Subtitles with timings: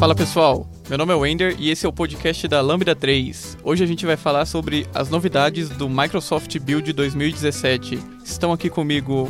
[0.00, 3.58] Fala pessoal, meu nome é Wender e esse é o podcast da Lambda 3.
[3.62, 7.98] Hoje a gente vai falar sobre as novidades do Microsoft Build 2017.
[8.24, 9.28] Estão aqui comigo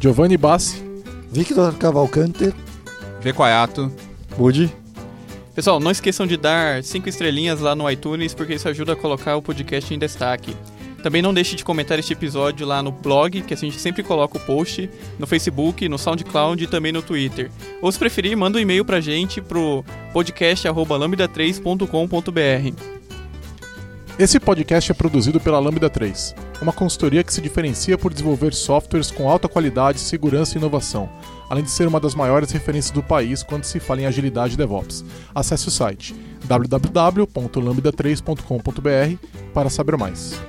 [0.00, 0.82] Giovanni Bassi,
[1.30, 2.52] Victor Cavalcante,
[3.20, 3.92] Vecoayato,
[4.36, 4.74] Budi.
[5.54, 9.36] Pessoal, não esqueçam de dar 5 estrelinhas lá no iTunes porque isso ajuda a colocar
[9.36, 10.56] o podcast em destaque.
[11.02, 14.36] Também não deixe de comentar este episódio lá no blog, que a gente sempre coloca
[14.36, 17.50] o post, no Facebook, no SoundCloud e também no Twitter.
[17.80, 22.98] Ou se preferir, manda um e-mail pra gente pro podcast@lambda3.com.br.
[24.18, 29.12] Esse podcast é produzido pela Lambda 3, uma consultoria que se diferencia por desenvolver softwares
[29.12, 31.08] com alta qualidade, segurança e inovação,
[31.48, 34.56] além de ser uma das maiores referências do país quando se fala em agilidade e
[34.56, 35.04] DevOps.
[35.34, 40.40] Acesse o site www.lambda3.com.br para saber mais.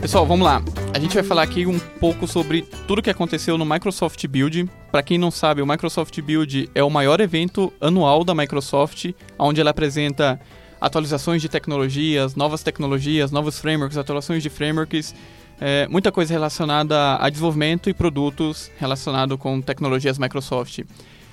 [0.00, 0.62] Pessoal, vamos lá.
[1.06, 4.68] Gente vai falar aqui um pouco sobre tudo que aconteceu no Microsoft Build.
[4.90, 9.60] Para quem não sabe, o Microsoft Build é o maior evento anual da Microsoft, onde
[9.60, 10.40] ela apresenta
[10.80, 15.14] atualizações de tecnologias, novas tecnologias, novos frameworks, atualizações de frameworks,
[15.60, 20.80] é, muita coisa relacionada a desenvolvimento e produtos relacionado com tecnologias Microsoft.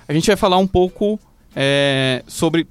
[0.07, 1.19] A gente vai falar um pouco
[1.55, 2.67] é, sobre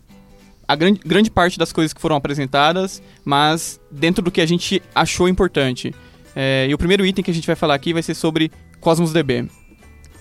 [0.69, 4.81] a grande, grande parte das coisas que foram apresentadas, mas dentro do que a gente
[4.94, 5.92] achou importante.
[6.34, 9.12] É, e o primeiro item que a gente vai falar aqui vai ser sobre Cosmos
[9.12, 9.48] DB.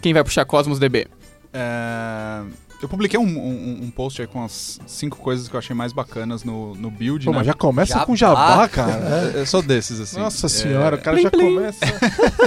[0.02, 1.08] Quem vai puxar Cosmos DB?
[1.54, 2.44] É,
[2.82, 5.94] eu publiquei um, um, um, post aí com as cinco coisas que eu achei mais
[5.94, 7.26] bacanas no, no build.
[7.26, 7.38] Pô, né?
[7.38, 8.06] mas já começa jabá.
[8.06, 9.32] com jabá, cara.
[9.36, 10.20] eu sou desses, assim.
[10.20, 11.56] Nossa senhora, o cara plim, já plim.
[11.56, 11.80] começa.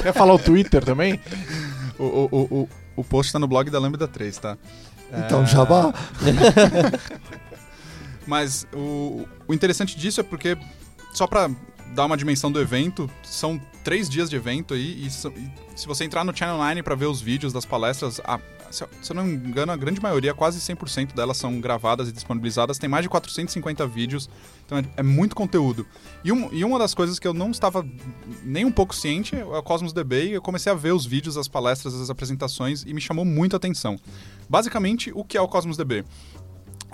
[0.03, 1.21] Quer falar o Twitter também?
[1.97, 4.59] O, o, o, o, post tá no blog da Lambda 3, tá?
[5.17, 5.47] Então, é...
[5.47, 5.95] jabá.
[8.27, 10.59] Mas o, o interessante disso é porque,
[11.13, 11.49] só pra
[11.95, 16.05] dar uma dimensão do evento, são três dias de evento aí, e, e se você
[16.05, 18.41] entrar no Channel 9 para ver os vídeos das palestras, a,
[18.75, 22.13] se, se eu não me engano, a grande maioria, quase 100% delas são gravadas e
[22.13, 22.77] disponibilizadas.
[22.77, 24.29] Tem mais de 450 vídeos,
[24.67, 25.87] então é, é muito conteúdo.
[26.25, 27.87] E, um, e, uma das coisas que eu não estava
[28.43, 31.37] nem um pouco ciente é o Cosmos DB, e eu comecei a ver os vídeos,
[31.37, 33.97] as palestras, as apresentações, e me chamou muito a atenção.
[34.49, 36.05] Basicamente, o que é o Cosmos DB?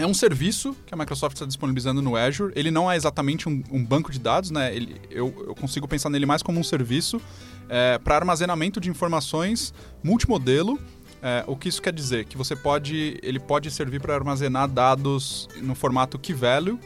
[0.01, 2.55] É um serviço que a Microsoft está disponibilizando no Azure.
[2.57, 4.75] Ele não é exatamente um, um banco de dados, né?
[4.75, 7.21] Ele, eu, eu, consigo pensar nele mais como um serviço
[7.69, 10.81] é, para armazenamento de informações multimodelo.
[11.23, 12.25] É, o que isso quer dizer?
[12.25, 16.81] Que você pode, ele pode servir para armazenar dados no formato key value,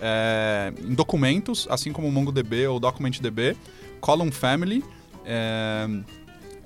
[0.00, 3.56] é, em documentos, assim como o MongoDB ou DocumentDB,
[4.00, 4.84] column family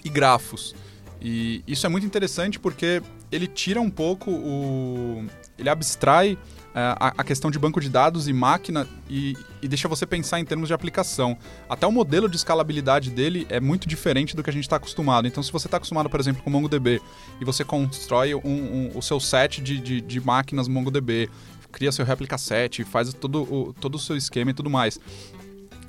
[0.05, 0.75] e grafos.
[1.19, 5.25] E isso é muito interessante porque ele tira um pouco o,
[5.59, 10.05] ele abstrai uh, a, questão de banco de dados e máquina e, e, deixa você
[10.05, 11.37] pensar em termos de aplicação.
[11.69, 15.27] Até o modelo de escalabilidade dele é muito diferente do que a gente está acostumado.
[15.27, 17.01] Então, se você está acostumado, por exemplo, com MongoDB
[17.41, 21.31] e você constrói um, um, o seu set de, de, de máquinas MongoDB,
[21.71, 24.99] cria seu réplica set, faz todo o, todo o seu esquema e tudo mais.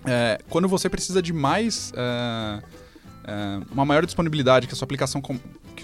[0.05, 1.91] É, quando você precisa de mais...
[1.91, 2.85] Uh,
[3.27, 5.19] é, uma maior disponibilidade, que a sua aplicação,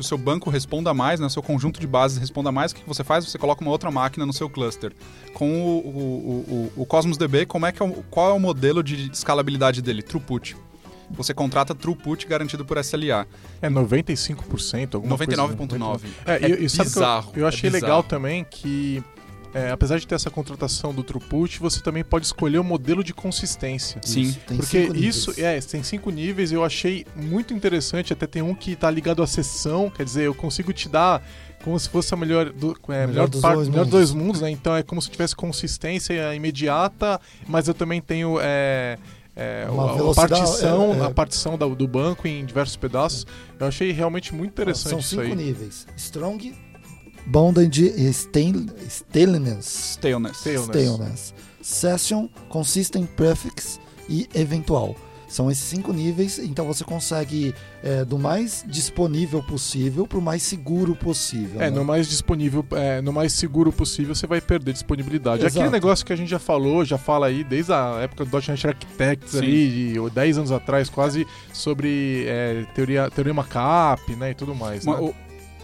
[0.02, 2.76] que o seu banco responda mais, né, o seu conjunto de bases responda mais, o
[2.76, 3.26] que você faz?
[3.26, 4.92] Você coloca uma outra máquina no seu cluster.
[5.34, 8.40] Com o, o, o, o Cosmos DB, como é que é o, qual é o
[8.40, 10.02] modelo de escalabilidade dele?
[10.02, 10.58] Throughput.
[11.12, 13.28] Você contrata throughput garantido por SLA.
[13.62, 16.02] É 95%, alguma 99,9%.
[16.26, 17.32] É, é, e, e bizarro.
[17.36, 19.04] eu, eu achei é legal também que
[19.54, 23.14] é, apesar de ter essa contratação do throughput, você também pode escolher o modelo de
[23.14, 24.00] consistência.
[24.04, 24.36] Sim.
[24.56, 28.90] Porque isso, é, tem cinco níveis, eu achei muito interessante, até tem um que está
[28.90, 31.22] ligado à sessão, quer dizer, eu consigo te dar
[31.64, 33.92] como se fosse a melhor, do, é, melhor, melhor, dos, par, dois melhor mundos.
[33.92, 34.50] dois mundos, né?
[34.50, 38.98] Então é como se tivesse consistência imediata, mas eu também tenho é,
[39.36, 41.04] é, a, partição, é, é.
[41.04, 43.28] a partição da, do banco em diversos pedaços.
[43.60, 45.28] Eu achei realmente muito interessante São isso aí.
[45.28, 46.56] São cinco níveis: Strong,
[47.26, 47.78] Bonded
[48.14, 49.06] Stainless,
[49.94, 49.98] Stainless,
[50.44, 53.80] Stainless, Session, Consistent Prefix
[54.10, 54.96] e Eventual.
[55.32, 60.44] São esses cinco níveis, então você consegue é, do mais disponível possível para o mais
[60.44, 61.62] seguro possível.
[61.62, 61.78] É, né?
[61.78, 65.46] no mais disponível, é, no mais seguro possível você vai perder disponibilidade.
[65.46, 65.60] Exato.
[65.60, 68.68] Aquele negócio que a gente já falou, já fala aí desde a época do .NET
[68.68, 69.38] Architects Sim.
[69.38, 74.86] ali, de 10 anos atrás, quase sobre é, teoria, teoria cap, né, e tudo mais.
[74.86, 75.14] Uma, né?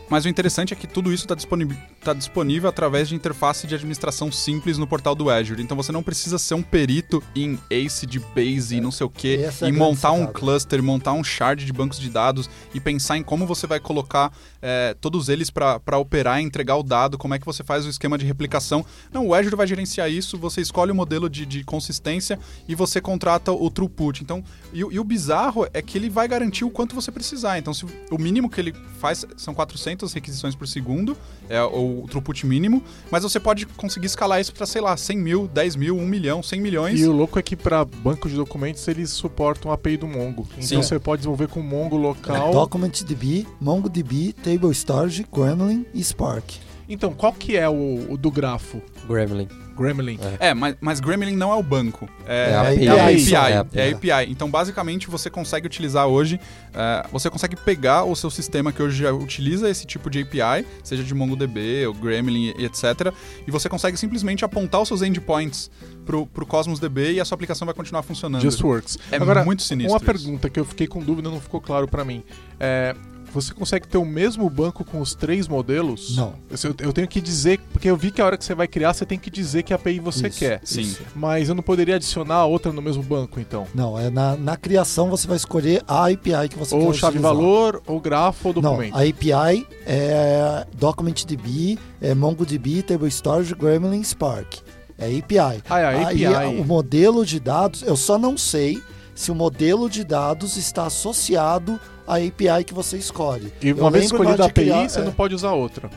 [0.09, 3.75] Mas o interessante é que tudo isso está disponível está disponível através de interface de
[3.75, 5.61] administração simples no portal do Azure.
[5.61, 8.81] Então você não precisa ser um perito em ACID, Base e é.
[8.81, 12.49] não sei o que, e montar um cluster, montar um shard de bancos de dados
[12.73, 16.83] e pensar em como você vai colocar é, todos eles para operar e entregar o
[16.83, 18.85] dado, como é que você faz o esquema de replicação.
[19.11, 23.01] Não, o Azure vai gerenciar isso, você escolhe o modelo de, de consistência e você
[23.01, 24.23] contrata o throughput.
[24.23, 27.57] Então, e, e, o bizarro é que ele vai garantir o quanto você precisar.
[27.57, 31.17] Então, se o mínimo que ele faz são 400 requisições por segundo,
[31.49, 35.47] é o throughput mínimo, mas você pode conseguir escalar isso para, sei lá, 100 mil,
[35.47, 36.99] 10 mil, 1 milhão, 100 milhões.
[36.99, 40.47] E o louco é que para banco de documentos eles suportam a API do Mongo.
[40.53, 40.81] Então Sim.
[40.81, 42.49] você pode desenvolver com Mongo local.
[42.49, 46.67] É, DocumentDB, MongoDB, Table Storage, Gremlin e Spark.
[46.89, 48.81] Então, qual que é o, o do grafo?
[49.07, 49.47] Gremlin.
[49.77, 50.19] Gremlin.
[50.39, 52.09] É, é mas, mas, Gremlin não é o banco.
[52.25, 52.87] É, é a API.
[52.87, 53.33] É a API.
[53.53, 53.79] É, API.
[53.79, 54.31] é a API.
[54.31, 56.39] Então, basicamente, você consegue utilizar hoje,
[56.69, 60.65] uh, você consegue pegar o seu sistema que hoje já utiliza esse tipo de API,
[60.83, 63.13] seja de MongoDB ou Gremlin e etc.
[63.45, 65.69] E você consegue simplesmente apontar os seus endpoints
[66.05, 68.41] pro, pro Cosmos DB e a sua aplicação vai continuar funcionando.
[68.41, 68.97] Just works.
[69.11, 69.93] É Agora, muito sinistro.
[69.93, 70.05] Uma isso.
[70.05, 72.23] pergunta que eu fiquei com dúvida, não ficou claro para mim.
[72.59, 72.95] É,
[73.33, 76.15] você consegue ter o mesmo banco com os três modelos?
[76.15, 76.33] Não.
[76.49, 78.93] Eu, eu, tenho que dizer, porque eu vi que a hora que você vai criar,
[78.93, 80.61] você tem que dizer que API você isso, quer.
[80.63, 80.95] Sim.
[81.15, 83.67] Mas eu não poderia adicionar outra no mesmo banco, então?
[83.73, 86.93] Não, é na, na criação você vai escolher a API que você ou quer Ou
[86.93, 88.93] chave-valor, ou grafo, ou documento.
[88.93, 94.59] Não, a API é DocumentDB, é MongoDB, Table Storage, Gremlin, Spark.
[94.97, 95.63] É API.
[95.69, 96.25] Ah, é a API.
[96.25, 98.81] Aí, o modelo de dados, eu só não sei
[99.17, 103.51] se o modelo de dados está associado à API que você escolhe.
[103.59, 105.89] E uma eu vez escolhida a API, criar, você é, não pode usar outra.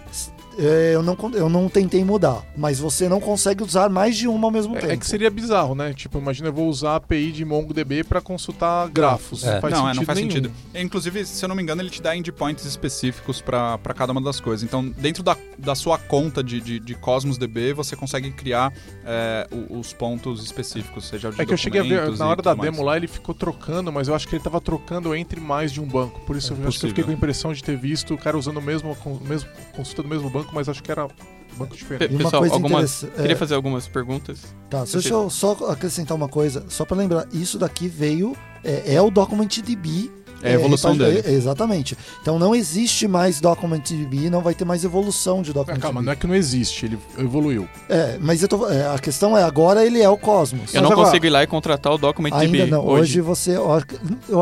[0.61, 4.49] É, eu, não, eu não tentei mudar, mas você não consegue usar mais de uma
[4.49, 4.93] ao mesmo é, tempo.
[4.93, 5.95] É que seria bizarro, né?
[5.95, 9.43] Tipo, imagina eu vou usar a API de MongoDB para consultar grafos.
[9.43, 9.59] É.
[9.59, 10.31] Faz não, é, não faz nenhum.
[10.31, 10.53] sentido.
[10.75, 14.39] Inclusive, se eu não me engano, ele te dá endpoints específicos para cada uma das
[14.39, 14.63] coisas.
[14.63, 18.71] Então, dentro da, da sua conta de, de, de Cosmos DB, você consegue criar
[19.05, 22.43] é, os pontos específicos, seja o de É que eu cheguei a ver, na hora
[22.43, 22.87] da demo mais.
[22.87, 25.87] lá, ele ficou trocando, mas eu acho que ele estava trocando entre mais de um
[25.87, 26.21] banco.
[26.21, 28.19] Por isso, é eu acho que eu fiquei com a impressão de ter visto o
[28.19, 31.09] cara usando o mesmo, mesmo consulta do mesmo banco, mas acho que era
[31.57, 32.17] banco diferente.
[32.17, 33.37] Pessoal, algumas, queria é...
[33.37, 34.55] fazer algumas perguntas.
[34.69, 39.03] Tá, deixa eu só acrescentar uma coisa, só para lembrar, isso daqui veio, é, é
[39.03, 40.11] o DocumentDB
[40.43, 41.23] é a evolução é, dele.
[41.25, 41.97] É, exatamente.
[42.23, 45.83] Então não existe mais DocumentDB, não vai ter mais evolução de DocumentDB.
[45.83, 47.69] calma, não é que não existe, ele evoluiu.
[47.89, 50.75] É, mas tô, é, a questão é, agora ele é o Cosmos.
[50.75, 53.21] Eu mas não agora, consigo ir lá e contratar o DocumentDB Ainda não, hoje, hoje
[53.21, 53.57] você...
[53.57, 53.97] Eu acho que,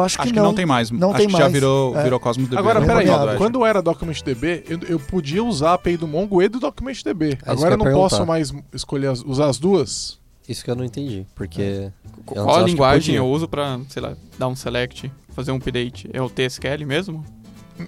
[0.04, 0.44] acho que não.
[0.44, 0.90] não tem mais.
[0.90, 1.44] Não acho tem que mais.
[1.44, 2.02] já virou, é.
[2.02, 2.58] virou Cosmos DB.
[2.58, 3.06] Agora, peraí,
[3.36, 7.38] quando era DocumentDB, eu, eu podia usar a API do Mongo e do DocumentDB.
[7.44, 8.08] É agora eu não perguntar.
[8.08, 10.18] posso mais escolher as, usar as duas?
[10.48, 11.90] Isso que eu não entendi, porque...
[12.24, 15.10] Qual a linguagem eu uso pra, sei lá, dar um select?
[15.38, 17.24] Fazer um update é o TSQL mesmo?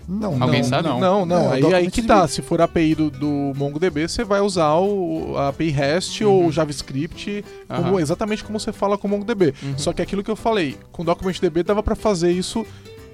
[0.06, 0.88] Não, Alguém não, sabe?
[0.88, 1.26] Não, não.
[1.26, 1.52] não.
[1.52, 2.28] É, aí, aí que tá.
[2.28, 6.44] Se for a API do, do MongoDB, você vai usar o, a API REST uhum.
[6.44, 7.98] ou JavaScript como, uhum.
[7.98, 9.52] exatamente como você fala com o MongoDB.
[9.60, 9.76] Uhum.
[9.76, 12.64] Só que aquilo que eu falei, com DocumentDB dava para fazer isso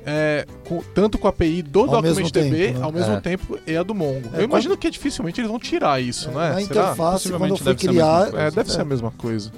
[0.04, 2.84] é, com, tanto com a API do ao DocumentDB mesmo né?
[2.84, 3.20] ao mesmo é.
[3.20, 4.28] tempo e a do Mongo.
[4.34, 4.80] É, eu imagino quando...
[4.80, 6.52] que dificilmente eles vão tirar isso, é, né?
[6.52, 8.34] Na interface, quando eu fui criar...
[8.34, 9.50] É, deve ser a mesma coisa.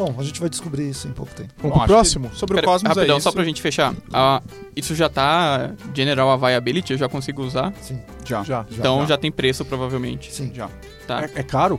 [0.00, 1.52] Bom, a gente vai descobrir isso em pouco tempo.
[1.60, 2.30] Bom, próximo?
[2.34, 3.92] Sobre Pera, o Cosmos é Rapidão, é só pra gente fechar.
[3.92, 4.42] Uh,
[4.74, 7.74] isso já tá General Availability, eu já consigo usar?
[7.82, 8.00] Sim.
[8.24, 8.42] Já.
[8.42, 9.08] já então já.
[9.08, 10.32] já tem preço, provavelmente.
[10.32, 10.50] Sim.
[10.54, 10.70] Já.
[11.06, 11.24] Tá.
[11.24, 11.78] É, é caro?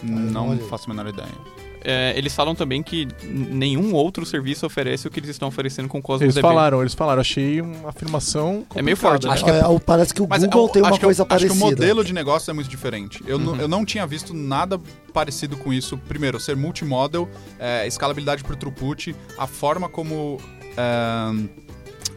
[0.00, 1.55] Não faço a menor ideia
[1.88, 5.98] é, eles falam também que nenhum outro serviço oferece o que eles estão oferecendo com
[5.98, 6.44] o Cosmos Eles DB.
[6.44, 7.20] falaram, eles falaram.
[7.20, 9.24] Achei uma afirmação É meio forte.
[9.24, 9.32] Né?
[9.32, 11.52] Acho que é, é, parece que o Mas Google tem uma coisa eu, parecida.
[11.52, 13.22] Acho que o modelo de negócio é muito diferente.
[13.24, 13.54] Eu, uhum.
[13.54, 14.80] eu não tinha visto nada
[15.12, 15.96] parecido com isso.
[16.08, 20.38] Primeiro, ser multimodel, é, escalabilidade por throughput, a forma como...
[20.76, 21.65] É,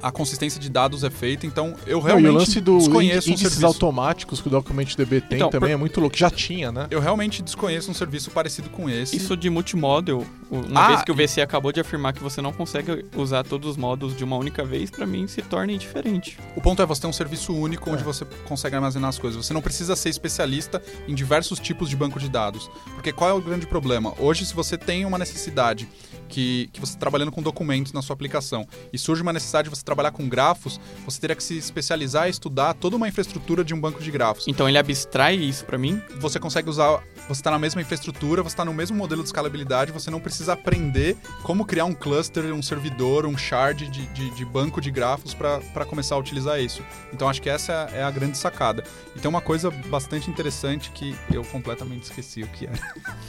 [0.02, 3.30] a consistência de dados é feita, então eu realmente Não, e o lance do desconheço
[3.30, 3.66] índices um serviço.
[3.66, 5.74] automáticos que o DocumentDB tem então, também por...
[5.74, 6.88] é muito louco, já tinha, né?
[6.90, 9.16] Eu realmente desconheço um serviço parecido com esse.
[9.16, 12.52] Isso de multimodel, uma ah, vez que o VC acabou de afirmar que você não
[12.54, 16.38] consegue usar todos os modos de uma única vez, para mim se torna indiferente.
[16.56, 17.94] O ponto é você ter um serviço único é.
[17.94, 19.46] onde você consegue armazenar as coisas.
[19.46, 22.70] Você não precisa ser especialista em diversos tipos de banco de dados.
[22.96, 24.14] Porque qual é o grande problema?
[24.20, 25.88] Hoje, se você tem uma necessidade
[26.28, 29.76] que, que você está trabalhando com documentos na sua aplicação e surge uma necessidade de
[29.76, 33.74] você trabalhar com grafos, você teria que se especializar e estudar toda uma infraestrutura de
[33.74, 34.48] um banco de grafos.
[34.48, 36.00] Então ele abstrai isso para mim?
[36.20, 39.92] Você consegue usar, você está na mesma infraestrutura, você está no mesmo modelo de escalabilidade,
[39.92, 44.46] você não precisa aprender como criar um cluster, um servidor, um shard de, de, de
[44.46, 46.84] banco de grafos para começar a utilizar isso.
[47.12, 48.84] Então acho que essa é a grande sacada.
[49.16, 52.80] E tem uma coisa bastante interessante que eu completamente esqueci o que era.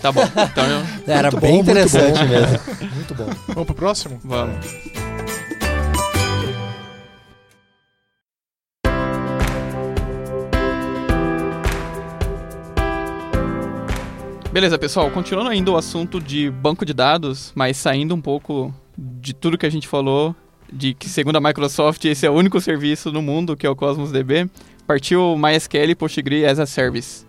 [0.03, 0.23] Tá bom.
[0.25, 0.87] Então eu...
[1.07, 2.61] Era muito bem bom, interessante mesmo.
[2.95, 3.29] Muito bom.
[3.49, 4.21] Vamos pro próximo?
[4.23, 4.67] Vamos.
[14.53, 19.33] Beleza, pessoal, continuando ainda o assunto de banco de dados, mas saindo um pouco de
[19.33, 20.35] tudo que a gente falou,
[20.73, 23.77] de que segundo a Microsoft esse é o único serviço no mundo que é o
[23.77, 24.51] Cosmos DB,
[24.89, 27.25] partiu MySQL Postgre as a Service.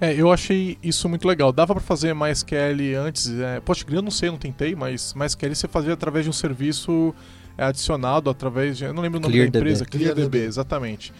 [0.00, 1.52] É, eu achei isso muito legal.
[1.52, 3.30] Dava para fazer MySQL antes.
[3.30, 6.32] É, Postgre eu não sei, eu não tentei, mas MySQL você fazia através de um
[6.32, 7.14] serviço
[7.56, 8.84] é, adicionado através de.
[8.84, 9.52] Eu não lembro o nome ClearDB.
[9.52, 9.86] da empresa.
[9.86, 11.12] ClearDB, exatamente.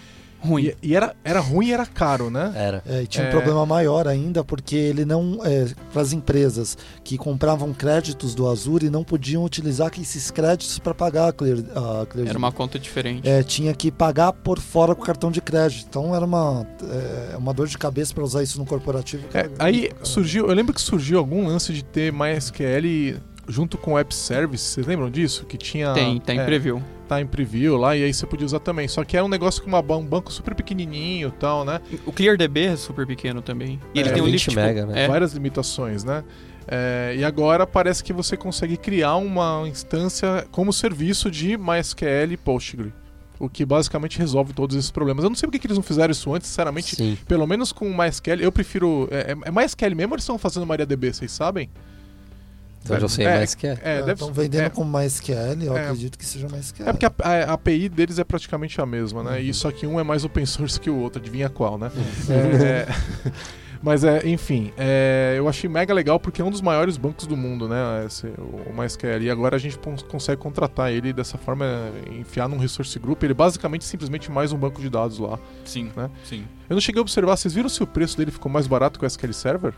[0.44, 0.64] Ruim.
[0.64, 2.52] E, e era, era ruim e era caro, né?
[2.54, 2.82] Era.
[2.86, 3.28] É, e tinha É.
[3.28, 5.40] um problema maior ainda, porque ele não.
[5.44, 10.92] É, para as empresas que compravam créditos do Azure não podiam utilizar esses créditos para
[10.94, 13.28] pagar a Clear, a Clear Era uma conta diferente.
[13.28, 15.86] é, tinha que pagar por fora com o cartão de crédito.
[15.88, 16.66] Então era uma,
[17.32, 19.24] é, uma dor de cabeça para usar isso no corporativo.
[19.32, 23.98] É, aí surgiu, eu lembro que surgiu algum lance de ter MySQL junto com o
[23.98, 25.44] App Service, vocês lembram disso?
[25.46, 25.92] Que tinha.
[25.92, 26.82] Tem, tá em é, preview.
[27.08, 28.88] Tá em preview lá, e aí você podia usar também.
[28.88, 31.80] Só que era um negócio com uma, um banco super pequenininho e tal, né?
[32.06, 33.78] O ClearDB é super pequeno também.
[33.94, 35.04] E ele É, tem um 20 list tipo, mega, né?
[35.04, 36.24] É, Várias limitações, né?
[36.66, 42.36] É, e agora parece que você consegue criar uma instância como serviço de MySQL e
[42.38, 42.92] Postgre.
[43.38, 45.24] O que basicamente resolve todos esses problemas.
[45.24, 46.96] Eu não sei porque que eles não fizeram isso antes, sinceramente.
[46.96, 47.18] Sim.
[47.28, 49.08] Pelo menos com o MySQL, eu prefiro.
[49.10, 51.68] É, é- é MySQL mesmo ou eles estão fazendo MariaDB, vocês sabem?
[52.85, 53.79] Então eu já sei É, mais que é.
[53.83, 55.85] É, deve Estão vendendo é, com MySQL, eu É.
[55.87, 56.88] acredito que seja MySQL.
[56.88, 59.41] É porque a, a- a API deles é praticamente a mesma, né?
[59.41, 61.91] E só que um é mais open source que o outro, adivinha qual, né?
[62.29, 62.87] É,
[63.83, 67.37] mas é, enfim, é, eu achei mega legal porque é um dos maiores bancos do
[67.37, 68.05] mundo, né?
[68.07, 69.23] Esse, o MySQL.
[69.23, 73.23] E agora a gente consegue contratar ele dessa forma, é, enfiar num resource group.
[73.23, 75.38] Ele é basicamente simplesmente mais um banco de dados lá.
[75.64, 76.11] Sim, Né?
[76.25, 76.45] sim.
[76.69, 79.05] Eu não cheguei a observar, vocês viram se o preço dele ficou mais barato que
[79.05, 79.73] o SQL Server?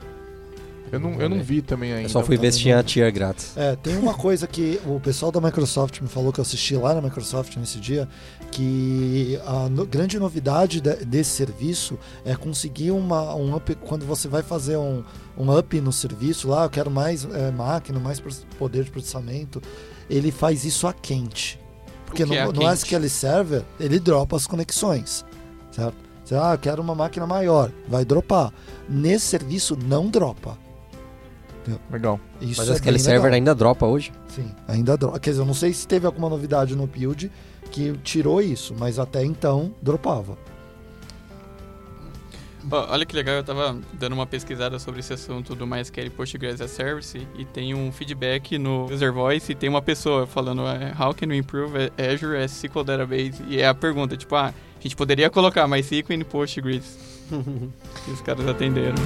[0.93, 2.05] Eu não, eu não vi também ainda.
[2.05, 3.57] Eu só fui ver se tinha tier grátis.
[3.57, 6.95] É, tem uma coisa que o pessoal da Microsoft me falou que eu assisti lá
[6.95, 8.09] na Microsoft nesse dia,
[8.53, 14.29] que a no- grande novidade de- desse serviço é conseguir uma, um up, quando você
[14.29, 15.03] vai fazer um,
[15.37, 18.21] um up no serviço lá, eu quero mais é, máquina, mais
[18.59, 19.61] poder de processamento,
[20.09, 21.59] ele faz isso a quente.
[22.07, 22.73] Porque O que no, é a no?
[22.73, 25.25] SQL Server, ele dropa as conexões,
[25.73, 25.97] certo?
[26.25, 28.53] Você, ah, eu quero uma máquina maior, vai dropar.
[28.89, 30.57] Nesse serviço, não dropa.
[31.91, 32.21] Legal.
[32.41, 33.35] Isso Mas é bem Server legal.
[33.35, 34.13] ainda dropa hoje.
[34.29, 35.19] Sim, ainda dropa.
[35.19, 37.31] Quer dizer, eu não sei se teve alguma novidade no build
[37.71, 40.37] que tirou isso, mas até então dropava.
[42.71, 46.61] Ó, olha que legal, eu tava dando uma pesquisada sobre esse assunto do MySQL Postgres
[46.61, 50.63] as a Service e tem um feedback no User Voice e tem uma pessoa falando
[50.67, 53.43] é, How can we improve Azure as SQL Database?
[53.47, 56.99] E é a pergunta, tipo, ah, a gente poderia colocar MySQL em Postgres.
[58.09, 58.97] e os caras atenderam.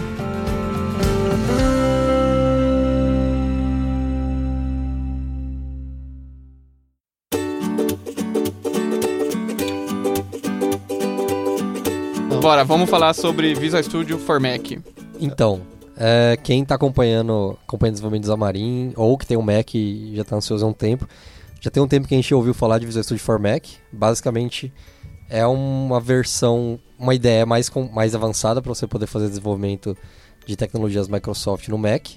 [12.50, 14.73] Bora, vamos falar sobre Visual Studio for Mac.
[15.21, 15.61] Então,
[15.97, 20.16] é, quem tá acompanhando, acompanhando o desenvolvimento do Xamarin, ou que tem um Mac e
[20.16, 21.07] já tá ansioso há um tempo,
[21.61, 23.66] já tem um tempo que a gente ouviu falar de Visual Studio for Mac.
[23.92, 24.73] Basicamente,
[25.28, 29.97] é uma versão, uma ideia mais, com, mais avançada para você poder fazer desenvolvimento
[30.45, 32.09] de tecnologias Microsoft no Mac.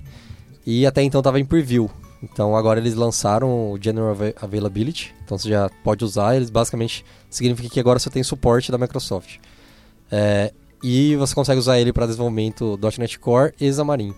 [0.65, 1.91] E até então estava em preview.
[2.23, 6.35] Então agora eles lançaram o General Ava- Availability, então você já pode usar.
[6.35, 9.37] Eles basicamente significa que agora você tem suporte da Microsoft.
[10.15, 10.53] É,
[10.83, 14.13] e você consegue usar ele para desenvolvimento .NET Core e Xamarin.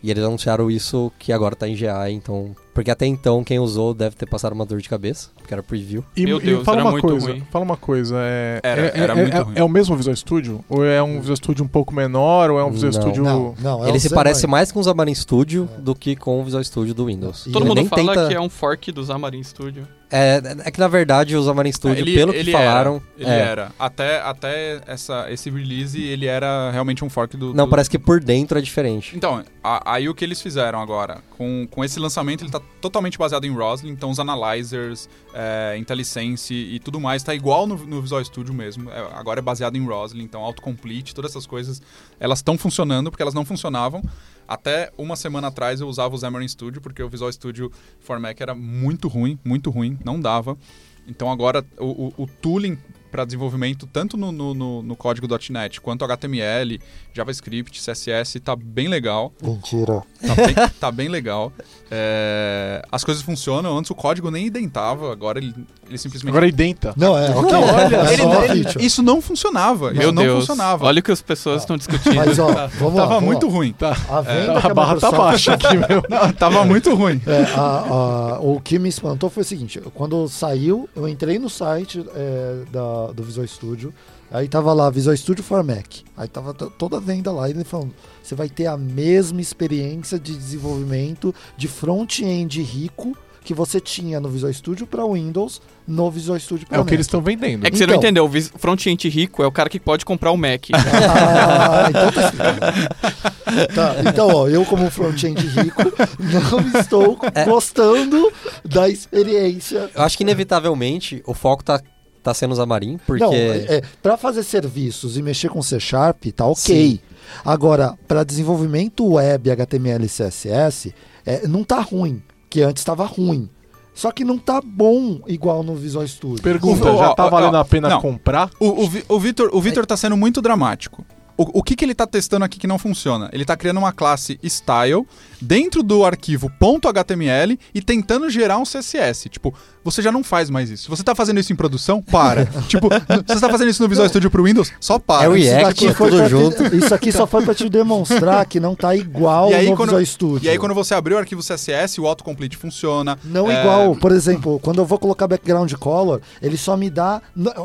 [0.00, 2.54] E eles anunciaram isso que agora tá em GA, então...
[2.72, 6.04] Porque até então quem usou deve ter passado uma dor de cabeça, porque era preview.
[6.16, 7.42] E, Meu e Deus, fala era uma muito coisa, ruim.
[7.50, 9.52] fala uma coisa, é, Era- é, era é- muito é- ruim.
[9.56, 10.64] é o mesmo Visual Studio?
[10.68, 13.00] Ou é um Visual Studio um pouco menor, ou é um Visual Não.
[13.00, 13.24] Studio...
[13.24, 13.84] Não, não.
[13.84, 14.24] é ele se Xamarin.
[14.24, 17.44] parece mais com o Xamarin Studio do que com o Visual Studio do Windows.
[17.52, 19.86] Todo Ele mundo fala tenta- que é um fork do Xamarin Studio.
[20.12, 23.00] É, é que na verdade o Xamarin Studio, ele, pelo ele que falaram...
[23.16, 23.72] Era, ele é, era.
[23.78, 27.54] Até, até essa, esse release, ele era realmente um fork do...
[27.54, 29.16] Não, do- parece que por dentro é diferente.
[29.16, 31.18] Então, a- aí o que eles fizeram agora?
[31.38, 36.54] Com, com esse lançamento, ele tá totalmente baseado em Roslyn, então os analyzers, é, IntelliSense
[36.54, 38.90] e tudo mais tá igual no, no Visual Studio mesmo.
[38.90, 41.82] É, agora é baseado em Roslyn, então autocomplete, todas essas coisas,
[42.18, 44.02] elas estão funcionando porque elas não funcionavam.
[44.46, 48.40] Até uma semana atrás eu usava o Xamarin Studio, porque o Visual Studio for Mac
[48.40, 50.58] era muito ruim, muito ruim, não dava.
[51.06, 52.76] Então agora o, o, o tooling
[53.10, 56.80] para desenvolvimento, tanto no, no, no, no código .NET quanto HTML,
[57.12, 59.32] JavaScript, CSS, tá bem legal.
[59.42, 60.02] Mentira.
[60.26, 61.52] Tá bem, tá bem legal.
[61.90, 63.76] É, as coisas funcionam.
[63.76, 65.52] Antes o código nem identava, agora ele,
[65.88, 66.30] ele simplesmente.
[66.30, 66.94] Agora identa.
[66.96, 67.52] Não, é, ok.
[67.52, 69.90] Não, olha, é ele- ele- isso não funcionava.
[69.90, 70.86] Meu eu não Deus, funcionava.
[70.86, 72.14] Olha o que as pessoas estão discutindo.
[72.14, 72.46] Mas ó,
[72.78, 73.00] vamos lá.
[73.02, 73.52] Tava vamos muito lá.
[73.52, 73.74] ruim.
[74.08, 76.02] A venda que a barra tá baixa aqui, meu.
[76.08, 77.20] Não, tava muito ruim.
[77.26, 81.50] É, a- a- o que me espantou foi o seguinte: quando saiu, eu entrei no
[81.50, 83.92] site é, da da, do Visual Studio.
[84.30, 85.86] Aí tava lá, Visual Studio for Mac.
[86.16, 87.92] Aí tava toda a venda lá, e ele falando,
[88.22, 94.28] você vai ter a mesma experiência de desenvolvimento de front-end rico que você tinha no
[94.28, 97.66] Visual Studio para Windows, no Visual Studio para É o que eles estão vendendo.
[97.66, 100.30] É que então, você não entendeu, o front-end rico é o cara que pode comprar
[100.30, 100.66] o Mac.
[100.74, 105.82] ah, então tá tá, então, ó, eu como front-end rico
[106.20, 107.44] não estou é.
[107.44, 108.32] gostando
[108.64, 109.90] da experiência.
[109.94, 111.80] Eu acho que inevitavelmente o foco tá
[112.22, 113.24] tá sendo Xamarin, porque...
[113.24, 116.56] Não, é, é para fazer serviços e mexer com C Sharp, tá ok.
[116.56, 117.00] Sim.
[117.44, 123.48] Agora, para desenvolvimento web, HTML e CSS, é, não tá ruim que antes estava ruim.
[123.94, 126.42] Só que não tá bom igual no Visual Studio.
[126.42, 128.50] Pergunta, já tá valendo a pena não, comprar?
[128.58, 131.04] O, o, o Vitor o Vitor tá sendo muito dramático.
[131.40, 133.30] O, o que, que ele está testando aqui que não funciona?
[133.32, 135.06] Ele está criando uma classe style
[135.40, 139.30] dentro do arquivo .html e tentando gerar um CSS.
[139.30, 140.82] Tipo, você já não faz mais isso.
[140.82, 142.44] Se você está fazendo isso em produção, para.
[142.68, 145.24] tipo, você está fazendo isso no Visual Studio pro Windows, só para.
[145.24, 146.62] É o React, isso aqui, junto.
[146.76, 150.04] isso aqui só foi para te demonstrar que não tá igual aí, no quando, Visual
[150.04, 150.46] Studio.
[150.46, 153.18] E aí quando você abrir o arquivo CSS, o autocomplete funciona.
[153.24, 153.62] Não é...
[153.62, 153.96] igual.
[153.96, 157.22] Por exemplo, quando eu vou colocar background color, ele só me dá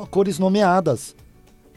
[0.10, 1.14] cores nomeadas.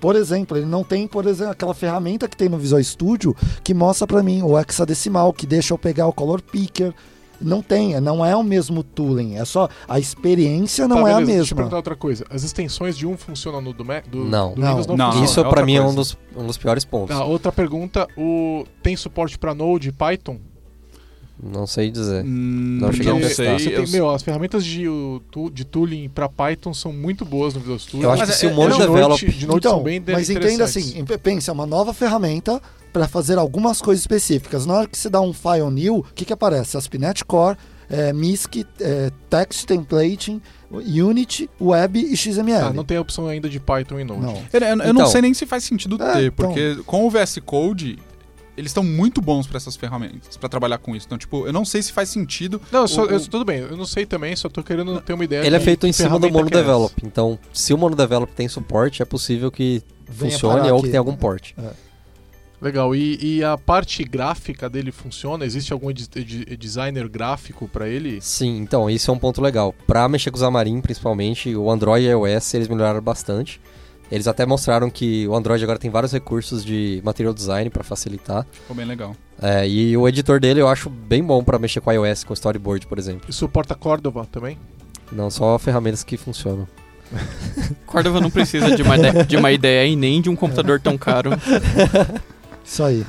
[0.00, 3.74] Por exemplo, ele não tem, por exemplo, aquela ferramenta que tem no Visual Studio que
[3.74, 6.94] mostra para mim o hexadecimal, que deixa eu pegar o color picker.
[7.40, 11.20] Não tem, não é o mesmo tooling, é só a experiência não tá, é a
[11.20, 11.34] mesma.
[11.36, 12.26] Deixa eu perguntar outra coisa.
[12.28, 14.54] As extensões de um funcionam no do, Mac, do, não.
[14.54, 14.68] do não.
[14.70, 15.88] Windows não, não Isso é para mim coisa.
[15.88, 17.14] é um dos, um dos piores pontos.
[17.14, 20.40] Ah, outra pergunta, o tem suporte para Node e Python?
[21.40, 22.24] Não sei dizer.
[22.24, 23.58] Hum, não cheguei a testar.
[23.58, 24.84] Você tem, meu, as ferramentas de,
[25.52, 28.04] de tooling para Python são muito boas no Visual Studio.
[28.04, 29.18] Eu acho que se o Mono de Develop...
[29.18, 32.60] De Node então, são bem mas entenda assim, pensa, é uma nova ferramenta
[32.92, 34.66] para fazer algumas coisas específicas.
[34.66, 36.76] Na hora que você dá um file new, o que, que aparece?
[36.76, 37.56] ASP.NET Core,
[37.88, 42.52] é, MISC, é, Text Templating, Unity, Web e XML.
[42.52, 44.20] Ah, não tem a opção ainda de Python e Node.
[44.20, 44.42] Não.
[44.52, 47.06] Eu, eu, eu então, não sei nem se faz sentido é, ter, então, porque com
[47.06, 47.98] o VS Code
[48.58, 51.06] eles estão muito bons para essas ferramentas, para trabalhar com isso.
[51.06, 52.60] Então, tipo, eu não sei se faz sentido.
[52.72, 55.12] Não, eu só, o, eu, tudo bem, eu não sei também, só tô querendo ter
[55.12, 55.46] uma ideia.
[55.46, 56.92] Ele é feito em cima do Mono é Develop.
[57.04, 60.98] então, se o Mono Develop tem suporte, é possível que Venha funcione ou que tenha
[60.98, 61.54] algum porte.
[61.56, 61.88] É.
[62.60, 62.94] Legal.
[62.94, 65.44] E, e, a parte gráfica dele funciona?
[65.44, 65.92] Existe algum
[66.58, 68.20] designer gráfico para ele?
[68.20, 69.72] Sim, então, isso é um ponto legal.
[69.86, 73.60] Para mexer com os Xamarin, principalmente, o Android e iOS, eles melhoraram bastante.
[74.10, 78.46] Eles até mostraram que o Android agora tem vários recursos de material design para facilitar.
[78.50, 79.14] Ficou bem legal.
[79.40, 82.86] É, e o editor dele eu acho bem bom para mexer com iOS, com storyboard,
[82.86, 83.26] por exemplo.
[83.28, 84.58] E suporta Cordova também?
[85.12, 86.66] Não, só ferramentas que funcionam.
[87.86, 90.96] Cordova não precisa de uma, ideia, de uma ideia e nem de um computador tão
[90.98, 91.30] caro.
[92.64, 93.04] Isso aí.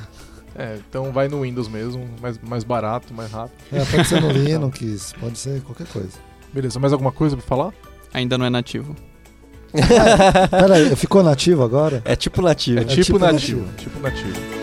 [0.56, 3.56] É, então vai no Windows mesmo, mais, mais barato, mais rápido.
[3.72, 6.18] É, pode ser no Linux, pode ser qualquer coisa.
[6.54, 7.74] Beleza, mais alguma coisa para falar?
[8.14, 8.96] Ainda não é nativo.
[10.50, 12.02] Peraí, ficou nativo agora?
[12.06, 12.80] É tipo nativo.
[12.80, 13.62] É, tipo, é tipo nativo.
[13.62, 13.78] nativo.
[13.78, 14.60] Tipo nativo.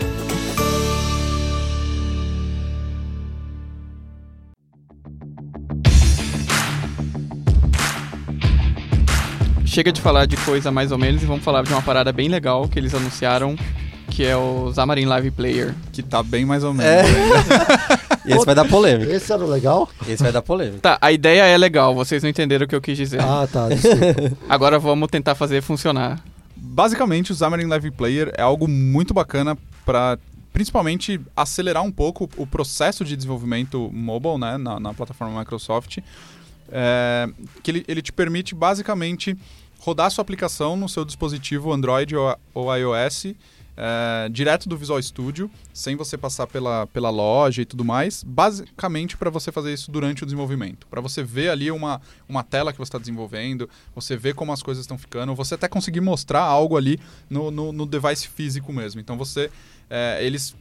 [9.65, 12.27] Chega de falar de coisa mais ou menos e vamos falar de uma parada bem
[12.27, 13.55] legal que eles anunciaram,
[14.09, 15.75] que é o Xamarin Live Player.
[15.91, 16.91] Que tá bem mais ou menos.
[16.91, 18.06] É.
[18.35, 19.11] Esse vai dar polêmica.
[19.11, 19.89] Esse era o legal?
[20.07, 20.79] Esse vai dar polêmica.
[20.79, 23.21] Tá, a ideia é legal, vocês não entenderam o que eu quis dizer.
[23.21, 24.37] Ah, tá, desculpa.
[24.49, 26.23] Agora vamos tentar fazer funcionar.
[26.55, 30.17] Basicamente, o Xamarin Live Player é algo muito bacana para
[30.51, 35.99] principalmente acelerar um pouco o processo de desenvolvimento mobile né, na, na plataforma Microsoft.
[36.69, 37.29] É,
[37.63, 39.37] que ele, ele te permite basicamente
[39.79, 43.27] rodar sua aplicação no seu dispositivo Android ou, ou iOS
[43.77, 49.15] é, direto do Visual Studio, sem você passar pela, pela loja e tudo mais, basicamente
[49.15, 50.87] para você fazer isso durante o desenvolvimento.
[50.87, 54.63] Para você ver ali uma, uma tela que você está desenvolvendo, você ver como as
[54.63, 58.99] coisas estão ficando, você até conseguir mostrar algo ali no, no, no device físico mesmo.
[58.99, 59.51] Então você.
[59.89, 60.53] É, eles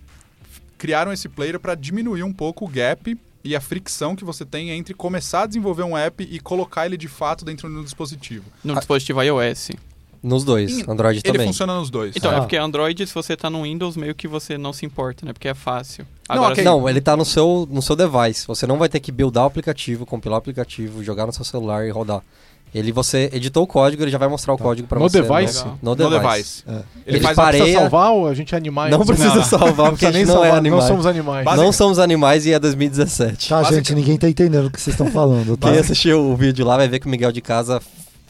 [0.78, 4.70] criaram esse player para diminuir um pouco o gap e a fricção que você tem
[4.70, 8.44] entre começar a desenvolver um app e colocar ele de fato dentro do dispositivo.
[8.62, 9.70] No dispositivo iOS.
[10.26, 11.42] Nos dois, Android ele também.
[11.42, 12.16] Ele funciona nos dois.
[12.16, 12.38] Então, é ah.
[12.38, 15.32] é porque Android, se você tá no Windows, meio que você não se importa, né?
[15.32, 16.04] Porque é fácil.
[16.28, 16.64] Agora, não, okay.
[16.64, 18.44] não, ele tá no seu, no seu device.
[18.48, 21.86] Você não vai ter que buildar o aplicativo, compilar o aplicativo, jogar no seu celular
[21.86, 22.22] e rodar.
[22.74, 24.64] Ele, você editou o código, ele já vai mostrar o tá.
[24.64, 25.22] código para você.
[25.22, 25.64] Device?
[25.80, 26.16] No, no device?
[26.16, 26.64] No device.
[26.66, 26.72] É.
[26.72, 27.78] Ele, ele faz pareia...
[27.78, 28.90] salvar ou a gente é animais?
[28.90, 30.82] Não precisa não, salvar, porque a gente não salvar, é animais.
[30.82, 31.44] Não somos animais.
[31.44, 31.64] Basic...
[31.64, 33.48] Não somos animais e é 2017.
[33.48, 33.74] Tá, Basic...
[33.76, 35.70] gente, ninguém tá entendendo o que vocês estão falando, tá?
[35.70, 37.80] Quem assistiu o vídeo lá vai ver que o Miguel de Casa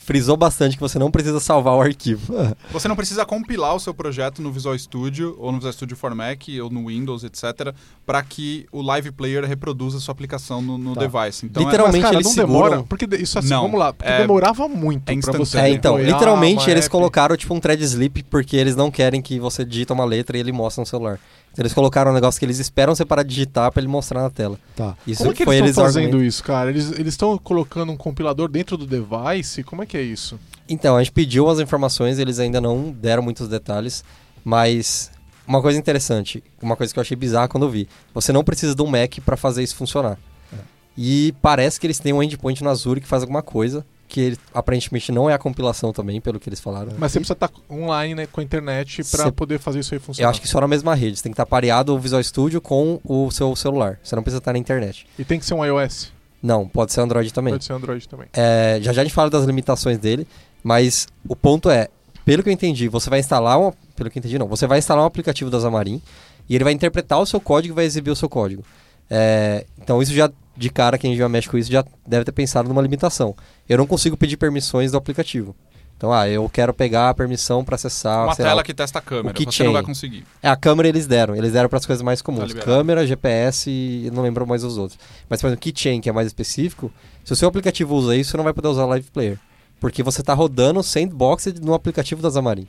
[0.07, 2.33] frisou bastante que você não precisa salvar o arquivo.
[2.71, 6.15] Você não precisa compilar o seu projeto no Visual Studio ou no Visual Studio for
[6.15, 10.79] Mac ou no Windows, etc, para que o Live Player reproduza a sua aplicação no,
[10.79, 11.07] no tá.
[11.07, 11.47] device.
[11.47, 12.03] Então, literalmente é...
[12.03, 12.63] Mas, cara, eles não seguram...
[12.63, 14.19] demora, porque isso assim, não, vamos lá, porque é...
[14.19, 15.59] demorava muito é para você.
[15.59, 16.93] É, então, literalmente eles app.
[16.93, 20.41] colocaram tipo um thread sleep porque eles não querem que você digita uma letra e
[20.41, 21.19] ele mostra no celular.
[21.59, 24.31] Eles colocaram um negócio que eles esperam você parar de digitar para ele mostrar na
[24.31, 24.59] tela.
[24.75, 24.95] Tá.
[25.07, 26.69] Isso Como é que eles estão fazendo isso, cara?
[26.69, 29.63] Eles estão colocando um compilador dentro do device?
[29.63, 30.39] Como é que é isso?
[30.69, 34.05] Então, a gente pediu as informações, eles ainda não deram muitos detalhes,
[34.45, 35.11] mas
[35.47, 37.89] uma coisa interessante, uma coisa que eu achei bizarra quando eu vi.
[38.13, 40.19] Você não precisa de um Mac para fazer isso funcionar.
[40.53, 40.57] É.
[40.97, 44.39] E parece que eles têm um endpoint no Azure que faz alguma coisa que ele,
[44.55, 46.93] aparentemente não é a compilação também, pelo que eles falaram.
[46.99, 49.33] Mas você precisa estar online né, com a internet para você...
[49.33, 50.27] poder fazer isso aí funcionar.
[50.27, 51.17] Eu acho que só na mesma rede.
[51.17, 53.99] Você tem que estar pareado o Visual Studio com o seu celular.
[54.03, 55.07] Você não precisa estar na internet.
[55.19, 56.13] E tem que ser um iOS?
[56.43, 57.55] Não, pode ser Android também.
[57.55, 58.29] Pode ser Android também.
[58.33, 60.27] É, já já a gente fala das limitações dele,
[60.63, 61.89] mas o ponto é,
[62.25, 64.79] pelo que eu entendi, você vai instalar um, pelo que eu entendi não, você vai
[64.79, 66.01] instalar um aplicativo da Xamarin
[66.49, 68.65] e ele vai interpretar o seu código e vai exibir o seu código.
[69.09, 72.69] É, então isso já de cara, quem já mexe com isso já deve ter pensado
[72.69, 73.35] numa limitação.
[73.69, 75.55] Eu não consigo pedir permissões do aplicativo.
[75.97, 78.25] Então, ah, eu quero pegar a permissão para acessar.
[78.27, 79.67] Uma tela lá, que testa a câmera, você chain.
[79.67, 80.27] não vai conseguir.
[80.43, 81.35] É, a câmera eles deram.
[81.35, 82.53] Eles deram para as coisas mais comuns.
[82.53, 84.99] Tá câmera, GPS e não lembro mais os outros.
[85.29, 86.93] Mas, por exemplo, Keychain, que é mais específico,
[87.25, 89.39] se o seu aplicativo usa isso, você não vai poder usar o Live Player.
[89.81, 92.69] Porque você está rodando sandbox no aplicativo da Xamarin.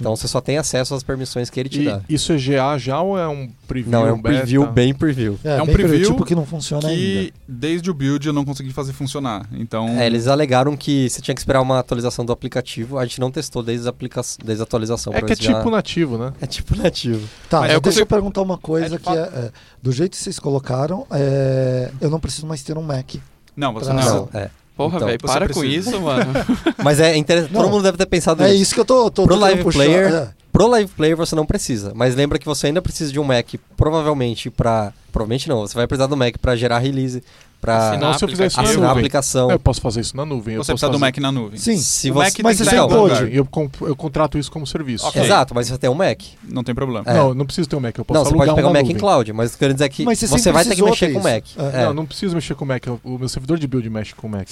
[0.00, 2.00] Então você só tem acesso às permissões que ele te e dá.
[2.08, 3.90] Isso é GA já ou é um preview?
[3.90, 4.72] Não, é um preview beta?
[4.72, 5.38] bem preview.
[5.44, 7.32] É, é um preview tipo que não funciona que ainda.
[7.46, 9.46] desde o build eu não consegui fazer funcionar.
[9.52, 12.98] Então é, eles alegaram que você tinha que esperar uma atualização do aplicativo.
[12.98, 14.20] A gente não testou desde a, aplica...
[14.44, 15.12] desde a atualização.
[15.12, 15.70] É que é tipo já...
[15.70, 16.32] nativo, né?
[16.40, 17.28] É tipo nativo.
[17.48, 18.02] Tá, mas eu deixa consigo...
[18.02, 19.52] eu perguntar uma coisa é que é, é,
[19.82, 23.14] do jeito que vocês colocaram, é, eu não preciso mais ter um Mac.
[23.56, 24.04] Não, você pra...
[24.04, 24.28] não.
[24.32, 24.50] É.
[24.84, 25.60] Porra, então, velho, para precisa.
[25.60, 26.32] com isso, mano.
[26.82, 28.58] Mas é interessante, todo mundo deve ter pensado é nisso.
[28.58, 30.28] É isso que eu tô, tô Pro Live puxar, Player, é.
[30.52, 33.54] Pro Live Player você não precisa, mas lembra que você ainda precisa de um Mac,
[33.74, 37.22] provavelmente para, provavelmente não, você vai precisar do Mac para gerar release,
[37.62, 39.48] para assinar, se eu fizer isso assinar a aplicação.
[39.48, 40.56] Eu posso fazer isso na nuvem.
[40.56, 40.98] Você precisa fazer...
[40.98, 41.58] do Mac na nuvem.
[41.60, 42.24] Sim, se o você...
[42.24, 43.34] Mac mas você tem code.
[43.34, 43.48] Eu,
[43.82, 45.06] eu contrato isso como serviço.
[45.06, 45.22] Okay.
[45.22, 46.20] Exato, mas você tem um Mac.
[46.42, 47.04] Não tem problema.
[47.08, 47.14] É.
[47.14, 47.96] Não, não preciso ter um Mac.
[47.96, 48.96] Eu posso não, você pode pegar um Mac nuvem.
[48.96, 51.44] em cloud, mas querendo dizer que você, você vai ter que mexer com o Mac.
[51.56, 51.84] É.
[51.84, 52.82] Não, não preciso mexer com o Mac.
[53.04, 54.48] O meu servidor de build mexe com o Mac.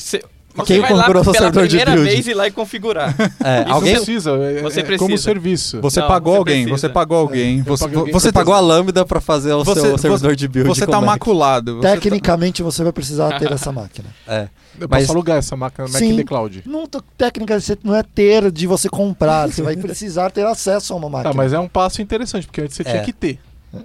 [0.55, 3.15] Você quem vai configurou lá pela primeira vez ir lá e configurar.
[3.43, 4.99] É, alguém precisa, é, você precisa.
[4.99, 5.81] como serviço.
[5.81, 6.89] Você não, pagou você alguém, precisa.
[6.89, 7.61] você pagou alguém.
[7.61, 10.69] É, você, alguém você pagou a Lambda para fazer o você, seu servidor de build.
[10.69, 11.81] Você tá maculado.
[11.81, 14.09] Tecnicamente você vai precisar ter essa máquina.
[14.27, 14.49] É.
[14.79, 16.63] Eu mas, posso alugar essa máquina no Mac in the Cloud.
[16.67, 16.87] Não,
[17.17, 21.11] tecnicamente não é ter de você comprar, você vai precisar ter acesso a uma tá,
[21.11, 21.33] máquina.
[21.33, 23.05] Tá, mas é um passo interessante, porque antes você tinha é.
[23.05, 23.39] que ter.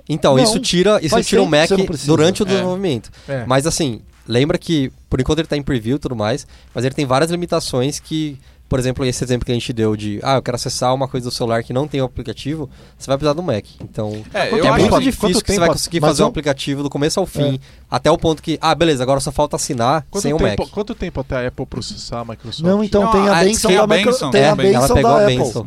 [0.09, 1.69] Então, não, isso tira, isso tira o Mac
[2.05, 3.11] durante o desenvolvimento.
[3.27, 3.45] É.
[3.45, 6.95] Mas assim, lembra que, por enquanto ele está em preview e tudo mais, mas ele
[6.95, 10.41] tem várias limitações que, por exemplo, esse exemplo que a gente deu de, ah, eu
[10.41, 13.43] quero acessar uma coisa do celular que não tem o aplicativo, você vai precisar do
[13.43, 13.65] Mac.
[13.81, 17.25] Então, é, é muito difícil que você vai conseguir fazer um aplicativo do começo ao
[17.25, 17.59] fim, é.
[17.89, 20.69] até o ponto que, ah, beleza, agora só falta assinar quanto sem tempo, o Mac.
[20.71, 22.61] Quanto tempo até a Apple processar a Microsoft?
[22.61, 24.31] Não, então não, tem a, a benção da Microsoft.
[24.31, 25.65] Tem a benção da Apple.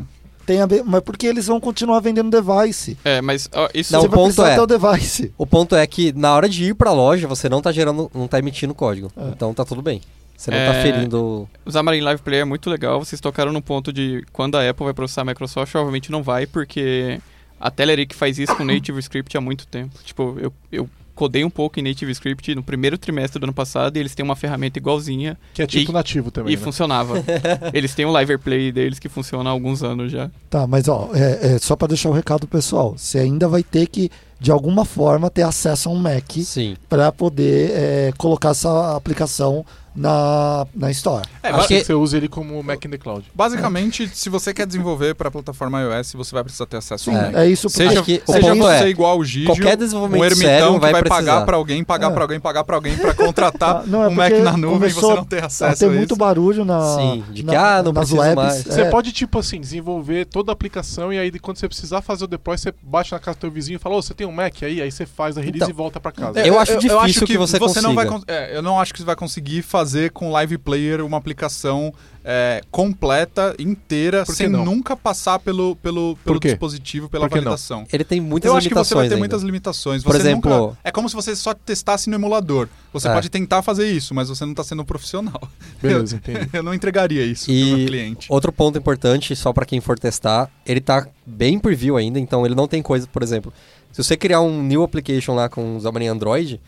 [0.49, 2.97] Tem a ver, mas porque eles vão continuar vendendo device.
[3.05, 5.31] É, mas ó, isso não, você o ponto é, o device.
[5.37, 8.11] O ponto é que na hora de ir para a loja, você não tá gerando,
[8.15, 9.13] não tá emitindo código.
[9.15, 9.29] É.
[9.29, 10.01] Então tá tudo bem.
[10.35, 11.47] Você não tá é, tá ferindo.
[11.67, 12.99] O Xamarin Live Player é muito legal.
[12.99, 16.47] Vocês tocaram no ponto de quando a Apple vai processar a Microsoft, obviamente não vai,
[16.47, 17.21] porque
[17.61, 19.99] a Telerik faz isso com Native Script há muito tempo.
[20.03, 23.97] Tipo, eu, eu codei um pouco em Native Script no primeiro trimestre do ano passado
[23.97, 25.37] e eles têm uma ferramenta igualzinha.
[25.53, 26.55] Que é tipo e, nativo também.
[26.55, 26.63] E né?
[26.63, 27.15] funcionava.
[27.75, 30.31] eles têm um Live Play deles que funciona há alguns anos já.
[30.49, 33.89] Tá, mas ó, é, é só para deixar o recado pessoal, você ainda vai ter
[33.89, 34.09] que
[34.41, 36.37] de alguma forma ter acesso a um Mac
[36.89, 39.67] para poder é, colocar essa aplicação
[39.99, 41.27] na, na Store.
[41.43, 43.25] É, Acho que você usa ele como Mac in the Cloud.
[43.35, 44.09] Basicamente, é.
[44.13, 47.23] se você quer desenvolver para a plataforma iOS, você vai precisar ter acesso Sim, ao
[47.23, 47.35] Mac.
[47.35, 50.89] É isso seja, que, seja você é, igual o Gigi, qualquer desenvolvimento um ermitão vai
[50.89, 51.33] que vai precisar.
[51.33, 52.15] pagar para alguém, pagar é.
[52.15, 55.25] para alguém, pagar para alguém para contratar um é Mac na nuvem e você não
[55.25, 58.35] ter acesso ter muito barulho na, Sim, de na, que, ah, não nas webs.
[58.35, 58.63] Mais.
[58.63, 58.91] Você é.
[58.91, 62.57] pode, tipo assim, desenvolver toda a aplicação e aí quando você precisar fazer o deploy,
[62.57, 64.63] você bate na casa do teu vizinho e fala, ô, oh, você tem um Mac
[64.63, 64.81] aí?
[64.81, 66.41] Aí você faz a release então, e volta para casa.
[66.41, 68.07] Eu, acho difícil eu acho que, que você, você não vai...
[68.53, 71.93] eu não acho que você vai conseguir fazer com Live Player uma aplicação
[72.25, 74.65] é, completa, inteira, sem não?
[74.65, 77.81] nunca passar pelo, pelo, pelo dispositivo, pela validação.
[77.81, 77.87] Não?
[77.91, 79.19] Ele tem muitas Eu acho que você vai ter ainda.
[79.19, 80.03] muitas limitações.
[80.03, 80.51] Por você exemplo...
[80.51, 82.69] Nunca, é como se você só testasse no emulador.
[82.93, 83.15] Você é.
[83.15, 85.41] pode tentar fazer isso, mas você não está sendo um profissional.
[85.81, 86.49] Beleza, entendi.
[86.53, 88.27] eu não entregaria isso e pro meu cliente.
[88.31, 92.55] Outro ponto importante, só para quem for testar, ele está bem preview ainda, então ele
[92.55, 93.53] não tem coisa, por exemplo,
[93.93, 96.61] se você criar um new application lá com Xamarin Android,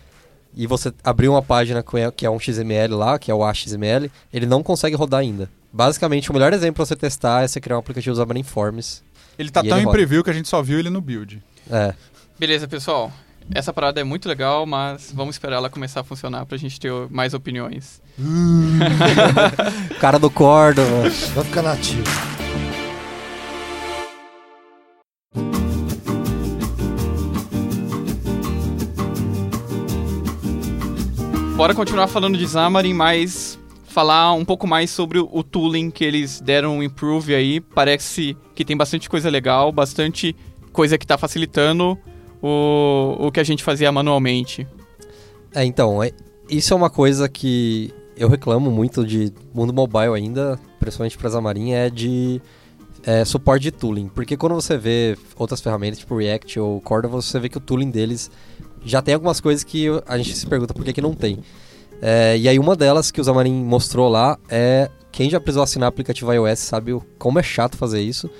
[0.54, 1.84] e você abrir uma página
[2.14, 5.48] que é um XML lá, que é o HTML, ele não consegue rodar ainda.
[5.72, 9.02] Basicamente, o melhor exemplo para você testar é você criar um aplicativo usando Informs.
[9.38, 11.42] Ele tá tão ele em preview que a gente só viu ele no build.
[11.70, 11.94] É.
[12.38, 13.12] Beleza, pessoal.
[13.54, 16.92] Essa parada é muito legal, mas vamos esperar ela começar a funcionar pra gente ter
[17.10, 18.00] mais opiniões.
[20.00, 20.82] Cara do cordo.
[21.34, 22.39] Vai ficar nativo.
[31.60, 36.40] Bora continuar falando de Xamarin, mas falar um pouco mais sobre o tooling que eles
[36.40, 37.60] deram um improve aí.
[37.60, 40.34] Parece que tem bastante coisa legal, bastante
[40.72, 41.98] coisa que está facilitando
[42.40, 44.66] o, o que a gente fazia manualmente.
[45.54, 46.12] É, então, é,
[46.48, 51.72] isso é uma coisa que eu reclamo muito de mundo mobile ainda, principalmente para Xamarin,
[51.72, 52.40] é de
[53.04, 54.08] é, suporte de tooling.
[54.08, 57.90] Porque quando você vê outras ferramentas, tipo React ou Cordova, você vê que o tooling
[57.90, 58.30] deles
[58.84, 61.38] já tem algumas coisas que a gente se pergunta por que, que não tem.
[62.02, 64.90] É, e aí uma delas que o Xamarin mostrou lá é...
[65.12, 68.30] Quem já precisou assinar aplicativo iOS sabe o, como é chato fazer isso.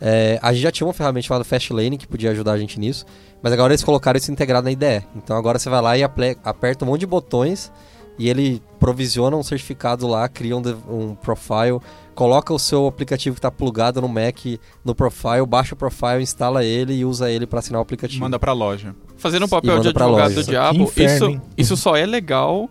[0.00, 3.06] É, a gente já tinha uma ferramenta chamada Fastlane que podia ajudar a gente nisso,
[3.40, 5.04] mas agora eles colocaram isso integrado na IDE.
[5.14, 7.70] Então agora você vai lá e aperta um monte de botões
[8.20, 11.80] e ele provisiona um certificado lá, cria um, um profile,
[12.14, 14.44] coloca o seu aplicativo que está plugado no Mac
[14.84, 18.20] no profile, baixa o profile, instala ele e usa ele para assinar o aplicativo.
[18.20, 18.94] Manda para a loja.
[19.16, 22.68] Fazendo o papel de advogado do diabo, isso, isso só é legal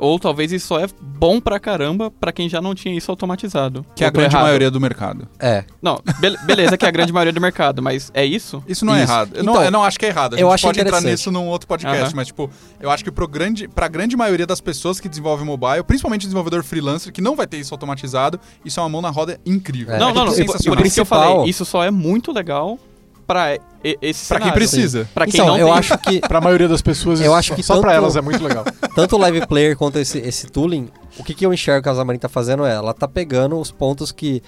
[0.00, 3.84] ou talvez isso só é bom pra caramba pra quem já não tinha isso automatizado.
[3.94, 4.44] Que é a grande errado.
[4.46, 5.28] maioria do mercado.
[5.38, 5.64] É.
[5.80, 8.64] Não, be beleza que é a grande maioria do mercado, mas é isso?
[8.66, 9.12] Isso não é isso.
[9.12, 9.30] é errado.
[9.34, 10.34] Eu, então, não, eu não acho que é errado.
[10.34, 13.10] A gente eu acho pode entrar nisso num outro podcast, mas tipo, eu acho que
[13.10, 17.36] pro grande, pra grande maioria das pessoas que desenvolvem mobile, principalmente desenvolvedor freelancer, que não
[17.36, 19.94] vai ter isso automatizado, isso é uma mão na roda incrível.
[19.94, 19.98] É.
[19.98, 20.32] Não, não, não.
[20.32, 22.78] É por isso que eu falei, isso só é muito legal
[23.30, 23.58] para
[24.02, 25.08] esse Para quem precisa.
[25.14, 25.74] Para quem então, não eu tem.
[25.76, 28.42] acho que para a maioria das pessoas eu acho que só para elas é muito
[28.42, 28.64] legal.
[28.92, 31.94] Tanto o Live Player quanto esse, esse tooling, o que, que eu enxergo que a
[31.94, 34.42] Xamarin tá fazendo é, ela tá pegando os pontos que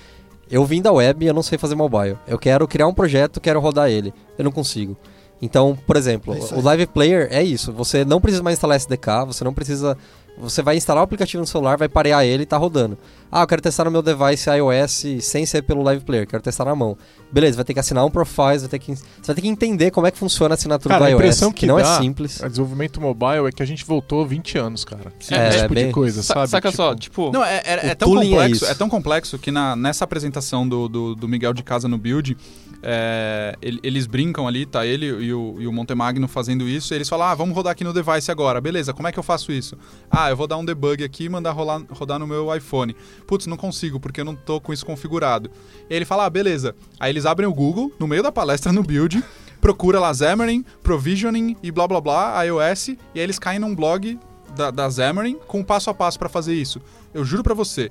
[0.50, 2.18] eu vim da web e eu não sei fazer mobile.
[2.26, 4.12] Eu quero criar um projeto, quero rodar ele.
[4.36, 4.96] Eu não consigo.
[5.40, 7.72] Então, por exemplo, é o Live Player é isso.
[7.72, 9.96] Você não precisa mais instalar SDK, você não precisa
[10.36, 12.96] você vai instalar o aplicativo no celular, vai parear ele e tá rodando.
[13.34, 16.66] Ah, eu quero testar no meu device iOS sem ser pelo Live Player, quero testar
[16.66, 16.98] na mão.
[17.32, 19.90] Beleza, vai ter que assinar um profile, vai ter que, você vai ter que entender
[19.90, 21.82] como é que funciona a assinatura cara, do iOS, a impressão que, que não é
[21.82, 22.42] dá, é simples.
[22.42, 25.10] A desenvolvimento mobile é que a gente voltou 20 anos, cara.
[25.18, 25.86] Sim, é, tipo bem...
[25.86, 26.46] de coisa, sabe?
[26.46, 26.76] Saca tipo...
[26.76, 27.32] só, tipo...
[27.32, 31.14] Não, é, é, é tão complexo, é, tão complexo que na, nessa apresentação do, do,
[31.14, 32.36] do Miguel de Casa no Build,
[32.82, 34.84] é, eles brincam ali, tá?
[34.84, 37.84] Ele e o, e o Montemagno fazendo isso, e eles falam: ah, vamos rodar aqui
[37.84, 38.60] no device agora.
[38.60, 39.78] Beleza, como é que eu faço isso?
[40.10, 42.96] Ah, eu vou dar um debug aqui e mandar rolar, rodar no meu iPhone.
[43.26, 45.50] Putz, não consigo, porque eu não tô com isso configurado.
[45.88, 46.74] E ele fala: ah, beleza.
[46.98, 49.22] Aí eles abrem o Google, no meio da palestra no build,
[49.60, 54.18] procura lá Xamarin, Provisioning e blá blá blá, iOS, e aí eles caem num blog
[54.54, 56.80] da, da Xamarin com um passo a passo para fazer isso.
[57.14, 57.90] Eu juro para você.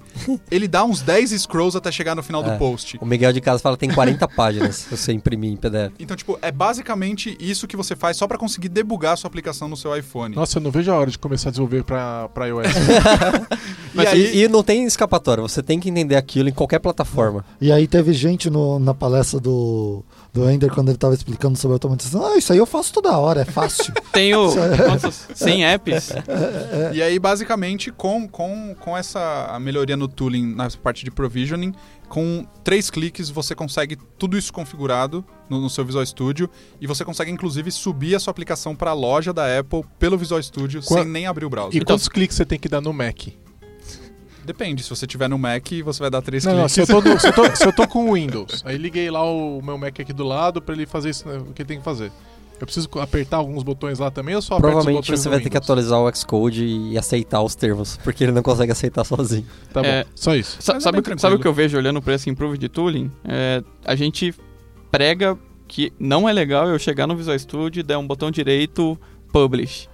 [0.50, 2.52] Ele dá uns 10 scrolls até chegar no final é.
[2.52, 2.98] do post.
[3.00, 5.94] O Miguel de casa fala que tem 40 páginas se você imprimir em PDF.
[6.00, 9.68] Então, tipo, é basicamente isso que você faz só para conseguir debugar a sua aplicação
[9.68, 10.36] no seu iPhone.
[10.36, 12.66] Nossa, eu não vejo a hora de começar a desenvolver pra, pra iOS.
[13.94, 14.44] e, aí...
[14.44, 17.46] e, não tem escapatória, você tem que entender aquilo em qualquer plataforma.
[17.60, 21.74] E aí teve gente no, na palestra do do Ender quando ele estava explicando sobre
[21.74, 22.26] automatização.
[22.26, 23.94] Ah, isso aí eu faço toda hora, é fácil.
[24.14, 25.36] Tenho é...
[25.36, 26.12] 100 apps.
[26.12, 26.96] É, é, é.
[26.96, 31.74] E aí, basicamente, com, com, com essa melhoria no tooling, na parte de provisioning,
[32.08, 37.06] com três cliques você consegue tudo isso configurado no, no, seu Visual Studio e você
[37.06, 40.98] consegue inclusive subir a sua aplicação para a loja da Apple pelo Visual Studio Qua...
[40.98, 41.74] sem nem abrir o browser.
[41.74, 43.28] E então, quantos cliques você tem que dar no Mac?
[44.44, 46.78] Depende, se você tiver no Mac, você vai dar três não, cliques.
[46.78, 49.10] Não, se, eu tô, se, eu tô, se eu tô com o Windows, aí liguei
[49.10, 51.78] lá o meu Mac aqui do lado para ele fazer isso, né, o que tem
[51.78, 52.12] que fazer.
[52.60, 56.00] Eu preciso apertar alguns botões lá também ou só Provavelmente você vai ter que atualizar
[56.00, 59.48] o Xcode e aceitar os termos, porque ele não consegue aceitar sozinho.
[59.74, 60.58] Tá é, bom, só isso.
[60.60, 63.12] Sa sabe, é sabe o que eu vejo olhando para esse improve de tooling?
[63.26, 64.36] É, a gente
[64.92, 65.36] prega
[65.68, 68.96] que não é legal eu chegar no Visual Studio e dar um botão direito
[69.34, 69.90] Publish.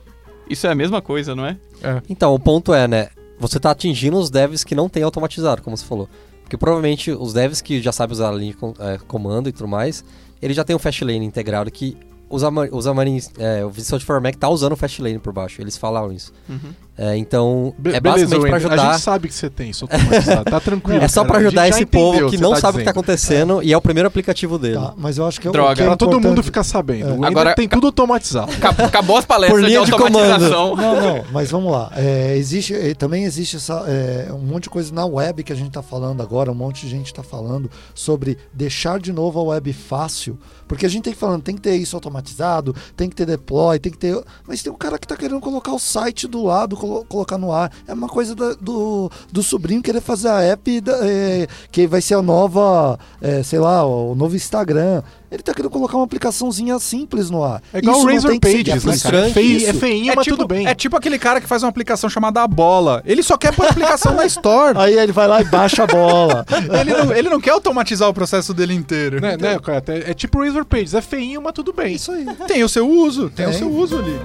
[0.50, 1.58] Isso é a mesma coisa, não é?
[1.82, 2.02] é?
[2.10, 3.10] Então, o ponto é, né?
[3.40, 6.10] Você está atingindo os devs que não têm automatizado, como você falou.
[6.42, 9.68] Porque provavelmente os devs que já sabem usar a linha de é, comando e tudo
[9.68, 10.04] mais,
[10.42, 11.98] ele já tem um Fastlane integrado que
[12.30, 15.62] os, ama os Amarins, é, o Visual for Mac tá usando o Fastlane por baixo,
[15.62, 16.34] eles falaram isso.
[16.50, 16.74] Uhum.
[16.98, 18.90] É, então, Be é basicamente para ajudar.
[18.90, 21.04] A gente sabe que você tem isso automatizado, tá tranquilo.
[21.04, 23.66] É só para ajudar esse povo que não tá sabe o que tá acontecendo é.
[23.66, 24.78] e é o primeiro aplicativo dele.
[24.78, 25.76] Tá, mas eu acho que é Droga.
[25.76, 27.24] Que é pra todo mundo ficar sabendo.
[27.24, 27.28] É.
[27.28, 28.52] Agora tem tudo automatizado.
[28.84, 30.76] Acabou as palestras por linha de, automatização.
[30.76, 31.92] De não, não, mas vamos lá.
[31.96, 35.70] É, existe, também existe essa, é, um monte de coisa na web que a gente
[35.70, 39.72] tá falando agora, um monte de gente tá falando sobre deixar de novo a web
[39.72, 43.26] fácil, porque a gente tem que falando, tem que ter isso automatizado tem que ter
[43.26, 44.22] deploy, tem que ter.
[44.48, 47.52] Mas tem um cara que tá querendo colocar o site do lado, colo colocar no
[47.52, 47.72] ar.
[47.88, 52.02] É uma coisa da, do, do sobrinho querer fazer a app da, é, que vai
[52.02, 55.04] ser a nova, é, sei lá, o novo Instagram.
[55.30, 57.62] Ele tá querendo colocar uma aplicaçãozinha simples no ar.
[57.74, 59.28] É igual o Razor Pages, né, cara?
[59.28, 60.66] É, fei, é feinho, é mas tipo, tudo bem.
[60.66, 63.04] É tipo aquele cara que faz uma aplicação chamada A Bola.
[63.06, 64.78] Ele só quer pôr a aplicação na Store.
[64.80, 66.46] Aí ele vai lá e baixa a bola.
[66.80, 69.20] ele, não, ele não quer automatizar o processo dele inteiro.
[69.20, 69.84] Né, né, cara?
[69.88, 70.94] É tipo o Razor Pages.
[70.94, 71.96] É feinho, mas tudo bem.
[71.96, 72.26] Isso aí.
[72.48, 73.30] Tem o seu uso.
[73.30, 73.54] Tem, tem.
[73.54, 74.18] o seu uso ali.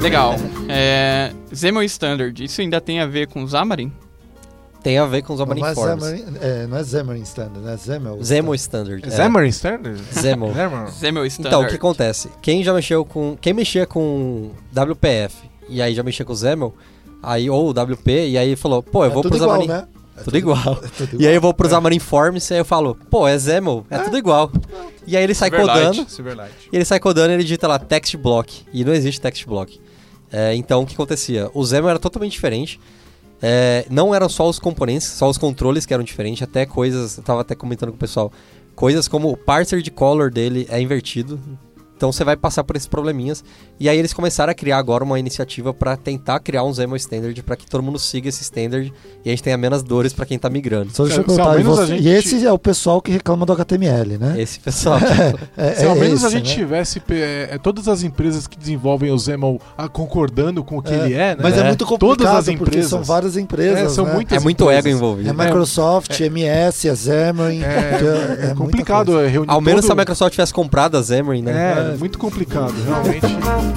[0.00, 0.36] Legal.
[0.68, 3.92] É, Xamarin Standard, isso ainda tem a ver com Xamarin?
[4.82, 7.78] Tem a ver com os Xamarin não, é Xamarin, é, não é Xamarin Standard, né?
[7.78, 8.24] Xaml.
[8.24, 9.06] Xaml Standard.
[9.06, 9.10] É.
[9.10, 10.00] Xamarin Standard?
[10.12, 10.52] Xaml.
[10.90, 11.54] Xaml Standard.
[11.54, 12.30] Então, o que acontece?
[12.42, 13.36] Quem já mexeu com...
[13.40, 16.74] Quem mexia com WPF e aí já mexia com Xaml,
[17.22, 19.66] aí, ou WP, e aí falou, pô, eu é vou pro Xamarin...
[19.66, 19.86] Né?
[20.14, 20.58] É tudo, tudo, igual.
[20.58, 21.20] É tudo igual.
[21.22, 23.98] E aí eu vou pro Xamarin Forms e aí eu falo, pô, é Xaml, é,
[23.98, 24.50] tudo igual.
[25.06, 26.06] E aí ele sai codando.
[26.70, 28.62] E ele sai codando e ele digita lá text block.
[28.72, 29.80] E não existe text block.
[30.30, 31.50] É, então o que acontecia?
[31.54, 32.78] O Xamarin era totalmente diferente.
[33.42, 37.24] É, não eram só os componentes, só os controles que eram diferentes, até coisas, eu
[37.24, 38.32] tava até comentando com o pessoal,
[38.74, 41.40] coisas como o parser de color dele é invertido,
[42.02, 43.44] então você vai passar por esses probleminhas.
[43.82, 47.42] E aí eles começaram a criar agora uma iniciativa para tentar criar um Zemo Standard
[47.42, 48.92] para que todo mundo siga esse standard
[49.24, 50.94] e a gente tenha menos dores para quem tá migrando.
[50.94, 52.04] Só deixa eu contar, e, você, gente...
[52.04, 54.40] e, esse é o pessoal que reclama do HTML, né?
[54.40, 55.00] Esse pessoal.
[55.58, 56.54] é, é, Se ao é menos esse, a gente né?
[56.54, 60.94] tivesse é, é, todas as empresas que desenvolvem o Zemo ah, concordando com o que
[60.94, 61.38] é, ele é, né?
[61.42, 62.88] Mas é, muito complicado todas as empresas.
[62.88, 64.14] são várias empresas, são né?
[64.14, 65.28] muitas É muito ego envolvido.
[65.28, 67.62] É Microsoft, MS, a Xamarin.
[67.64, 71.94] É, complicado reunir Ao menos se a Microsoft tivesse comprado a Xamarin, né?
[71.94, 73.71] É, muito complicado realmente.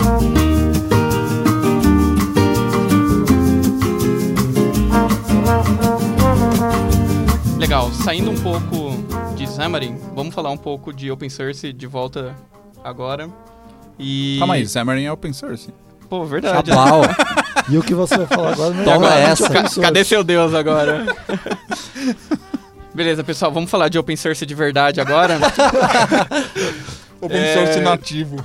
[7.58, 12.36] Legal, saindo um pouco de Xamarin, vamos falar um pouco de open source de volta
[12.84, 13.30] agora.
[13.98, 14.38] E...
[14.40, 15.74] Calma aí, Xamarin é open source.
[16.10, 16.70] Pô, verdade.
[16.70, 17.02] Chablau.
[17.70, 19.82] e o que você vai falar agora não é Toma essa.
[19.82, 21.06] Cadê seu Deus agora?
[22.94, 25.38] Beleza, pessoal, vamos falar de open source de verdade agora.
[27.20, 27.54] Open é...
[27.54, 28.38] source nativo.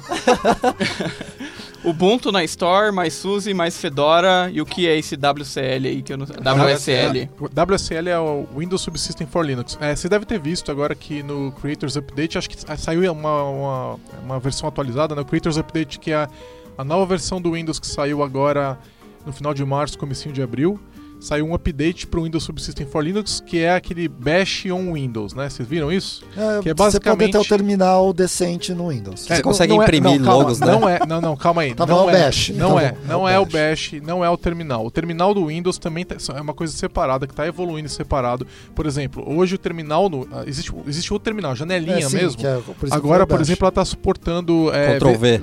[1.82, 4.50] Ubuntu na Store, mais SUSE, mais Fedora.
[4.52, 6.02] E o que é esse WCL aí?
[6.02, 6.26] Que eu não...
[6.26, 7.28] WSL.
[7.40, 9.78] WSL é o Windows Subsystem for Linux.
[9.80, 14.00] É, você deve ter visto agora que no Creators Update, acho que saiu uma, uma,
[14.22, 15.26] uma versão atualizada, no né?
[15.28, 16.28] Creators Update, que é a,
[16.76, 18.78] a nova versão do Windows que saiu agora
[19.24, 20.78] no final de março, comecinho de abril
[21.20, 25.34] saiu um update para o Windows Subsystem for Linux, que é aquele Bash on Windows,
[25.34, 25.48] né?
[25.48, 26.24] Vocês viram isso?
[26.36, 27.32] É, que é basicamente...
[27.32, 29.30] Você pode ter o terminal decente no Windows.
[29.30, 30.66] É, você consegue não imprimir é, não, calma, logos, né?
[30.66, 31.74] Não é, não, não, calma aí.
[31.74, 32.48] Tá não é, Bash.
[32.50, 34.86] Não tá é, não é, o Bash, não é o terminal.
[34.86, 38.46] O terminal do Windows também tá, é uma coisa separada, que está evoluindo separado.
[38.74, 42.46] Por exemplo, hoje o terminal, no, ah, existe, existe outro terminal, janelinha é, sim, mesmo.
[42.46, 44.72] É, por Agora, por exemplo, ela está suportando...
[44.72, 45.38] É, Ctrl V.
[45.38, 45.42] V,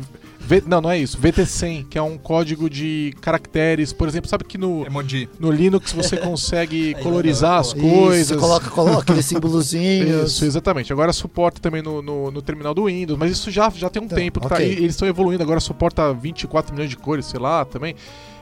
[0.65, 1.17] não, não é isso.
[1.19, 3.93] VT100, que é um código de caracteres.
[3.93, 5.29] Por exemplo, sabe que no, Emoji.
[5.39, 8.27] no Linux você consegue colorizar as coisas.
[8.27, 10.31] Você coloca, coloca aqueles símbolozinhos.
[10.31, 10.91] Isso, exatamente.
[10.91, 14.05] Agora suporta também no, no, no, terminal do Windows, mas isso já, já tem um
[14.05, 14.67] então, tempo que tá okay.
[14.67, 14.77] tá aí.
[14.77, 17.95] Eles estão evoluindo, agora suporta 24 milhões de cores, sei lá, também.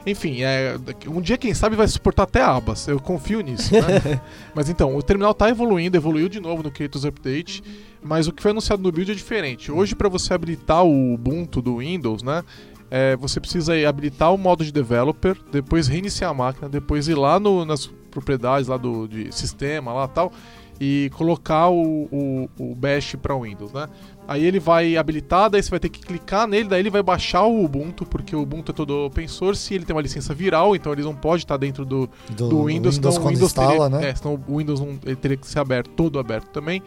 [0.06, 0.76] Enfim, é,
[1.08, 2.86] um dia, quem sabe, vai suportar até abas.
[2.86, 4.20] Eu confio nisso, né?
[4.54, 7.62] Mas então, o terminal está evoluindo, evoluiu de novo no Creators Update,
[8.00, 9.72] mas o que foi anunciado no build é diferente.
[9.72, 12.44] Hoje, para você habilitar o Ubuntu do Windows, né?
[12.88, 17.40] É, você precisa habilitar o modo de developer, depois reiniciar a máquina, depois ir lá
[17.40, 20.32] no, nas propriedades lá do de sistema lá tal
[20.80, 23.88] e colocar o, o, o bash para Windows, né?
[24.28, 27.44] Aí ele vai habilitar, daí você vai ter que clicar nele, daí ele vai baixar
[27.44, 30.74] o Ubuntu, porque o Ubuntu é todo open source e ele tem uma licença viral,
[30.74, 33.70] então ele não pode estar dentro do, do, do Windows, Windows, senão o Windows instala,
[33.70, 34.08] teria, né?
[34.08, 36.82] é, senão o Windows não, ele teria que ser aberto, todo aberto também.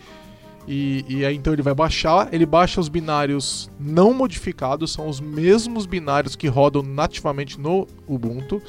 [0.67, 5.19] E, e, aí então ele vai baixar, ele baixa os binários não modificados, são os
[5.19, 8.61] mesmos binários que rodam nativamente no Ubuntu.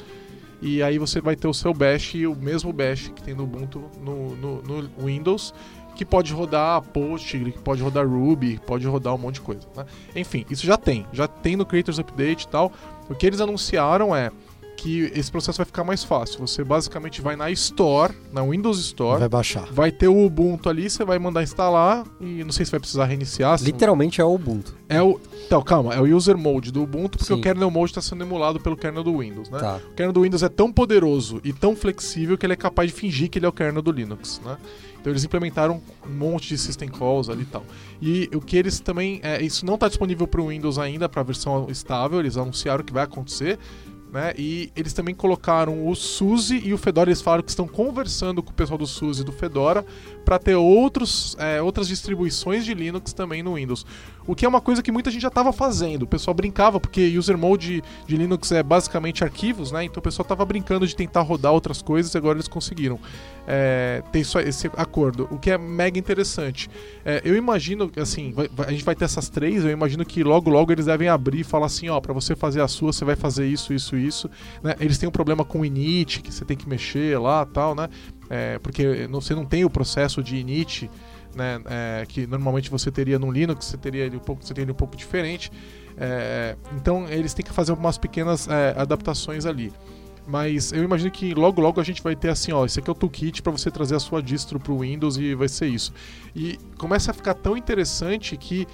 [0.61, 3.83] E aí você vai ter o seu bash, o mesmo bash que tem no Ubuntu
[4.03, 5.53] no, no, no Windows
[6.01, 9.61] que pode rodar Postgre, que pode rodar Ruby, pode rodar um monte de coisa.
[9.75, 9.85] Né?
[10.15, 12.71] Enfim, isso já tem, já tem no Creators Update e tal.
[13.07, 14.31] O que eles anunciaram é
[14.75, 16.39] que esse processo vai ficar mais fácil.
[16.39, 19.67] Você basicamente vai na Store, na Windows Store, vai baixar.
[19.71, 23.05] Vai ter o Ubuntu ali, você vai mandar instalar e não sei se vai precisar
[23.05, 23.61] reiniciar.
[23.61, 24.75] Literalmente é o Ubuntu.
[24.89, 27.39] É o, então, calma, é o user mode do Ubuntu porque Sim.
[27.39, 29.59] o kernel mode está sendo emulado pelo kernel do Windows, né?
[29.59, 29.79] Tá.
[29.91, 32.97] O kernel do Windows é tão poderoso e tão flexível que ele é capaz de
[32.97, 34.57] fingir que ele é o kernel do Linux, né?
[35.01, 37.65] Então eles implementaram um monte de system calls ali e tal.
[37.99, 39.19] E o que eles também.
[39.23, 42.83] É, isso não está disponível para o Windows ainda, para a versão estável, eles anunciaram
[42.83, 43.57] que vai acontecer.
[44.11, 44.33] né?
[44.37, 47.09] E eles também colocaram o SUSE e o Fedora.
[47.09, 49.83] Eles falaram que estão conversando com o pessoal do SUSE e do Fedora
[50.23, 53.85] para ter outros, é, outras distribuições de Linux também no Windows.
[54.25, 56.03] O que é uma coisa que muita gente já estava fazendo.
[56.03, 59.83] O pessoal brincava, porque user mode de Linux é basicamente arquivos, né?
[59.83, 62.99] Então o pessoal estava brincando de tentar rodar outras coisas e agora eles conseguiram
[63.47, 65.27] é, ter esse acordo.
[65.31, 66.69] O que é mega interessante.
[67.03, 70.49] É, eu imagino, assim, vai, a gente vai ter essas três, eu imagino que logo
[70.49, 73.15] logo eles devem abrir e falar assim, ó, para você fazer a sua, você vai
[73.15, 74.29] fazer isso, isso, isso.
[74.61, 74.75] Né?
[74.79, 77.89] Eles têm um problema com o init, que você tem que mexer lá tal, né?
[78.33, 80.89] É, porque você não tem o processo de init
[81.35, 84.71] né, é, que normalmente você teria no Linux, você teria ele um pouco, você teria
[84.71, 85.51] um pouco diferente.
[85.97, 89.73] É, então eles têm que fazer algumas pequenas é, adaptações ali.
[90.25, 92.93] Mas eu imagino que logo logo a gente vai ter assim, ó, esse aqui é
[92.93, 95.91] o toolkit para você trazer a sua distro para o Windows e vai ser isso.
[96.33, 98.65] E começa a ficar tão interessante que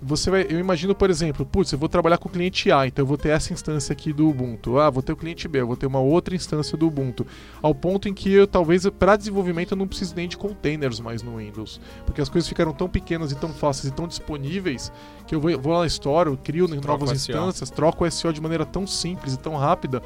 [0.00, 3.02] você vai, eu imagino, por exemplo, putz, eu vou trabalhar com o cliente A, então
[3.02, 4.78] eu vou ter essa instância aqui do Ubuntu.
[4.78, 7.26] Ah, vou ter o cliente B, eu vou ter uma outra instância do Ubuntu.
[7.60, 11.22] Ao ponto em que eu talvez para desenvolvimento eu não preciso nem de containers mais
[11.22, 14.92] no Windows, porque as coisas ficaram tão pequenas e tão fáceis e tão disponíveis
[15.26, 15.86] que eu vou, vou lá
[16.26, 20.02] eu crio novas instâncias, troco o SEO de maneira tão simples e tão rápida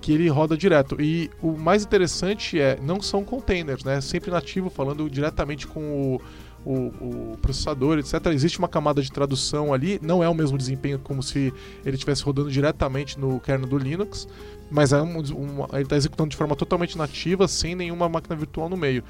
[0.00, 1.00] que ele roda direto.
[1.00, 4.00] E o mais interessante é, não são containers, né?
[4.00, 6.20] Sempre nativo, falando diretamente com o
[6.66, 8.26] o, o, processador, etc.
[8.26, 11.54] Existe uma camada de tradução ali, não é o mesmo desempenho como se
[11.84, 14.26] ele estivesse rodando diretamente no kernel do Linux,
[14.68, 18.68] mas é um, um, ele está executando de forma totalmente nativa, sem nenhuma máquina virtual
[18.68, 19.04] no meio.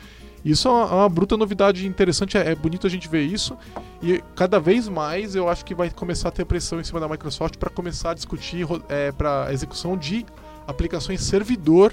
[0.44, 3.56] Isso é uma, é uma bruta novidade interessante, é, é, bonito a gente ver isso,
[4.02, 7.08] e cada vez mais eu acho que vai começar a ter pressão em cima da
[7.08, 10.26] Microsoft para começar a discutir é, para execução de
[10.66, 11.92] aplicações servidor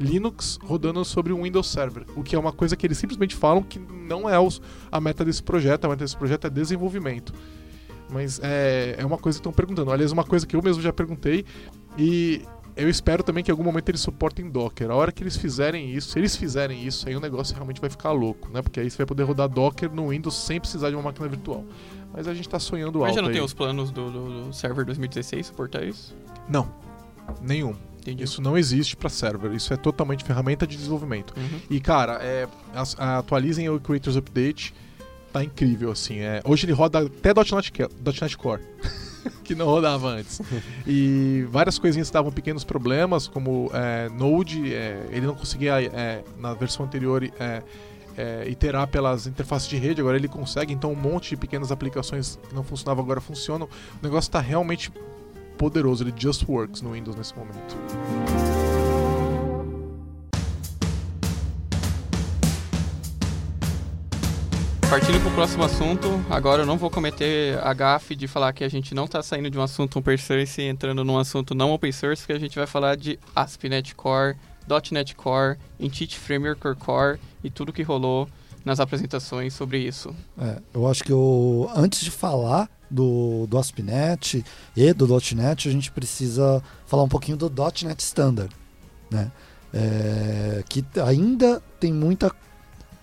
[0.00, 3.62] Linux rodando sobre um Windows Server, o que é uma coisa que eles simplesmente falam
[3.62, 7.34] que não é os, a meta desse projeto, a meta desse projeto é desenvolvimento.
[8.10, 9.92] Mas é, é uma coisa que estão perguntando.
[9.92, 11.44] Aliás, uma coisa que eu mesmo já perguntei
[11.96, 12.42] e
[12.76, 14.90] eu espero também que em algum momento eles suportem Docker.
[14.90, 17.90] A hora que eles fizerem isso, se eles fizerem isso, aí o negócio realmente vai
[17.90, 18.62] ficar louco, né?
[18.62, 21.64] Porque aí você vai poder rodar Docker no Windows sem precisar de uma máquina virtual.
[22.12, 23.08] Mas a gente está sonhando Mas alto.
[23.08, 23.34] Mas já não aí.
[23.34, 26.16] tem os planos do, do, do server 2016 suportar isso?
[26.48, 26.68] Não,
[27.40, 27.89] nenhum.
[28.00, 28.24] Entendi.
[28.24, 31.34] Isso não existe para server, isso é totalmente ferramenta de desenvolvimento.
[31.36, 31.60] Uhum.
[31.68, 32.48] E cara, é,
[32.98, 34.74] atualizem o Creators Update,
[35.32, 36.18] tá incrível assim.
[36.20, 37.72] É, hoje ele roda até .NET,
[38.20, 38.62] .NET Core.
[39.44, 40.40] que não rodava antes.
[40.86, 46.54] E várias coisinhas davam pequenos problemas, como é, Node, é, ele não conseguia, é, na
[46.54, 47.62] versão anterior, é,
[48.16, 52.38] é, iterar pelas interfaces de rede, agora ele consegue, então um monte de pequenas aplicações
[52.48, 53.66] que não funcionavam agora funcionam.
[53.66, 54.90] O negócio está realmente
[55.60, 57.76] poderoso, ele just works no Windows nesse momento.
[64.88, 68.64] Partindo para o próximo assunto, agora eu não vou cometer a gafe de falar que
[68.64, 71.72] a gente não está saindo de um assunto open source e entrando num assunto não
[71.72, 74.36] open source, que a gente vai falar de ASP.NET Core,
[74.90, 78.26] .NET Core, Entity Framework Core e tudo que rolou
[78.64, 80.16] nas apresentações sobre isso.
[80.40, 84.44] É, eu acho que eu, antes de falar do, do ASP.NET
[84.76, 87.50] e do .NET, a gente precisa falar um pouquinho do
[87.84, 88.54] .NET Standard,
[89.10, 89.30] né?
[89.72, 92.32] É, que ainda tem muita,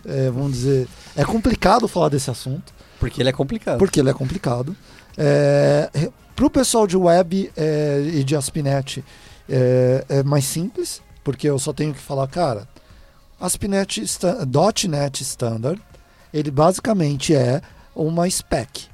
[0.05, 2.73] é, vamos dizer, é complicado falar desse assunto.
[2.99, 3.77] Porque ele é complicado.
[3.77, 4.75] Porque ele é complicado.
[5.17, 5.89] É,
[6.35, 9.03] Para o pessoal de web é, e de ASP.NET
[9.49, 12.67] é, é mais simples, porque eu só tenho que falar, cara,
[13.39, 14.03] ASP.NET
[14.88, 15.81] .NET Standard,
[16.33, 17.61] ele basicamente é
[17.95, 18.88] uma spec,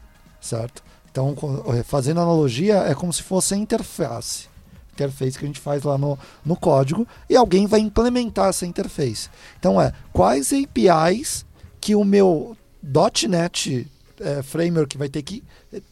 [0.43, 0.83] certo?
[1.09, 1.35] Então,
[1.67, 4.47] eh, fazendo analogia, é como se fosse a interface.
[4.93, 9.29] Interface que a gente faz lá no, no código e alguém vai implementar essa interface.
[9.59, 11.45] Então, é quais APIs
[11.79, 12.57] que o meu
[13.27, 13.87] .NET
[14.19, 15.43] é, framework vai ter que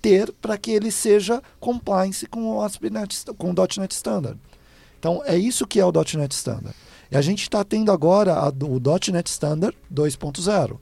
[0.02, 4.40] ter para que ele seja compliance com o ASP.NET, com o .NET Standard.
[5.00, 6.76] Então, é isso que é o .NET Standard.
[7.12, 8.80] E a gente está tendo agora a, o
[9.12, 10.78] .NET Standard 2.0.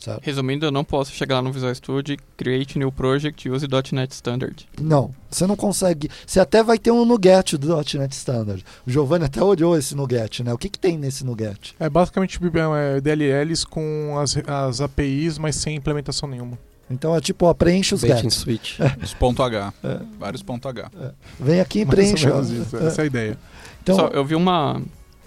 [0.00, 0.24] Certo.
[0.24, 4.14] Resumindo, eu não posso chegar lá no Visual Studio, create new project e use .NET
[4.14, 4.66] Standard.
[4.80, 6.08] Não, você não consegue.
[6.26, 8.64] Você até vai ter um NuGet do .NET Standard.
[8.86, 10.54] O Giovanni até olhou esse NuGet, né?
[10.54, 11.74] O que, que tem nesse NuGet?
[11.78, 16.58] É basicamente é, DLLs com as, as APIs, mas sem implementação nenhuma.
[16.90, 18.80] Então é tipo, ó, preenche os Bait switch.
[18.80, 18.96] É.
[19.04, 19.72] Os ponto H.
[19.84, 20.00] É.
[20.18, 20.90] Vários ponto H.
[20.98, 21.10] É.
[21.38, 22.26] Vem aqui e preenche.
[22.26, 23.38] Isso, essa é a ideia.
[23.82, 24.80] Então, Só, eu vi uma.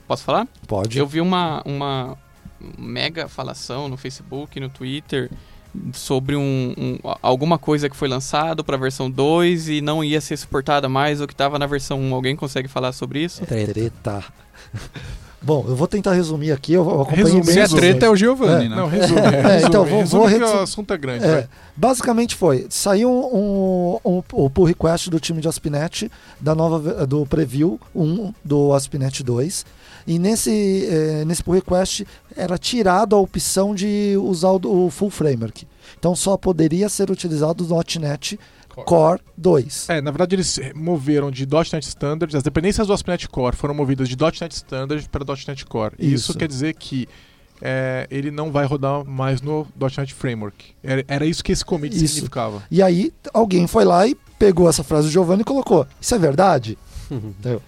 [0.07, 0.47] Posso falar?
[0.67, 0.97] Pode.
[0.97, 2.17] Eu vi uma, uma
[2.78, 5.30] mega falação no Facebook, no Twitter,
[5.93, 10.22] sobre um, um alguma coisa que foi lançado para a versão 2 e não ia
[10.22, 12.14] ser suportada mais o que estava na versão 1.
[12.14, 13.45] Alguém consegue falar sobre isso?
[13.45, 14.24] Treta.
[15.43, 18.68] Bom, eu vou tentar resumir aqui, eu acompanhei resume, Se é treta, é o Giovanni,
[18.68, 18.70] é.
[18.70, 18.76] né?
[18.78, 19.20] Não, resume.
[19.20, 20.57] É, resume então, vou, resume vou resumir.
[20.57, 21.26] o assunto é grande.
[21.26, 26.09] É, basicamente foi, saiu um, um, um, o pull request do time de Aspinet,
[26.39, 29.66] da nova, do preview 1 do Aspinet 2,
[30.06, 35.10] e nesse, eh, nesse pull request era tirado a opção de usar o, o full
[35.10, 35.68] framework.
[35.97, 38.39] Então só poderia ser utilizado o .NET
[38.76, 38.86] Core.
[38.86, 39.89] Core 2.
[39.89, 44.10] É, na verdade eles moveram de .NET Standard, as dependências do ASP.NET Core foram movidas
[44.10, 45.93] de .NET Standard para .NET Core.
[45.99, 46.32] Isso.
[46.32, 47.08] isso quer dizer que
[47.62, 50.74] é, ele não vai rodar mais no .NET Framework.
[50.84, 52.08] Era, era isso que esse commit isso.
[52.08, 52.64] significava.
[52.70, 56.20] E aí alguém foi lá e pegou essa frase do Giovanni e colocou: Isso é
[56.20, 56.78] verdade?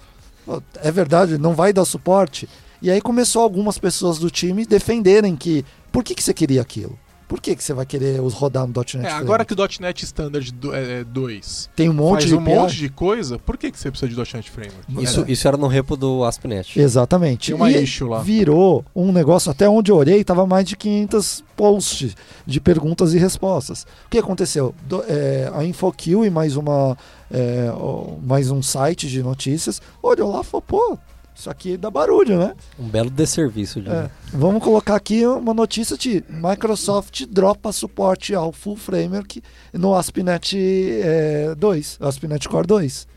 [0.82, 2.48] é verdade, não vai dar suporte?
[2.82, 6.98] E aí começou algumas pessoas do time defenderem que por que, que você queria aquilo?
[7.28, 8.98] Por que, que você vai querer os rodar no .NET?
[8.98, 10.54] É, agora que o .NET Standard
[11.08, 14.10] 2 tem um monte faz de um monte de coisa, por que, que você precisa
[14.10, 15.04] de .NET Framework?
[15.04, 15.32] Isso, é.
[15.32, 16.80] isso era no repo do ASP.NET.
[16.80, 17.48] Exatamente.
[17.48, 18.22] Tem uma e issue lá.
[18.22, 22.16] Virou um negócio, até onde eu olhei, tava mais de 500 posts
[22.46, 23.84] de perguntas e respostas.
[24.06, 24.76] O que aconteceu?
[24.84, 26.98] Do, é, a InfoQ e mais, uma,
[27.32, 27.70] é,
[28.24, 31.00] mais um site de notícias olhou lá e falou, pô,
[31.36, 32.56] isso aqui dá barulho, né?
[32.80, 33.82] Um belo desserviço.
[33.82, 33.90] De...
[33.90, 34.10] É.
[34.32, 41.54] Vamos colocar aqui uma notícia de Microsoft dropa suporte ao full framework no ASP.NET é,
[41.56, 43.08] 2, ASP.NET Core 2.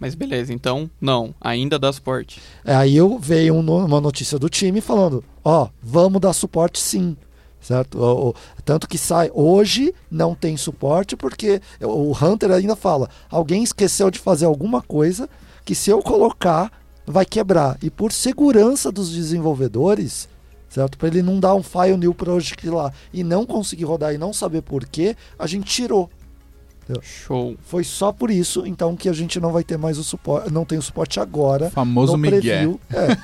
[0.00, 2.40] Mas beleza, então não, ainda dá suporte.
[2.64, 6.78] É, aí eu veio um, uma notícia do time falando, ó, oh, vamos dar suporte
[6.78, 7.16] sim,
[7.60, 7.98] certo?
[7.98, 13.62] O, o, tanto que sai hoje não tem suporte porque o Hunter ainda fala, alguém
[13.62, 15.28] esqueceu de fazer alguma coisa
[15.64, 16.72] que se eu colocar
[17.08, 17.78] vai quebrar.
[17.82, 20.28] E por segurança dos desenvolvedores,
[20.68, 20.98] certo?
[20.98, 24.32] Para ele não dar um file new project lá e não conseguir rodar e não
[24.32, 26.10] saber por quê, a gente tirou.
[27.02, 27.54] Show.
[27.60, 30.64] Foi só por isso, então, que a gente não vai ter mais o suporte, não
[30.64, 31.68] tem o suporte agora.
[31.68, 32.80] Famoso no Miguel.
[32.90, 33.16] É.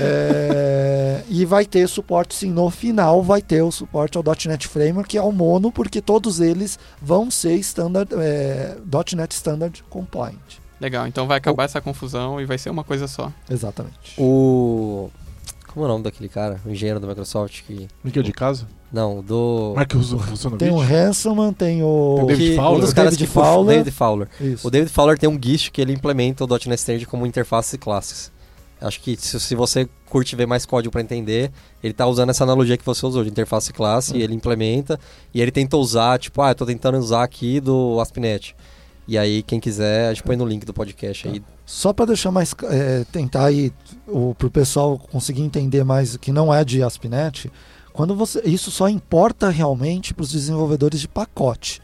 [0.00, 5.10] é, e vai ter suporte sim, no final vai ter o suporte ao .NET Framework,
[5.10, 8.78] que é o mono, porque todos eles vão ser standard, é,
[9.14, 10.63] .NET Standard compliant.
[10.80, 11.66] Legal, então vai acabar o...
[11.66, 13.32] essa confusão e vai ser uma coisa só.
[13.48, 14.14] Exatamente.
[14.18, 15.10] O.
[15.68, 16.60] Como é o nome daquele cara?
[16.64, 17.88] O engenheiro da Microsoft que.
[18.02, 18.66] Miguel de casa?
[18.92, 19.72] Não, do.
[19.74, 20.14] Marcos
[20.56, 22.14] Tem o Hanselman, tem o.
[22.16, 22.76] Tem o David Fowler.
[22.76, 23.76] Um dos caras David que Fowler.
[23.78, 24.28] David Fowler.
[24.40, 24.68] Isso.
[24.68, 28.32] O David Fowler tem um GIST que ele implementa o .NET Standard como interface classes.
[28.80, 31.50] Acho que se, se você curte ver mais código para entender,
[31.82, 34.18] ele está usando essa analogia que você usou de interface classe, uhum.
[34.18, 35.00] e ele implementa,
[35.32, 38.54] e ele tenta usar, tipo, ah, eu tô tentando usar aqui do ASP.NET.
[39.06, 41.42] E aí, quem quiser, a gente põe no link do podcast aí.
[41.66, 42.54] Só para deixar mais.
[42.64, 43.72] É, tentar aí,
[44.38, 47.50] para o pessoal conseguir entender mais que não é de ASP.NET,
[47.92, 48.40] quando você.
[48.44, 51.82] Isso só importa realmente para os desenvolvedores de pacote.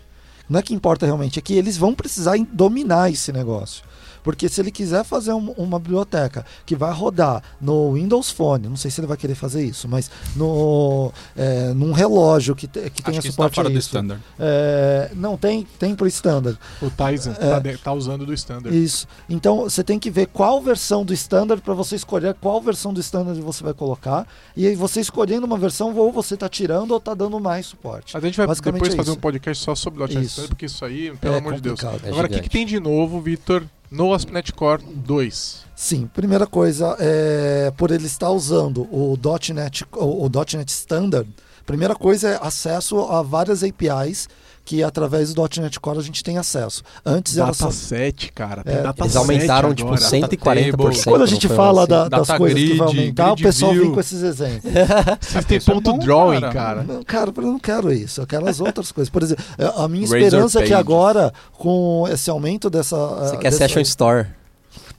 [0.49, 3.85] Não é que importa realmente, é que eles vão precisar dominar esse negócio.
[4.23, 8.77] Porque se ele quiser fazer um, uma biblioteca que vai rodar no Windows Phone, não
[8.77, 13.03] sei se ele vai querer fazer isso, mas no é, num relógio que, te, que
[13.03, 13.91] tenha que suporte fora a isso.
[13.91, 14.23] Do standard.
[14.39, 16.59] É, não, tem, tem pro standard.
[16.81, 18.77] O Tizen está é, tá usando do standard.
[18.77, 19.07] Isso.
[19.29, 23.01] Então você tem que ver qual versão do standard para você escolher qual versão do
[23.01, 24.27] standard você vai colocar.
[24.57, 28.17] E aí você escolhendo uma versão, ou você está tirando ou está dando mais suporte.
[28.17, 31.17] a gente vai depois é fazer um podcast só sobre o Standard, porque isso aí,
[31.17, 31.81] pelo é amor de Deus.
[31.85, 33.65] Agora, o que, que tem de novo, Vitor?
[33.91, 35.67] No ASP.NET Core 2?
[35.75, 39.19] Sim, primeira coisa, é, por ele estar usando o
[39.53, 41.29] .NET, o, .NET Standard,
[41.67, 44.29] primeira coisa é acesso a várias APIs
[44.71, 46.85] que através do .NET Core a gente tem acesso.
[47.05, 48.33] Antes dataset, só...
[48.33, 48.63] cara.
[48.63, 51.03] Tem é, Eles aumentaram tipo 140%.
[51.03, 53.99] Quando a gente fala da, das coisas grid, que vai aumentar, o pessoal vem com
[53.99, 54.73] esses exemplos.
[55.21, 56.53] Vocês têm ponto é bom, drawing, cara.
[56.53, 56.83] cara.
[56.85, 58.21] Não, cara, eu não quero isso.
[58.21, 59.11] Eu quero as outras coisas.
[59.11, 59.45] Por exemplo,
[59.77, 62.97] a minha esperança é que agora, com esse aumento dessa.
[62.97, 63.67] Você quer dessa...
[63.67, 64.29] Session Store?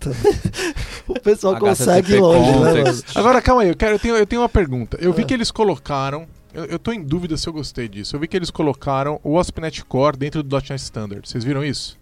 [1.08, 2.84] o pessoal consegue ir longe, né,
[3.16, 4.98] Agora, calma aí, eu, quero, eu, tenho, eu tenho uma pergunta.
[5.00, 5.26] Eu vi é.
[5.26, 8.16] que eles colocaram eu, eu tô em dúvida se eu gostei disso.
[8.16, 11.28] Eu vi que eles colocaram o ASP.NET Core dentro do .NET Standard.
[11.28, 11.98] Vocês viram isso?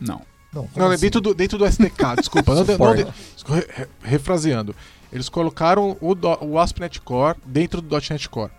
[0.00, 0.22] Não.
[0.52, 1.02] Não, não assim?
[1.02, 2.54] dentro, do, dentro do SDK, desculpa.
[2.54, 4.74] não, não, re, refraseando.
[5.12, 6.14] Eles colocaram o,
[6.44, 8.50] o ASP.NET Core dentro do .NET Core.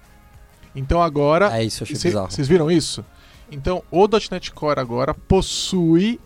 [0.76, 1.56] Então agora...
[1.58, 2.32] É isso, eu achei cê, bizarro.
[2.32, 3.04] Vocês viram isso?
[3.52, 6.20] Então o .NET Core agora possui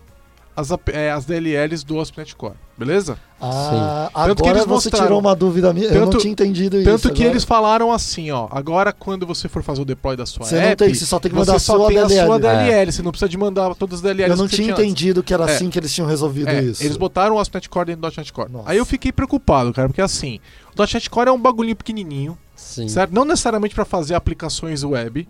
[0.55, 3.17] as, é, as DLLs do ASP.NET Core, beleza?
[3.45, 4.13] Ah, Sim.
[4.13, 6.85] Tanto agora que eles você tirou uma dúvida minha, tanto, eu não tinha entendido isso.
[6.85, 7.33] Tanto que agora.
[7.33, 10.77] eles falaram assim, ó, agora quando você for fazer o deploy da sua você app,
[10.77, 12.19] tem, você só tem que mandar você só sua tem DLL.
[12.21, 12.91] a sua DLL, é.
[12.91, 15.27] você não precisa de mandar todas as DLLs Eu não tinha entendido antes.
[15.27, 15.53] que era é.
[15.53, 16.81] assim que eles tinham resolvido é, isso.
[16.81, 18.49] Eles botaram o ASP.NET Core dentro do .NET Core.
[18.49, 18.71] Nossa.
[18.71, 20.39] Aí eu fiquei preocupado, cara, porque assim,
[20.73, 22.87] o .NET Core é um bagulhinho pequenininho, Sim.
[22.87, 23.13] certo?
[23.13, 25.27] Não necessariamente para fazer aplicações web,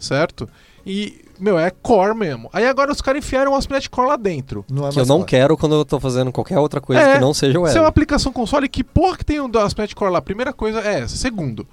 [0.00, 0.48] certo?
[0.84, 2.50] E, meu, é core mesmo.
[2.52, 4.64] Aí agora os caras enfiaram o ASP.NET Core lá dentro.
[4.70, 5.28] Não é que eu não core.
[5.28, 7.72] quero quando eu tô fazendo qualquer outra coisa é, que não seja o web.
[7.72, 10.20] Se é uma aplicação console, que porra que tem o um ASP.NET Core lá?
[10.20, 11.16] Primeira coisa é essa.
[11.16, 11.66] Segundo,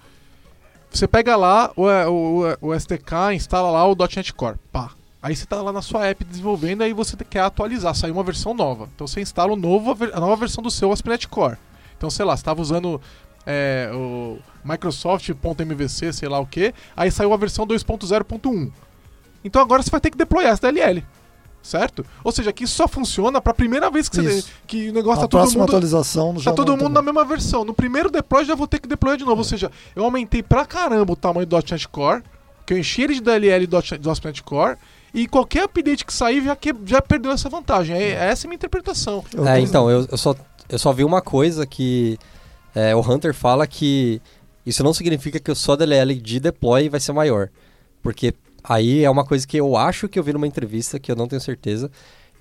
[0.91, 4.57] você pega lá o, o, o SDK, instala lá o .NET Core.
[4.71, 4.91] Pá.
[5.21, 8.53] Aí você está lá na sua app desenvolvendo, aí você quer atualizar, sair uma versão
[8.53, 8.87] nova.
[8.95, 11.57] Então você instala o novo, a nova versão do seu ASP.NET Core.
[11.97, 13.01] Então, sei lá, você estava usando
[13.45, 18.71] é, o Microsoft.mvc, sei lá o que, aí saiu a versão 2.0.1.
[19.43, 21.03] Então agora você vai ter que deployar essa DLL.
[21.61, 22.05] Certo?
[22.23, 25.25] Ou seja, que isso só funciona para a primeira vez que, você, que o negócio
[25.25, 25.63] a tá todo mundo.
[25.63, 26.93] atualização Tá todo mundo também.
[26.93, 27.65] na mesma versão.
[27.65, 29.35] No primeiro deploy já vou ter que deployar de novo.
[29.35, 29.39] É.
[29.39, 32.23] Ou seja, eu aumentei pra caramba o tamanho do .NET Core,
[32.65, 33.77] que eu enchi ele de DLL do
[34.23, 34.77] .NET Core,
[35.13, 37.95] e qualquer update que sair já, que, já perdeu essa vantagem.
[37.95, 39.23] É, é essa é a minha interpretação.
[39.45, 40.33] É, então, eu, eu, só,
[40.69, 42.17] eu só vi uma coisa que
[42.73, 44.21] é, o Hunter fala que
[44.65, 47.49] isso não significa que o só DLL de deploy vai ser maior.
[48.01, 48.33] Porque
[48.63, 51.27] Aí é uma coisa que eu acho que eu vi numa entrevista, que eu não
[51.27, 51.89] tenho certeza.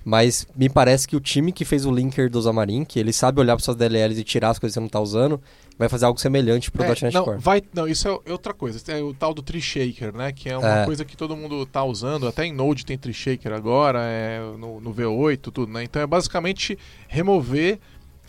[0.05, 3.41] Mas me parece que o time que fez o linker do Xamarin, que ele sabe
[3.41, 5.41] olhar para suas DLLs e tirar as coisas que você não está usando,
[5.79, 7.39] vai fazer algo semelhante para o é, .NET não, Core.
[7.39, 8.81] Vai, não, isso é outra coisa.
[8.91, 10.33] É o tal do Tree Shaker, né?
[10.33, 10.85] Que é uma é.
[10.87, 12.27] coisa que todo mundo está usando.
[12.27, 15.85] Até em Node tem Tree Shaker agora, é, no, no V8, tudo, né?
[15.85, 17.79] Então é basicamente remover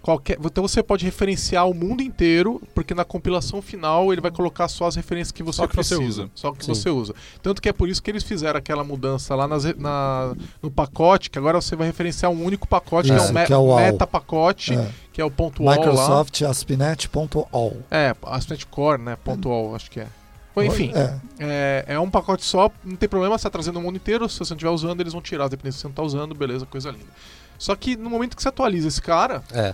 [0.01, 4.69] Qualquer, então você pode referenciar o mundo inteiro, porque na compilação final ele vai colocar
[4.69, 6.29] só as referências que você só que precisa, você usa.
[6.33, 6.73] Só que Sim.
[6.73, 7.13] você usa.
[7.43, 11.29] Tanto que é por isso que eles fizeram aquela mudança lá nas, na, no pacote,
[11.29, 13.75] que agora você vai referenciar um único pacote, é, que é um me, é o
[13.75, 14.89] meta pacote, é.
[15.11, 17.77] que é o ponto Microsoft ASP.NET.all.
[17.91, 19.17] É, ASP.NET Core, né?
[19.21, 20.07] Ponto .all, acho que é.
[20.55, 21.19] Bom, enfim, é.
[21.39, 21.85] é.
[21.87, 24.53] É, um pacote só, não tem problema, você está trazendo o mundo inteiro, se você
[24.53, 26.89] não estiver usando, eles vão tirar as dependências que você não está usando, beleza, coisa
[26.89, 27.09] linda.
[27.57, 29.73] Só que no momento que você atualiza esse cara, é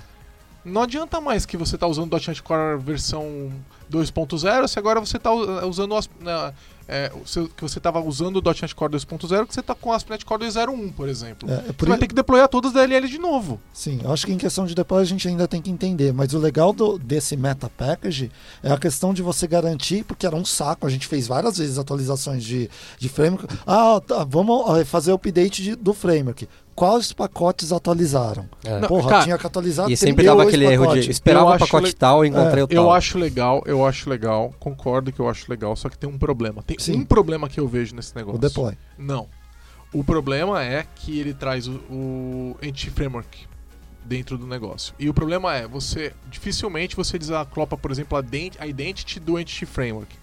[0.66, 3.52] não adianta mais que você está usando o .NET Core versão
[3.92, 6.54] 2.0 se agora você está usando as, né,
[6.88, 7.12] é,
[7.56, 10.46] que você estava usando o .NET Core 2.0 que você está com o ASP.NET Core
[10.46, 11.50] 2.0.1, por exemplo.
[11.50, 13.60] É, por você vai ter que deployar todas as DLL de novo.
[13.74, 16.34] Sim, eu acho que em questão de deploy a gente ainda tem que entender, mas
[16.34, 20.46] o legal do, desse meta package é a questão de você garantir, porque era um
[20.46, 23.48] saco, a gente fez várias vezes atualizações de, de framework.
[23.66, 28.48] Ah, tá, vamos fazer o update de, do framework quais pacotes atualizaram.
[28.64, 28.80] É.
[28.80, 31.88] Não, Porra, cara, tinha que atualizar E sempre dava aquele erro de esperava o pacote
[31.88, 31.94] le...
[31.94, 32.78] tal e encontrei é, o tal.
[32.78, 36.18] Eu acho legal, eu acho legal, concordo que eu acho legal, só que tem um
[36.18, 36.62] problema.
[36.62, 36.98] Tem Sim.
[36.98, 38.38] um problema que eu vejo nesse negócio.
[38.38, 38.78] O deploy.
[38.98, 39.28] Não.
[39.94, 43.48] O problema é que ele traz o, o Entity Framework
[44.04, 44.94] dentro do negócio.
[45.00, 48.24] E o problema é, você dificilmente você desaclopa, por exemplo, a,
[48.60, 50.14] a identity do Entity Framework.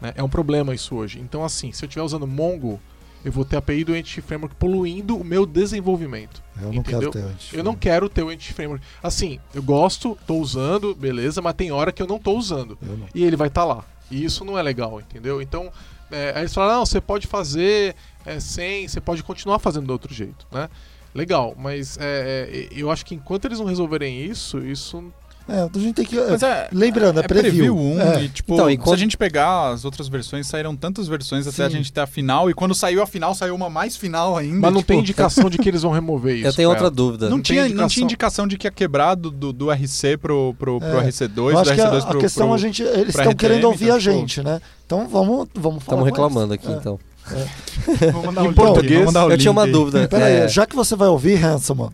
[0.00, 0.12] Né?
[0.16, 1.20] É um problema isso hoje.
[1.20, 2.80] Então, assim, se eu estiver usando Mongo,
[3.24, 6.42] eu vou ter a API do Entity Framework poluindo o meu desenvolvimento.
[6.60, 7.10] Eu não entendeu?
[7.10, 8.84] quero ter o Entity Eu não quero ter o Entity Framework.
[9.02, 12.76] Assim, eu gosto, tô usando, beleza, mas tem hora que eu não tô usando.
[12.82, 13.06] Não.
[13.14, 13.84] E ele vai estar tá lá.
[14.10, 15.40] E isso não é legal, entendeu?
[15.40, 15.72] Então,
[16.10, 17.96] é, aí eles falaram, não, você pode fazer
[18.26, 20.68] é, sem, você pode continuar fazendo do outro jeito, né?
[21.14, 25.12] Legal, mas é, é eu acho que enquanto eles não resolverem isso, isso
[25.46, 26.18] é, a gente tem que.
[26.18, 27.76] É, lembrando, é, é preview.
[27.76, 28.24] 1 é.
[28.24, 28.88] e, tipo, então, e quando...
[28.88, 32.06] se a gente pegar as outras versões, saíram tantas versões até a gente ter a
[32.06, 34.58] final, e quando saiu a final, saiu uma mais final ainda.
[34.58, 34.88] Mas não tipo...
[34.88, 36.48] tem indicação de que eles vão remover isso.
[36.48, 37.28] Eu tenho outra dúvida.
[37.28, 37.82] Não, não tinha, indicação.
[37.82, 41.08] não tinha indicação de que ia quebrar do, do, do RC pro, pro, pro é.
[41.08, 42.18] RC2, do RC2 a, pro.
[42.18, 42.82] A questão pro, a gente.
[42.82, 44.62] Eles estão querendo ouvir então, a tipo, gente, né?
[44.86, 45.98] Então vamos, vamos falar.
[45.98, 46.72] Estamos reclamando aqui, é.
[46.72, 46.98] então.
[47.30, 48.10] É.
[48.10, 49.14] Vamos mandar em português.
[49.14, 50.08] eu tinha uma dúvida.
[50.08, 51.90] Peraí, já que você vai ouvir, Hanson,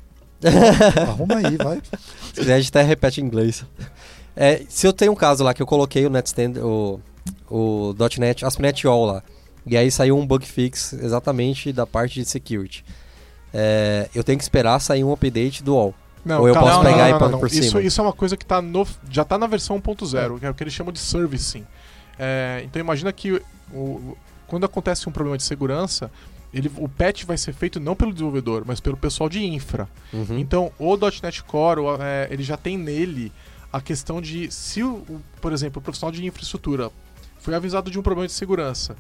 [1.09, 1.81] arruma aí, vai.
[2.33, 3.65] Se quiser, a gente até repete em inglês.
[4.37, 7.01] É, se eu tenho um caso lá que eu coloquei o NetStand, o,
[7.51, 9.23] o .NET, ASP.NET All lá,
[9.67, 12.85] e aí saiu um bug fix exatamente da parte de security.
[13.53, 15.95] É, eu tenho que esperar sair um update do All.
[16.25, 17.83] Não, Ou eu calma, posso não, pegar não, e pôr por isso, cima?
[17.83, 20.55] Isso é uma coisa que tá no, já está na versão 1.0, que é o
[20.55, 21.67] que eles chamam de servicing.
[22.19, 23.41] É, então imagina que
[23.73, 24.17] o,
[24.47, 26.11] quando acontece um problema de segurança,
[26.53, 29.89] ele, o patch vai ser feito não pelo desenvolvedor, mas pelo pessoal de infra.
[30.13, 30.39] Uhum.
[30.39, 33.33] Então o .NET Core, é, ele já tem nele
[33.73, 35.05] a questão de se, o,
[35.41, 36.91] por exemplo, o profissional de infraestrutura
[37.39, 38.97] foi avisado de um problema de segurança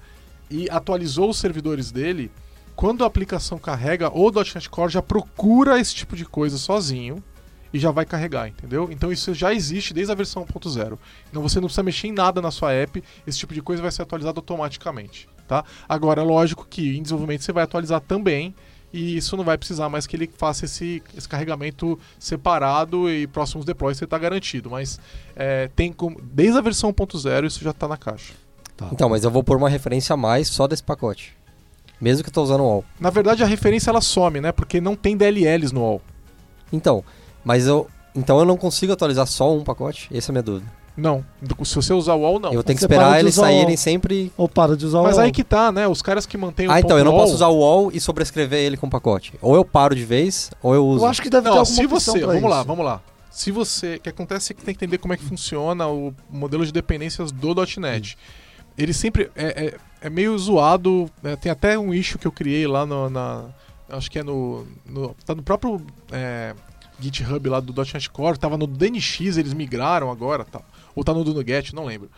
[0.51, 2.30] e atualizou os servidores dele,
[2.74, 7.22] quando a aplicação carrega, o .NET Core já procura esse tipo de coisa sozinho
[7.72, 8.88] e já vai carregar, entendeu?
[8.90, 10.98] Então isso já existe desde a versão 1.0.
[11.28, 13.92] Então você não precisa mexer em nada na sua app, esse tipo de coisa vai
[13.92, 15.64] ser atualizado automaticamente, tá?
[15.88, 18.55] Agora, lógico que em desenvolvimento você vai atualizar também
[18.92, 23.64] e isso não vai precisar mais que ele faça esse, esse carregamento separado e próximos
[23.64, 24.70] deploys você está garantido.
[24.70, 25.01] Mas
[25.34, 28.32] é, tem como, desde a versão 1.0 isso já está na caixa.
[28.76, 28.88] Tá.
[28.92, 31.36] Então, mas eu vou pôr uma referência a mais só desse pacote.
[32.01, 32.84] Mesmo que eu estou usando o ALL.
[32.98, 34.53] Na verdade, a referência ela some, né?
[34.53, 36.01] Porque não tem DLLs no ALL.
[36.72, 37.05] Então,
[37.44, 37.88] mas eu.
[38.14, 40.09] Então eu não consigo atualizar só um pacote?
[40.12, 40.80] Essa é a minha dúvida.
[40.97, 41.24] Não.
[41.64, 42.53] Se você usar o wall, não.
[42.53, 44.32] Eu tenho que esperar eles saírem sempre.
[44.36, 45.88] Ou para de usar o Mas aí que tá, né?
[45.88, 48.61] Os caras que mantêm o Ah, então eu não posso usar o wall e sobrescrever
[48.61, 49.34] ele com pacote.
[49.41, 51.05] Ou eu paro de vez, ou eu uso.
[51.05, 52.49] Eu acho que deve não, ter alguma se você, vamos isso.
[52.49, 53.01] lá, vamos lá.
[53.30, 56.12] Se você, o que acontece é que tem que entender como é que funciona o
[56.28, 58.16] modelo de dependências do .NET.
[58.16, 58.51] Hum.
[58.76, 61.36] Ele sempre é, é, é meio zoado, né?
[61.36, 63.45] tem até um issue que eu criei lá no, na,
[63.88, 65.80] acho que é no, no tá no próprio
[66.11, 66.55] é,
[66.99, 70.61] GitHub lá do .NET Core, tava no DNX, eles migraram agora, tá,
[71.01, 72.11] ou tá no do NuGet, não lembro.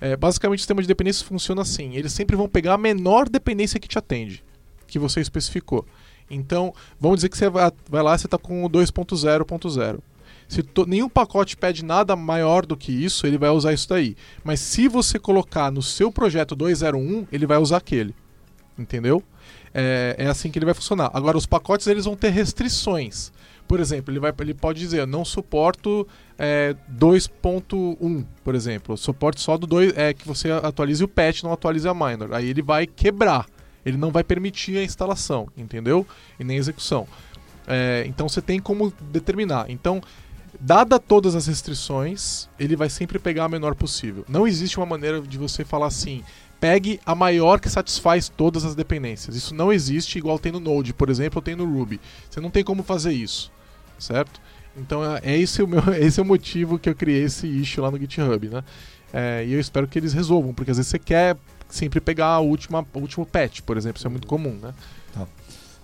[0.00, 3.80] É, basicamente o sistema de dependência funciona assim, eles sempre vão pegar a menor dependência
[3.80, 4.44] que te atende,
[4.86, 5.84] que você especificou.
[6.30, 9.98] Então, vamos dizer que você vai, vai lá e você está com o 2.0.0.
[10.48, 14.16] Se to, nenhum pacote pede nada maior do que isso, ele vai usar isso daí.
[14.44, 18.14] Mas se você colocar no seu projeto 201, ele vai usar aquele.
[18.78, 19.24] Entendeu?
[19.74, 21.10] É, é assim que ele vai funcionar.
[21.12, 23.32] Agora, os pacotes eles vão ter restrições.
[23.70, 26.04] Por exemplo, ele, vai, ele pode dizer, não suporto
[26.36, 28.96] é, 2.1, por exemplo.
[28.96, 32.34] Suporte só do 2, é que você atualize o patch, não atualize a minor.
[32.34, 33.46] Aí ele vai quebrar.
[33.86, 36.04] Ele não vai permitir a instalação, entendeu?
[36.36, 37.06] E nem execução.
[37.64, 39.66] É, então você tem como determinar.
[39.70, 40.02] Então,
[40.58, 44.24] dada todas as restrições, ele vai sempre pegar a menor possível.
[44.28, 46.24] Não existe uma maneira de você falar assim,
[46.58, 49.36] pegue a maior que satisfaz todas as dependências.
[49.36, 52.00] Isso não existe igual tem no Node, por exemplo, ou tem no Ruby.
[52.28, 53.52] Você não tem como fazer isso,
[54.00, 54.40] certo?
[54.76, 57.82] Então é, é esse o meu, esse é o motivo que eu criei esse issue
[57.82, 58.64] lá no GitHub, né?
[59.12, 61.36] É, e eu espero que eles resolvam, porque às vezes você quer
[61.68, 64.72] sempre pegar a última, o último patch, por exemplo, isso é muito comum, né?
[65.12, 65.26] Tá.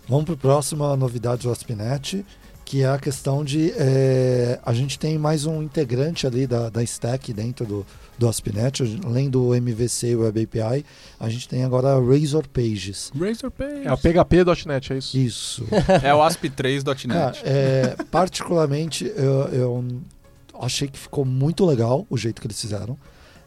[0.08, 2.24] Vamos para a próxima novidade do ASP.NET,
[2.66, 6.82] que é a questão de é, a gente tem mais um integrante ali da, da
[6.82, 7.86] stack dentro do,
[8.18, 10.84] do ASP.NET, além do MVC e Web API,
[11.18, 13.12] a gente tem agora Razor Pages.
[13.16, 13.86] Razor Pages.
[13.86, 15.16] É o PHP.NET, é isso?
[15.16, 15.66] Isso.
[16.02, 17.06] é o ASP3.NET.
[17.06, 19.84] Cara, é, particularmente, eu, eu
[20.60, 22.98] achei que ficou muito legal o jeito que eles fizeram.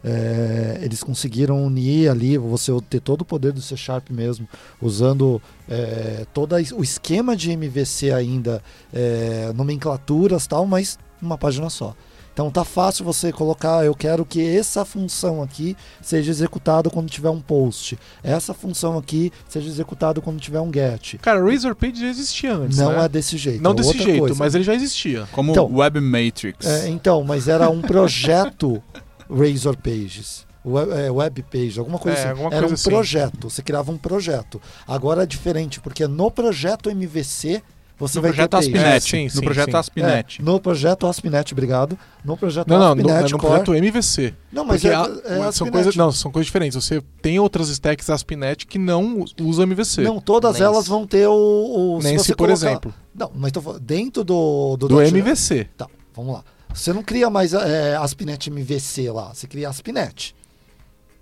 [0.02, 4.48] É, eles conseguiram unir ali, você ter todo o poder do C Sharp mesmo,
[4.80, 11.94] usando é, todo o esquema de MVC ainda, é, nomenclaturas tal, mas uma página só.
[12.32, 17.28] Então tá fácil você colocar, eu quero que essa função aqui seja executada quando tiver
[17.28, 17.98] um post.
[18.22, 21.18] Essa função aqui seja executada quando tiver um get.
[21.20, 23.04] Cara, o Razor Page já existia antes, Não né?
[23.04, 23.62] é desse jeito.
[23.62, 24.34] Não é desse jeito, coisa.
[24.38, 25.28] mas ele já existia.
[25.32, 26.66] Como então, Web Matrix.
[26.66, 28.82] É, então, mas era um projeto
[29.30, 30.48] Razor Pages.
[30.64, 32.30] Web, é, web page, alguma coisa é, assim.
[32.30, 32.90] Alguma Era coisa um assim.
[32.90, 34.60] projeto, você criava um projeto.
[34.86, 37.62] Agora é diferente, porque no projeto MVC
[38.00, 38.86] você no vai projeto ASP.NET.
[38.86, 40.40] É, sim, no sim, projeto ASP.NET.
[40.40, 41.98] É, no projeto ASP.NET, obrigado.
[42.24, 43.14] No projeto não, não, ASP.NET.
[43.14, 44.34] Não, no, no projeto MVC.
[44.50, 46.82] Não, mas é, é são coisas, não, são coisas diferentes.
[46.82, 50.02] Você tem outras stacks ASP.NET que não usam MVC.
[50.02, 50.62] Não, todas Nance.
[50.62, 51.98] elas vão ter o.
[51.98, 52.52] o por colocar...
[52.52, 52.94] exemplo.
[53.14, 54.78] Não, mas tô falando, dentro do.
[54.78, 55.68] Do, do MVC.
[55.76, 56.44] Tá, vamos lá.
[56.74, 60.34] Você não cria mais é, ASP.NET MVC lá, você cria ASP.NET.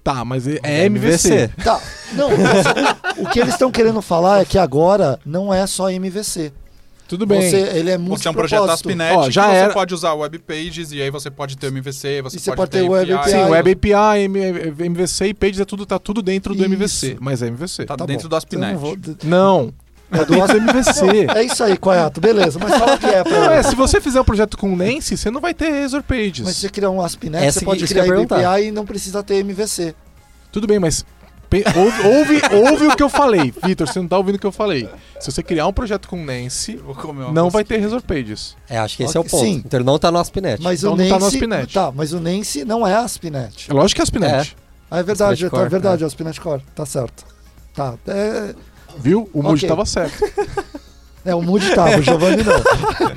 [0.05, 1.49] Tá, mas é, é MVC.
[1.63, 1.81] Tá,
[2.13, 2.31] não,
[3.19, 6.53] o que eles estão querendo falar é que agora não é só MVC.
[7.09, 7.41] Tudo bem.
[7.41, 10.39] Você, ele é muito Você é um projeto ASP.NET Ó, já você pode usar Web
[10.41, 13.13] Pages e aí você pode ter o MVC, você, você pode, pode, ter, ter Web
[13.15, 13.31] API.
[13.31, 14.25] Sim, Web API,
[14.85, 16.67] MVC e Pages é tudo, tá tudo dentro do Isso.
[16.75, 17.87] MVC, mas é MVC.
[17.87, 18.29] Tá, tá dentro bom.
[18.29, 18.73] do ASP.NET.
[18.75, 18.99] Não, vou...
[19.25, 19.75] não.
[20.11, 21.27] É do nosso MVC.
[21.35, 22.21] É isso aí, Quayato.
[22.21, 23.23] Beleza, mas fala o que é.
[23.23, 23.41] Pra...
[23.41, 26.41] Não, é, se você fizer um projeto com Nancy, você não vai ter Razor Pages.
[26.41, 29.37] Mas se você criar um ASP.NET, Essa você pode criar API e não precisa ter
[29.37, 29.95] MVC.
[30.51, 31.05] Tudo bem, mas
[31.77, 33.53] ouve, ouve, ouve o que eu falei.
[33.65, 34.89] Vitor, você não tá ouvindo o que eu falei.
[35.21, 36.81] Se você criar um projeto com Nancy,
[37.33, 38.57] não vai ter Razor Pages.
[38.69, 39.45] É, acho que esse okay, é o ponto.
[39.45, 39.63] Sim.
[39.65, 40.63] Então não tá no ASP.NET.
[40.63, 41.75] Mas então o Nancy, não tá no ASP.NET.
[41.75, 43.71] Tá, mas o Nancy não é ASP.NET.
[43.71, 44.57] É lógico que é ASP.NET.
[44.57, 44.69] É.
[44.91, 46.07] Ah, é verdade, é, tá, é verdade, é.
[46.07, 46.63] ASP.NET Core.
[46.75, 47.27] Tá certo.
[47.75, 48.55] Tá, é...
[48.97, 49.29] Viu?
[49.33, 49.69] O Moody okay.
[49.69, 50.25] tava certo.
[51.25, 52.63] É, o Moody tava, o Giovanni não.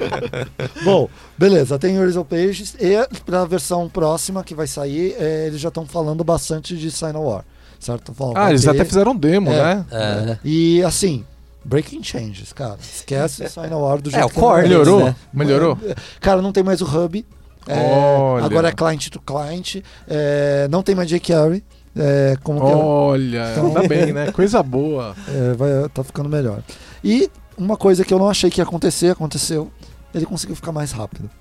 [0.84, 1.08] Bom,
[1.38, 2.94] beleza, tem Horizon Pages e
[3.26, 7.18] para a versão próxima que vai sair, é, eles já estão falando bastante de Sign
[7.18, 7.46] War,
[7.80, 8.14] certo?
[8.14, 8.72] Falam, ah, eles ter...
[8.72, 9.86] até fizeram demo, é, né?
[9.92, 10.38] É.
[10.44, 11.24] E assim,
[11.64, 12.78] Breaking Changes, cara.
[12.82, 15.06] Esquece o Sign War do jeito é, o core, Melhorou?
[15.06, 15.16] Né?
[15.32, 15.78] Melhorou?
[16.20, 17.26] Cara, não tem mais o hub.
[17.68, 19.78] É, agora é client to client.
[20.08, 21.64] É, não tem mais jQuery.
[21.96, 24.32] É, como Olha, então, ainda bem, né?
[24.34, 25.16] Coisa boa.
[25.28, 26.62] É, vai, tá ficando melhor.
[27.04, 29.72] E uma coisa que eu não achei que ia acontecer, aconteceu.
[30.14, 31.30] Ele conseguiu ficar mais rápido.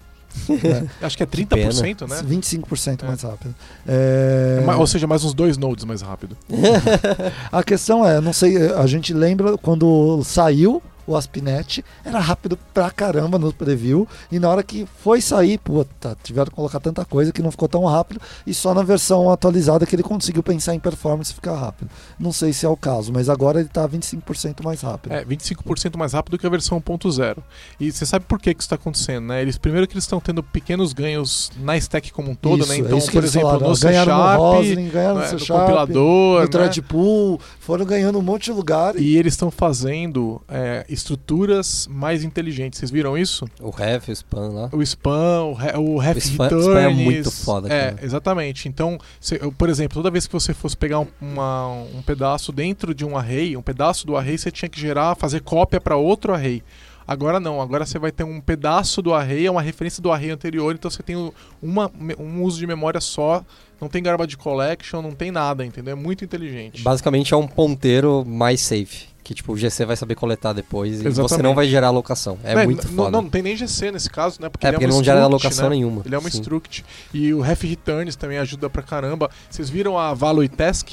[0.49, 1.05] É.
[1.05, 2.23] Acho que é 30%, que né?
[2.23, 3.07] 25% é.
[3.07, 3.55] mais rápido.
[3.87, 4.65] É...
[4.79, 6.37] Ou seja, mais uns dois nodes mais rápido.
[7.51, 10.81] a questão é, não sei, a gente lembra quando saiu
[11.11, 16.17] o ASP.NET era rápido pra caramba no preview e na hora que foi sair, puta,
[16.23, 19.85] tiveram que colocar tanta coisa que não ficou tão rápido e só na versão atualizada
[19.87, 21.91] que ele conseguiu pensar em performance e ficar rápido.
[22.19, 25.13] Não sei se é o caso, mas agora ele tá 25% mais rápido.
[25.13, 27.39] É, 25% mais rápido que a versão 1.0.
[27.79, 29.43] E você sabe por que, que isso está acontecendo, né?
[29.43, 32.79] Eles primeiro que eles estão tendo pequenos ganhos na stack como um todo, isso, né?
[32.79, 35.41] Então, é por exemplo, falaram, no C Sharp, no Roslyn, ganharam no, né, C no
[35.41, 36.47] Sharp, compilador, no né?
[36.47, 38.97] Threadpool, foram ganhando um monte de lugar.
[38.97, 42.79] E eles estão fazendo é, estruturas mais inteligentes.
[42.79, 43.47] Vocês viram isso?
[43.61, 44.71] O ref, o spam lá.
[44.73, 46.67] O spam, o, re, o ref o spam, returns.
[46.67, 47.69] spam é muito foda.
[47.73, 48.05] É, cara.
[48.05, 48.69] exatamente.
[48.69, 52.95] Então, se, por exemplo, toda vez que você fosse pegar um, uma, um pedaço dentro
[52.95, 56.33] de um array, um pedaço do array você tinha que gerar, fazer cópia para outro
[56.33, 56.63] array.
[57.11, 60.31] Agora não, agora você vai ter um pedaço do array, é uma referência do array
[60.31, 61.17] anterior, então você tem
[61.61, 63.45] uma, um uso de memória só,
[63.81, 65.93] não tem garbage collection, não tem nada, entendeu?
[65.93, 66.83] É muito inteligente.
[66.83, 69.10] Basicamente é um ponteiro mais safe.
[69.23, 71.19] Que tipo, o GC vai saber coletar depois Exatamente.
[71.19, 72.39] e você não vai gerar alocação.
[72.43, 73.11] É não, muito não, foda.
[73.11, 74.49] Não, não tem nem GC nesse caso, né?
[74.49, 75.77] Porque, é, ele, porque é ele não gera alocação né?
[75.77, 76.03] nenhuma.
[76.05, 76.41] Ele é uma Sim.
[76.41, 76.85] struct.
[77.13, 79.31] E o ref returns também ajuda pra caramba.
[79.49, 80.89] Vocês viram a Value Task?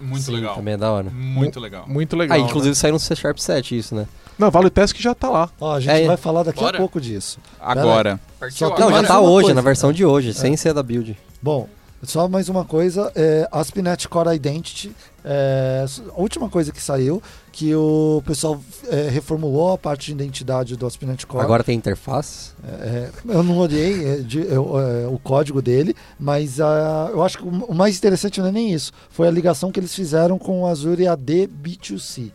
[0.00, 0.56] Muito Sim, legal.
[0.56, 1.10] Também é da hora.
[1.10, 1.84] Muito legal.
[1.88, 2.36] Muito legal.
[2.36, 2.74] Ah, inclusive né?
[2.74, 4.06] saiu no C Sharp 7 isso, né?
[4.38, 5.50] Não, Value Task já tá lá.
[5.60, 6.76] Ó, a gente É, vai falar daqui bora.
[6.76, 7.40] a pouco disso.
[7.60, 8.20] Agora.
[8.50, 11.18] Só Não, já tá hoje, coisa, na versão de hoje, sem ser da build.
[11.42, 11.68] Bom,
[12.02, 15.84] só mais uma coisa, é, ASP.NET Core Identity, é,
[16.16, 17.20] a última coisa que saiu,
[17.58, 21.42] que o pessoal é, reformulou a parte de identidade do ASP.NET Core.
[21.42, 22.52] Agora tem interface.
[22.64, 27.44] É, eu não olhei é, de- eu, é, o código dele, mas eu acho que
[27.44, 28.92] o, mais interessante não é nem isso.
[29.10, 32.30] Foi a ligação que eles fizeram com o Azure AD B2C.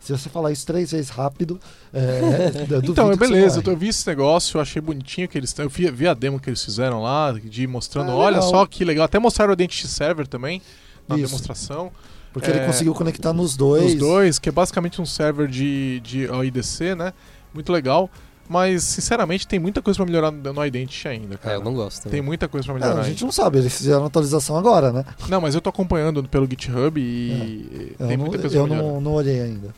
[0.00, 1.60] Se você falar isso três vezes rápido,
[1.92, 2.50] é,
[2.82, 6.08] Então, é beleza, eu vi esse negócio, eu achei bonitinho que eles Eu vi, vi
[6.08, 8.50] a demo que eles fizeram lá, de ir mostrando, Ah, olha legal.
[8.50, 9.04] só que legal.
[9.04, 10.60] Até mostraram o Identity Server também,
[11.08, 11.26] na Isso.
[11.26, 11.92] demonstração.
[12.34, 13.92] Porque ele é, conseguiu conectar nos dois.
[13.92, 17.14] Os dois, que é basicamente um server de, de OIDC, né?
[17.54, 18.10] Muito legal.
[18.46, 21.54] Mas, sinceramente, tem muita coisa pra melhorar no Identity ainda, É, cara.
[21.54, 22.20] eu não gosto Tem também.
[22.22, 23.08] muita coisa pra É, melhorar a ainda.
[23.08, 25.02] gente não sabe, eles fizeram a atualização agora, né?
[25.30, 28.76] Não, mas eu tô acompanhando pelo GitHub e Eu, tem não, muita coisa eu pra
[28.76, 28.92] melhorar.
[28.92, 29.74] não, não olhei ainda.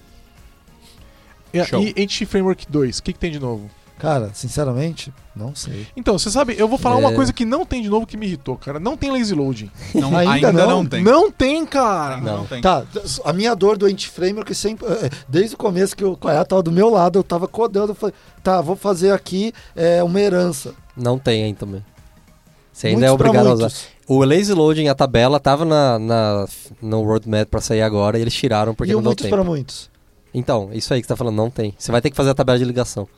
[1.53, 1.81] E, Show.
[1.81, 3.71] e Entity Framework 2, o que, que tem de novo?
[3.99, 5.87] Cara, sinceramente, não sei.
[5.97, 7.15] Então, você sabe, eu vou falar uma É.
[7.15, 8.79] coisa que não tem de novo que me irritou, cara.
[8.79, 9.71] Não tem lazy loading.
[9.95, 10.69] Não, Ainda ainda, não?
[10.69, 11.03] não, tem.
[11.03, 12.19] Não tem, cara!
[12.19, 12.47] Não, Não.
[12.47, 12.61] tem.
[12.61, 12.85] Tá,
[13.25, 14.87] a minha dor do anti-framework sempre.
[14.87, 17.95] eh, Desde o começo que o Koya tava do meu lado, eu tava codando, eu
[17.95, 20.75] falei, tá, vou fazer aqui é, uma herança.
[20.95, 21.83] Não tem aí também.
[22.73, 23.63] Você ainda Muitos é obrigado a usar.
[23.65, 23.87] muitos.
[24.07, 26.47] O lazy loading, a tabela, tava na, na-
[26.83, 29.35] no roadmap pra sair agora e eles tiraram porque E não deu muitos tempo.
[29.35, 29.91] pra muitos.
[30.39, 31.75] Então, isso aí que você tá falando, não tem.
[31.79, 33.09] Você vai ter que fazer a tabela de ligação.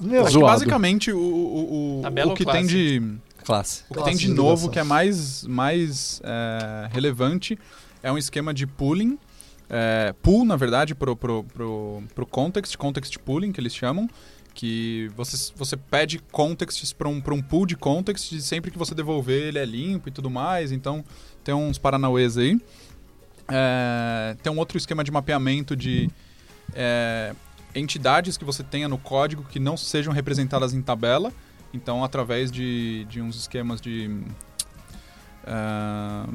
[0.00, 3.02] Meu, Acho que basicamente o, o, o, o que tem de.
[3.44, 3.82] Classe.
[3.82, 4.70] O que Classe tem de de novo, ligação.
[4.70, 7.58] que é mais, mais é, relevante,
[8.02, 9.18] é um esquema de pooling.
[9.68, 14.08] É, pool, na verdade, pro, pro, pro, pro context, context pooling, que eles chamam.
[14.54, 18.78] Que você, você pede contexts para um, pra um pool de contexts e sempre que
[18.78, 20.72] você devolver ele é limpo e tudo mais.
[20.72, 21.04] Então,
[21.44, 22.58] tem uns paranauês aí.
[23.50, 26.08] É, tem um outro esquema de mapeamento de
[26.74, 27.34] é,
[27.74, 31.32] entidades que você tenha no código que não sejam representadas em tabela.
[31.72, 34.10] Então, através de, de uns esquemas de
[35.46, 36.26] ah,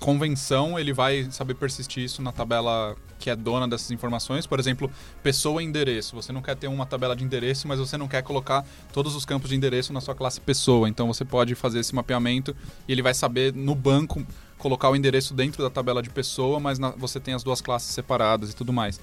[0.00, 4.46] convenção, ele vai saber persistir isso na tabela que é dona dessas informações.
[4.46, 4.90] Por exemplo,
[5.22, 6.14] pessoa e endereço.
[6.14, 9.24] Você não quer ter uma tabela de endereço, mas você não quer colocar todos os
[9.24, 10.88] campos de endereço na sua classe pessoa.
[10.88, 12.54] Então, você pode fazer esse mapeamento
[12.86, 14.24] e ele vai saber no banco
[14.58, 17.92] colocar o endereço dentro da tabela de pessoa, mas na- você tem as duas classes
[17.94, 19.00] separadas e tudo mais.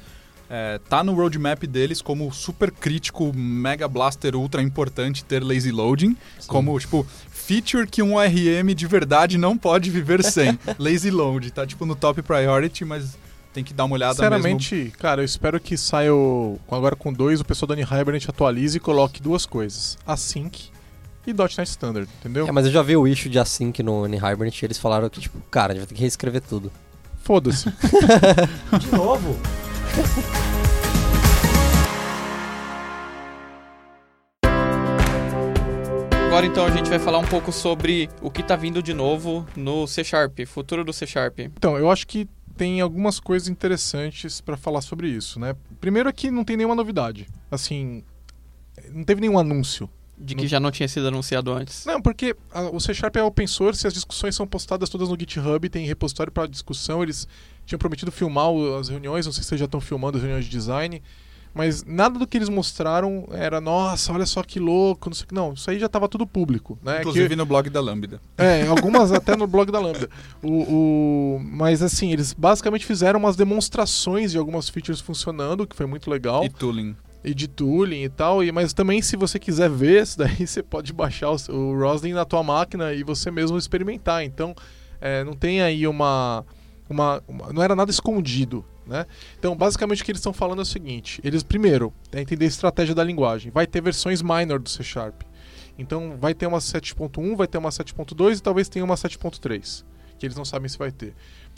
[0.47, 6.15] É, tá no roadmap deles como super crítico, mega blaster ultra importante ter lazy loading,
[6.45, 10.57] como tipo feature que um ORM de verdade não pode viver sem.
[10.77, 13.17] lazy load, tá tipo no top priority, mas
[13.53, 14.35] tem que dar uma olhada mesmo.
[14.59, 18.77] Sinceramente, cara, eu espero que saia o, agora com dois, o pessoal da Hibernate atualize
[18.77, 20.69] e coloque duas coisas: Async
[21.27, 22.47] e .NET Standard, entendeu?
[22.47, 25.19] É, mas eu já vi o issue de async no N-Hibernate e eles falaram que,
[25.19, 26.71] tipo, cara, a gente vai ter que reescrever tudo.
[27.23, 27.69] Foda-se.
[28.79, 29.35] de novo.
[36.27, 39.47] Agora então a gente vai falar um pouco sobre o que tá vindo de novo
[39.55, 41.39] no C Sharp, futuro do C Sharp.
[41.39, 45.55] Então, eu acho que tem algumas coisas interessantes pra falar sobre isso, né?
[45.79, 47.27] Primeiro é que não tem nenhuma novidade.
[47.49, 48.03] Assim,
[48.91, 49.89] não teve nenhum anúncio.
[50.17, 51.85] De que Não- já não tinha sido anunciado antes.
[51.85, 55.09] Não, porque a- o C Sharp é open source e as discussões são postadas todas
[55.09, 57.03] no GitHub, tem repositório para discussão.
[57.03, 57.27] Eles
[57.65, 60.45] tinham prometido filmar o- as reuniões, não sei se vocês já estão filmando as reuniões
[60.45, 61.01] de design,
[61.57, 65.53] Mas nada do que eles mostraram era, nossa, olha só que louco, não sei Não,
[65.53, 66.77] isso aí já estava tudo público.
[66.83, 66.99] Né?
[66.99, 67.35] Inclusive que...
[67.37, 68.19] no blog da Lambda.
[68.37, 70.09] É, algumas até no blog da Lambda.
[70.43, 70.49] O,
[71.37, 71.39] o...
[71.41, 76.43] Mas assim, eles basicamente fizeram umas demonstrações de algumas features funcionando, que foi muito legal.
[76.43, 76.93] E tooling
[77.25, 78.43] e de tooling e tal.
[78.43, 82.13] E, mas também, se você quiser ver isso daí, você pode baixar o, o Roslyn
[82.13, 84.23] na tua máquina e você mesmo experimentar.
[84.23, 84.55] Então,
[85.01, 86.45] é, não tem aí uma,
[86.89, 88.63] uma, uma, Não era nada escondido.
[88.85, 89.05] Né?
[89.39, 92.47] Então, basicamente, o que eles estão falando é o seguinte: eles, primeiro, é entender a
[92.47, 93.51] estratégia da linguagem.
[93.51, 95.23] Vai ter versões minor do C Sharp.
[95.77, 99.83] Então, vai ter uma 7.1, vai ter uma 7.2 e talvez tenha uma 7.3,
[100.17, 101.13] que eles não sabem se vai ter.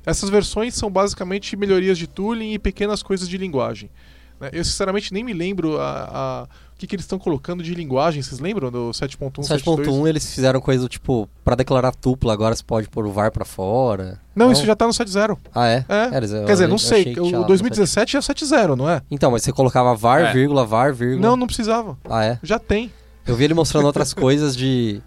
[0.06, 3.92] Essas versões são basicamente melhorias de tooling e pequenas coisas de linguagem.
[4.40, 4.50] Né?
[4.54, 8.22] Eu, sinceramente, nem me lembro a, a o que, que eles estão colocando de linguagem.
[8.22, 9.32] Vocês lembram do 7.1?
[9.42, 13.44] 7.1 eles fizeram coisa tipo, para declarar tupla, agora você pode pôr o VAR para
[13.44, 14.22] fora.
[14.36, 15.40] Não, não, isso já tá no 7.0.
[15.56, 15.84] Ah, é?
[15.90, 16.04] é.
[16.06, 17.16] é Quer dizer, não sei.
[17.20, 19.02] O 2017 é 7.0 não é?
[19.10, 20.34] Então, mas você colocava VAR, é.
[20.34, 21.20] vírgula, VAR, vírgula.
[21.20, 21.98] Não, não precisava.
[22.08, 22.40] Ah, é?
[22.44, 22.92] Já tem.
[23.26, 25.02] Eu vi ele mostrando outras coisas de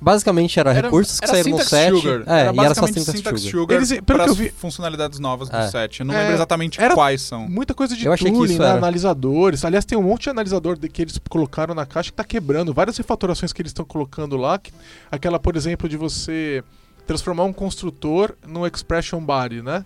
[0.00, 1.94] basicamente era, era, recursos que era saíram no set.
[1.94, 2.22] Sugar.
[2.26, 3.60] É, era e era só syntax, syntax sugar.
[3.60, 5.68] sugar Eles, pelo que eu vi, funcionalidades novas do é.
[5.68, 6.00] set.
[6.00, 7.48] Eu não é, lembro exatamente quais são.
[7.48, 9.64] Muita coisa de eu tooling, né, analisadores.
[9.64, 12.72] Aliás, tem um monte de analisador de, que eles colocaram na caixa que está quebrando.
[12.72, 14.58] Várias refatorações que eles estão colocando lá.
[14.58, 14.72] Que,
[15.10, 16.62] aquela, por exemplo, de você
[17.06, 19.84] transformar um construtor num expression body, né?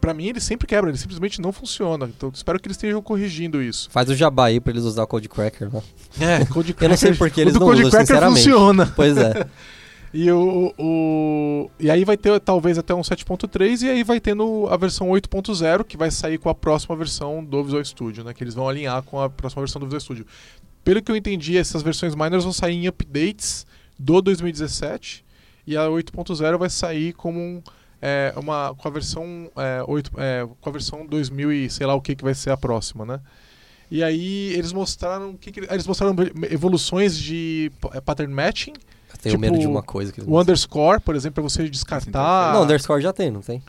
[0.00, 2.06] Para mim ele sempre quebra, ele simplesmente não funciona.
[2.06, 3.88] Então espero que eles estejam corrigindo isso.
[3.90, 5.82] Faz o jabá aí pra eles usar o Code Cracker, né?
[6.20, 6.86] É, Code Cracker.
[6.86, 8.92] Eu não sei porque eles o não Code usam, Cracker funciona.
[8.94, 9.46] Pois é.
[10.12, 14.34] e, o, o, e aí vai ter talvez até um 7.3 e aí vai ter
[14.34, 18.32] no, a versão 8.0 que vai sair com a próxima versão do Visual Studio, né?
[18.32, 20.26] Que eles vão alinhar com a próxima versão do Visual Studio.
[20.84, 23.66] Pelo que eu entendi, essas versões minors vão sair em updates
[23.98, 25.24] do 2017
[25.66, 27.62] e a 8.0 vai sair como um
[28.00, 31.94] é, uma, com a versão é, 8, é, com a versão 2000 e sei lá
[31.94, 33.20] o que, que vai ser a próxima, né?
[33.90, 36.14] E aí eles mostraram que, que eles mostraram
[36.50, 38.74] evoluções de é, pattern matching.
[39.10, 42.52] Eu tenho tipo, medo de uma coisa que o underscore, por exemplo, para você descartar.
[42.52, 43.62] Não, underscore já tem, não tem?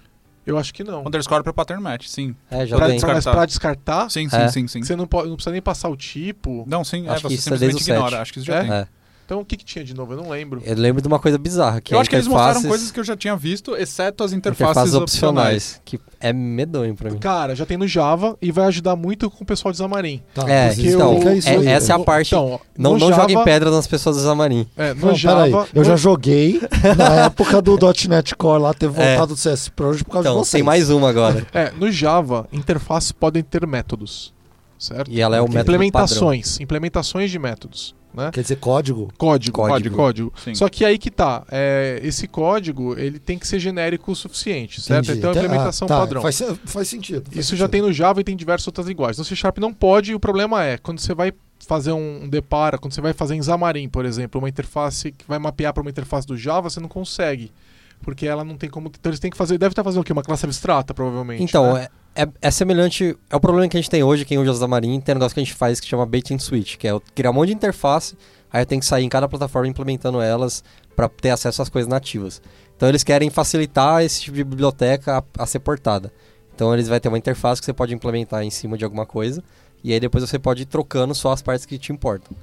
[0.45, 1.01] Eu acho que não.
[1.05, 2.36] Underscore para pattern match, sim.
[2.49, 2.95] É, já pra, tem.
[2.95, 3.32] Descartar.
[3.32, 4.09] Pra descartar?
[4.09, 4.47] Sim, sim, é.
[4.49, 4.84] sim, sim.
[4.84, 6.65] Você não, pode, não precisa nem passar o tipo.
[6.67, 8.21] Não, sim, acho é, você simplesmente ignora.
[8.21, 8.61] Acho que isso já é?
[8.61, 8.71] tem.
[8.71, 8.88] É.
[9.30, 10.13] Então o que, que tinha de novo?
[10.13, 10.59] Eu não lembro.
[10.65, 11.80] Eu lembro de uma coisa bizarra.
[11.80, 14.71] Que eu acho que eles mostraram coisas que eu já tinha visto, exceto as interfaces,
[14.71, 15.55] interfaces opcionais.
[15.75, 15.82] opcionais.
[15.86, 17.19] Que é medonho pra mim.
[17.19, 20.23] Cara, já tem no Java e vai ajudar muito com o pessoal de Xamarin.
[20.34, 22.34] Tá, é, então, é, essa é a parte.
[22.34, 24.67] Então, não não Java, joguem pedra nas pessoas do Xamarin.
[24.75, 25.67] É, no não, Java.
[25.75, 26.59] Eu já joguei
[26.97, 27.77] na época do
[28.09, 28.89] .NET Core lá, ter é.
[28.89, 29.36] voltado é.
[29.36, 30.57] do CS Project por causa então, de vocês.
[30.57, 31.45] tem mais uma agora.
[31.53, 34.34] É, no Java, interfaces podem ter métodos.
[34.80, 35.11] Certo?
[35.11, 36.53] E ela é o método Implementações.
[36.53, 36.63] Padrão.
[36.63, 37.99] Implementações de métodos.
[38.14, 38.32] Né?
[38.32, 39.12] Quer dizer, código?
[39.18, 39.95] Código, código.
[39.95, 40.34] código.
[40.53, 41.43] Só que aí que tá.
[41.51, 45.05] É, esse código ele tem que ser genérico o suficiente, certo?
[45.05, 45.20] Entendi.
[45.20, 45.99] Então, a implementação ah, tá.
[45.99, 46.22] padrão.
[46.22, 47.26] Faz, faz sentido.
[47.26, 47.60] Faz Isso sentido.
[47.60, 49.18] já tem no Java e tem diversas outras linguagens.
[49.20, 51.32] No C Sharp não pode, e o problema é, quando você vai
[51.68, 55.26] fazer um, um depara, quando você vai fazer em Xamarin, por exemplo, uma interface que
[55.28, 57.51] vai mapear para uma interface do Java, você não consegue.
[58.01, 58.88] Porque ela não tem como.
[58.88, 59.57] Então eles têm que fazer.
[59.57, 60.14] Deve estar fazendo o quê?
[60.14, 61.43] Uma classe abstrata, provavelmente.
[61.43, 61.89] Então, né?
[62.24, 63.17] É, é, semelhante.
[63.30, 65.39] É o problema que a gente tem hoje, quem usa Xamarin, tem um negócio que
[65.39, 68.15] a gente faz que chama bait and switch, que é criar um monte de interface
[68.51, 70.63] aí tenho que sair em cada plataforma implementando elas
[70.95, 72.41] para ter acesso às coisas nativas.
[72.76, 76.11] Então eles querem facilitar esse tipo de biblioteca a, a, ser portada.
[76.55, 79.43] Então eles vai ter uma interface que você pode implementar em cima de alguma coisa
[79.84, 82.36] e aí depois você pode ir trocando só as partes que te importam.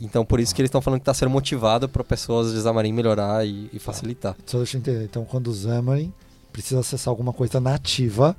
[0.00, 2.92] Então por isso que eles estão falando que está sendo motivado para pessoas de Xamarin
[2.92, 4.36] melhorar e, e facilitar.
[4.46, 5.04] Só deixa eu entender.
[5.04, 6.12] Então quando o Xamarin
[6.52, 8.36] precisa acessar alguma coisa nativa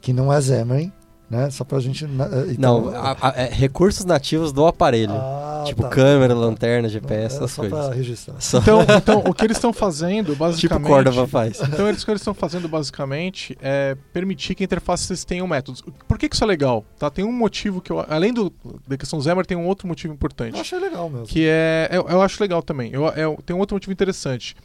[0.00, 0.92] que não é Xamarin,
[1.30, 1.50] né?
[1.50, 2.04] Só pra gente.
[2.04, 2.08] Eh,
[2.52, 5.12] então, não, a, a, é recursos nativos do aparelho.
[5.12, 5.88] Ah, tipo tá.
[5.88, 7.86] câmera, lanterna, GPS, essas só coisas.
[7.86, 8.40] Pra registrar.
[8.40, 8.58] Só.
[8.58, 10.60] Então, então, o que eles estão fazendo, basicamente.
[10.60, 11.60] Tipo Cordova faz.
[11.60, 15.82] Então, eles, o que eles estão fazendo, basicamente, é permitir que interfaces tenham métodos.
[16.06, 16.84] Por que, que isso é legal?
[16.98, 17.10] Tá?
[17.10, 18.04] Tem um motivo que eu.
[18.08, 18.52] Além do,
[18.86, 20.54] da questão Zemmer, tem um outro motivo importante.
[20.54, 21.26] Eu achei legal mesmo.
[21.26, 21.88] Que é.
[21.92, 22.90] Eu, eu acho legal também.
[22.92, 24.56] Eu, eu, tem um outro motivo interessante.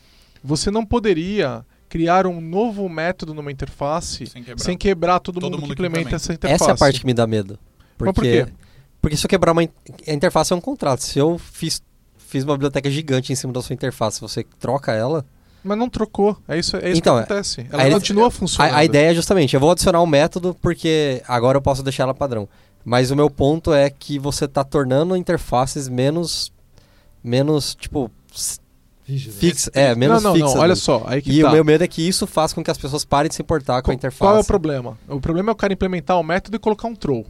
[0.42, 5.52] Você não poderia criar um novo método numa interface sem quebrar, sem quebrar todo, todo,
[5.52, 6.64] mundo, mundo que implementa que essa interface.
[6.64, 7.60] Essa é a parte que me dá medo.
[7.96, 8.54] Porque, Mas por quê?
[9.00, 9.62] Porque se eu quebrar uma.
[9.62, 11.02] A interface é um contrato.
[11.04, 11.84] Se eu fiz,
[12.18, 15.24] fiz uma biblioteca gigante em cima da sua interface, você troca ela.
[15.64, 16.36] Mas não trocou.
[16.48, 17.68] É isso, é isso então, que acontece.
[17.72, 18.74] Ela continua funcionando.
[18.74, 22.04] A, a, ideia é justamente, eu vou adicionar um método porque agora eu posso deixar
[22.06, 22.50] ela padrão.
[22.84, 26.52] Mas o meu ponto é que você está tornando interfaces menos.
[27.24, 28.10] menos, tipo,
[29.06, 30.56] Fixa, é, menos não, não, fixa.
[30.56, 31.49] Não, olha só, aí que E tá.
[31.49, 33.82] o meu medo é que isso faça com que as pessoas parem de se importar
[33.82, 34.20] com a interface.
[34.20, 34.97] Qual é o problema?
[35.08, 37.26] O problema é o cara implementar um método e colocar um throw.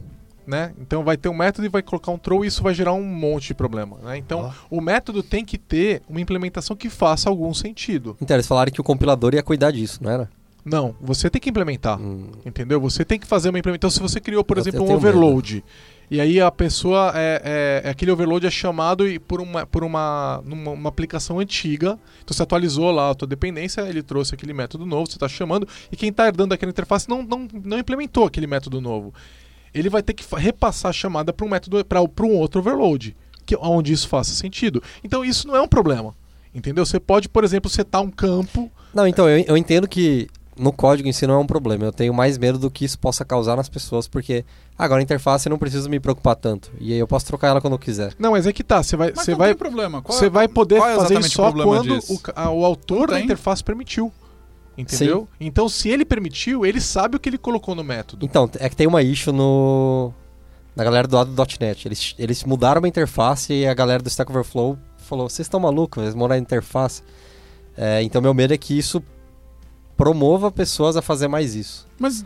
[0.46, 0.72] Né?
[0.78, 3.02] Então vai ter um método e vai colocar um throw e isso vai gerar um
[3.02, 3.96] monte de problema.
[4.02, 4.18] Né?
[4.18, 4.54] Então ah.
[4.70, 8.16] o método tem que ter uma implementação que faça algum sentido.
[8.20, 10.28] Então eles falaram que o compilador ia cuidar disso, não era?
[10.64, 12.00] Não, você tem que implementar.
[12.00, 12.28] Hum.
[12.44, 12.80] Entendeu?
[12.80, 13.88] Você tem que fazer uma implementação.
[13.88, 15.56] Então, se você criou, por eu exemplo, um overload.
[15.56, 15.66] Medo.
[16.10, 20.70] E aí a pessoa é, é, aquele overload é chamado por uma por uma, numa,
[20.72, 21.98] uma aplicação antiga.
[22.22, 25.66] Então você atualizou lá a tua dependência, ele trouxe aquele método novo, você está chamando
[25.90, 29.14] e quem está herdando aquela interface não, não, não implementou aquele método novo.
[29.72, 33.56] Ele vai ter que repassar a chamada para um método para um outro overload, que
[33.56, 34.82] onde isso faça sentido.
[35.02, 36.14] Então isso não é um problema.
[36.54, 36.86] Entendeu?
[36.86, 38.70] Você pode, por exemplo, setar um campo.
[38.94, 41.84] Não, então eu, eu entendo que no código em si não é um problema.
[41.84, 44.44] Eu tenho mais medo do que isso possa causar nas pessoas, porque
[44.78, 46.70] agora a interface eu não preciso me preocupar tanto.
[46.80, 48.14] E aí eu posso trocar ela quando eu quiser.
[48.18, 48.82] Não, mas é que tá.
[48.82, 49.12] Você vai.
[49.12, 50.00] Você vai, problema.
[50.00, 53.20] Qual você é, vai poder é fazer isso só quando o, a, o, autor da
[53.20, 54.12] interface permitiu.
[54.76, 55.28] Entendeu?
[55.38, 55.46] Sim.
[55.46, 58.26] Então, se ele permitiu, ele sabe o que ele colocou no método.
[58.26, 60.12] Então, é que tem uma issue no.
[60.74, 61.86] Na galera do lado do .NET.
[61.86, 66.02] Eles, eles mudaram a interface e a galera do Stack Overflow falou: vocês estão malucos,
[66.02, 67.02] eles mudaram a interface.
[67.76, 69.02] É, então, meu medo é que isso
[69.96, 71.86] promova pessoas a fazer mais isso.
[71.98, 72.24] Mas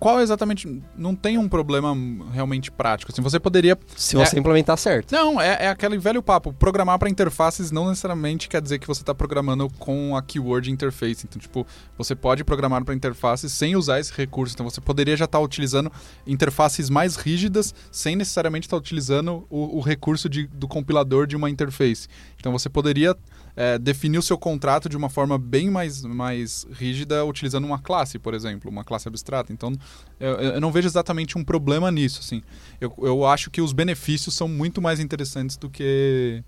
[0.00, 0.82] qual exatamente.
[0.96, 1.94] Não tem um problema
[2.32, 3.12] realmente prático.
[3.12, 3.78] Assim, você poderia.
[3.94, 5.12] Se você é, implementar certo.
[5.12, 6.54] Não, é, é aquele velho papo.
[6.54, 11.26] Programar para interfaces não necessariamente quer dizer que você está programando com a keyword interface.
[11.28, 11.66] Então, tipo,
[11.98, 14.54] você pode programar para interfaces sem usar esse recurso.
[14.54, 15.92] Então, você poderia já estar tá utilizando
[16.26, 21.36] interfaces mais rígidas sem necessariamente estar tá utilizando o, o recurso de, do compilador de
[21.36, 22.08] uma interface.
[22.38, 23.14] Então, você poderia
[23.56, 28.18] é, definir o seu contrato de uma forma bem mais, mais rígida utilizando uma classe,
[28.18, 29.52] por exemplo, uma classe abstrata.
[29.52, 29.72] Então,
[30.18, 32.20] eu, eu não vejo exatamente um problema nisso.
[32.20, 32.42] Assim.
[32.80, 36.42] Eu, eu acho que os benefícios são muito mais interessantes do que,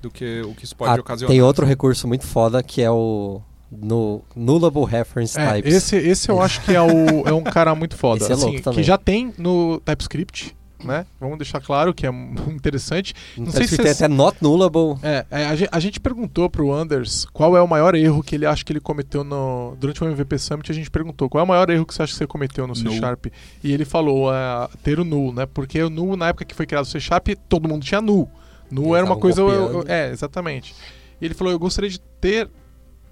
[0.00, 1.30] do que o que isso pode ah, ocasionar.
[1.30, 3.40] Tem outro recurso muito foda que é o
[3.70, 5.74] no Nullable Reference é, Types.
[5.74, 8.24] Esse, esse eu acho que é, o, é um cara muito foda.
[8.24, 8.80] Esse é louco assim, também.
[8.80, 11.06] Que já tem no TypeScript né?
[11.20, 12.10] Vamos deixar claro que é
[12.48, 13.14] interessante.
[13.36, 14.98] Não, Não sei se tem até not nullable.
[15.02, 18.34] É, é a, gente, a, gente, perguntou pro Anders qual é o maior erro que
[18.34, 20.70] ele acha que ele cometeu no durante o MVP Summit.
[20.70, 22.74] A gente perguntou qual é o maior erro que você acha que você cometeu no
[22.74, 23.26] C Sharp
[23.62, 25.46] e ele falou é, ter o null, né?
[25.46, 28.30] Porque o null na época que foi criado o C Sharp todo mundo tinha null.
[28.70, 30.74] Null era uma coisa, eu, eu, é exatamente.
[31.20, 32.48] E ele falou eu gostaria de ter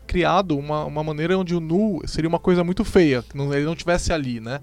[0.07, 3.67] criado uma, uma maneira onde o null seria uma coisa muito feia, que não, ele
[3.67, 4.61] não tivesse ali, né?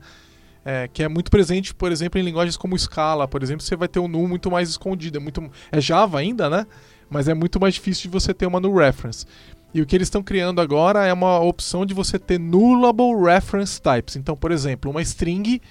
[0.66, 3.88] É, que é muito presente, por exemplo, em linguagens como Scala, por exemplo, você vai
[3.88, 5.20] ter um null muito mais escondido.
[5.20, 6.66] É, muito, é Java ainda, né?
[7.08, 9.28] Mas é muito mais difícil de você ter uma null reference.
[9.72, 13.80] E o que eles estão criando agora é uma opção de você ter nullable reference
[13.80, 14.16] types.
[14.16, 15.62] Então, por exemplo, uma string,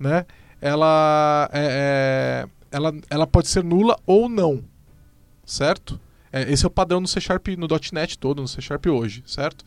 [0.00, 0.26] né?
[0.60, 1.68] Ela, é,
[2.42, 4.64] é, ela, ela pode ser nula ou não,
[5.44, 6.00] certo?
[6.32, 9.22] É, esse é o padrão no C Sharp, no .NET todo, no C Sharp hoje,
[9.26, 9.64] certo?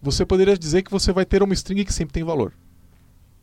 [0.00, 2.52] Você poderia dizer que você vai ter uma string que sempre tem valor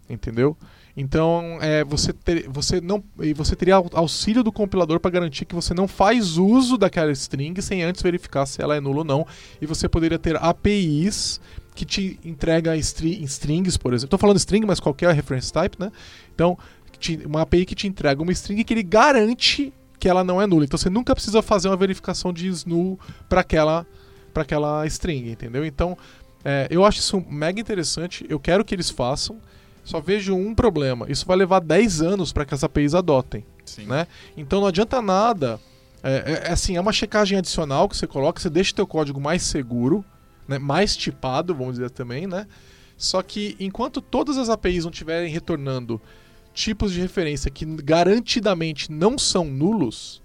[0.10, 0.58] entendeu?
[0.98, 3.04] Então, é, você, ter, você, não,
[3.36, 7.84] você teria auxílio do compilador para garantir que você não faz uso daquela string sem
[7.84, 9.28] antes verificar se ela é nula ou não.
[9.62, 11.42] E você poderia ter APIs
[11.76, 14.08] que te entrega stri strings, por exemplo.
[14.08, 15.92] Estou falando string, mas qualquer reference type, né?
[16.34, 16.58] Então,
[16.98, 20.48] te, uma API que te entrega uma string que ele garante que ela não é
[20.48, 20.64] nula.
[20.64, 22.98] Então, você nunca precisa fazer uma verificação de null
[23.28, 23.86] para aquela,
[24.34, 25.66] aquela string, entendeu?
[25.66, 25.98] Então,
[26.44, 28.26] é, eu acho isso mega interessante.
[28.30, 29.42] Eu quero que eles façam.
[29.86, 31.06] Só vejo um problema.
[31.10, 33.46] Isso vai levar 10 anos para que as APIs adotem.
[33.64, 33.86] Sim.
[33.86, 34.08] Né?
[34.36, 35.60] Então não adianta nada.
[36.04, 38.88] É, é, é, assim, é uma checagem adicional que você coloca, você deixa o teu
[38.88, 40.04] código mais seguro,
[40.48, 40.58] né?
[40.60, 42.48] mais tipado, vamos dizer também, né?
[42.98, 46.02] Só que enquanto todas as APIs não estiverem retornando
[46.54, 50.22] tipos de referência que garantidamente não são nulos,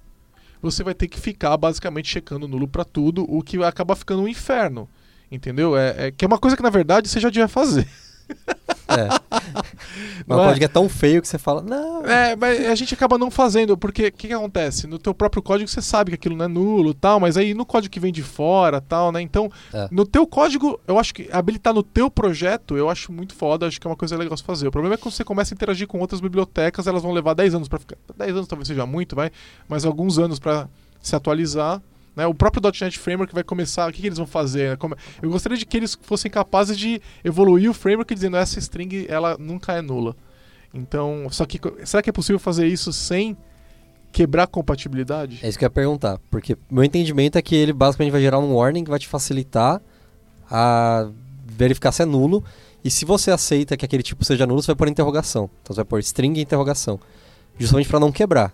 [0.62, 4.28] você vai ter que ficar basicamente checando nulo para tudo, o que acaba ficando um
[4.28, 4.88] inferno.
[5.30, 5.76] Entendeu?
[5.76, 7.86] É, é, que é uma coisa que na verdade você já devia fazer.
[8.90, 9.08] É.
[10.26, 12.04] Mas o código é tão feio que você fala, não.
[12.04, 14.86] É, mas a gente acaba não fazendo, porque o que, que, acontece?
[14.86, 17.66] No teu próprio código você sabe que aquilo não é nulo tal, mas aí no
[17.66, 19.20] código que vem de fora tal, né?
[19.20, 19.88] Então, é.
[19.90, 23.80] no teu código, eu acho que habilitar no teu projeto, eu acho muito foda, acho
[23.80, 24.68] que é uma coisa legal de fazer.
[24.68, 27.34] O problema é que quando você começa a interagir com outras bibliotecas, elas vão levar
[27.34, 27.96] 10 anos para ficar.
[28.16, 29.30] 10 anos talvez seja muito, vai,
[29.68, 30.68] mas alguns anos para
[31.00, 31.82] se atualizar.
[32.14, 32.26] Né?
[32.26, 34.70] O próprio .NET Framework vai começar, o que, que eles vão fazer?
[34.70, 34.96] Né?
[35.22, 39.36] Eu gostaria de que eles fossem capazes de evoluir o framework dizendo essa string ela
[39.38, 40.16] nunca é nula.
[40.72, 43.36] Então, só que será que é possível fazer isso sem
[44.12, 45.40] quebrar compatibilidade?
[45.42, 48.38] É isso que eu ia perguntar, porque meu entendimento é que ele basicamente vai gerar
[48.38, 49.80] um warning que vai te facilitar
[50.50, 51.08] a
[51.44, 52.44] verificar se é nulo.
[52.82, 55.50] E se você aceita que aquele tipo seja nulo, você vai pôr interrogação.
[55.62, 56.98] Então você vai pôr string e interrogação.
[57.58, 58.52] Justamente para não quebrar.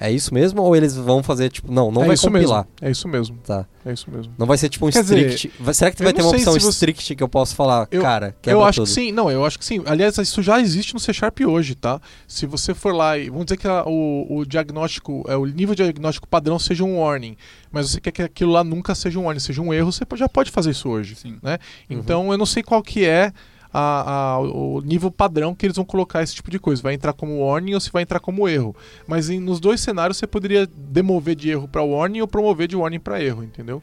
[0.00, 0.62] É isso mesmo?
[0.62, 2.64] Ou eles vão fazer, tipo, não, não é vai compilar?
[2.64, 2.68] Mesmo.
[2.80, 3.36] É isso mesmo.
[3.44, 3.66] Tá.
[3.84, 4.32] É isso mesmo.
[4.38, 5.52] Não vai ser tipo um Quer strict.
[5.58, 8.34] Dizer, Será que vai ter uma opção se strict que eu posso falar, eu, cara,
[8.46, 8.88] Eu acho tudo.
[8.88, 9.12] que sim.
[9.12, 9.82] Não, eu acho que sim.
[9.84, 12.00] Aliás, isso já existe no C Sharp hoje, tá?
[12.26, 15.74] Se você for lá e vamos dizer que a, o, o diagnóstico, é, o nível
[15.74, 17.36] de diagnóstico padrão seja um warning,
[17.70, 20.28] mas você quer que aquilo lá nunca seja um warning, seja um erro, você já
[20.28, 21.36] pode fazer isso hoje, sim.
[21.42, 21.58] né?
[21.90, 21.98] Uhum.
[21.98, 23.32] Então, eu não sei qual que é
[23.72, 26.82] a, a, o nível padrão que eles vão colocar esse tipo de coisa.
[26.82, 28.74] Vai entrar como warning ou se vai entrar como erro.
[29.06, 32.76] Mas em, nos dois cenários você poderia demover de erro para warning ou promover de
[32.76, 33.82] warning para erro, entendeu?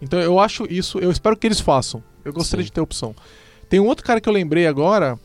[0.00, 2.02] Então eu acho isso, eu espero que eles façam.
[2.24, 2.68] Eu gostaria Sim.
[2.68, 3.14] de ter opção.
[3.68, 5.18] Tem um outro cara que eu lembrei agora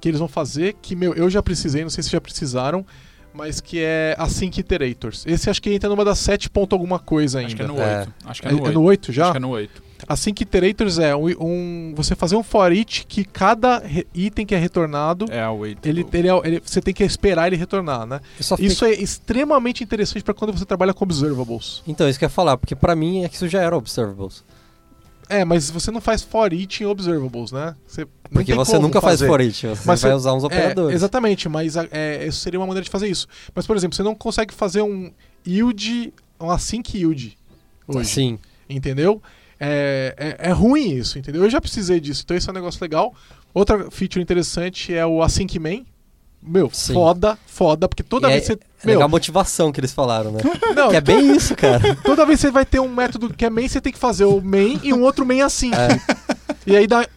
[0.00, 2.84] que eles vão fazer que meu, eu já precisei, não sei se já precisaram,
[3.32, 5.24] mas que é Async Iterators.
[5.26, 7.48] Esse acho que entra numa das 7 ponto alguma coisa ainda.
[7.48, 7.82] Acho que é no 8.
[7.84, 8.06] É.
[8.24, 8.66] Acho que é no 8.
[8.66, 9.22] É, é no 8 já?
[9.24, 9.85] Acho que é no 8.
[10.08, 13.82] Async Iterators é um, um, você fazer um for each que cada
[14.14, 15.44] item que é retornado, é.
[15.84, 18.20] Ele, ele, é, ele, você tem que esperar ele retornar, né?
[18.58, 21.82] Isso é extremamente interessante para quando você trabalha com observables.
[21.86, 24.44] Então, isso que eu ia falar, porque para mim é que isso já era observables.
[25.28, 27.74] É, mas você não faz for each em observables, né?
[27.86, 29.26] Você Porque você nunca fazer.
[29.26, 30.92] faz for each, você mas vai você, usar uns é, operadores.
[30.92, 33.26] É, exatamente, mas é, isso seria uma maneira de fazer isso.
[33.54, 35.10] Mas, por exemplo, você não consegue fazer um
[35.44, 37.36] yield, um async yield
[37.88, 38.08] hoje.
[38.08, 38.38] Sim.
[38.68, 39.20] Entendeu?
[39.58, 41.42] É, é, é, ruim isso, entendeu?
[41.42, 43.14] Eu já precisei disso, então isso é um negócio legal.
[43.54, 45.86] Outra feature interessante é o Async Main.
[46.42, 46.92] Meu, Sim.
[46.92, 48.60] foda, foda, porque toda e vez é, você.
[48.84, 50.40] É meu, a motivação que eles falaram, né?
[50.76, 51.96] Não, que é bem isso, cara.
[52.04, 54.26] Toda vez que você vai ter um método que é main, você tem que fazer
[54.26, 55.72] o main e um outro main assim.
[55.74, 55.88] É.
[56.64, 57.08] E aí dá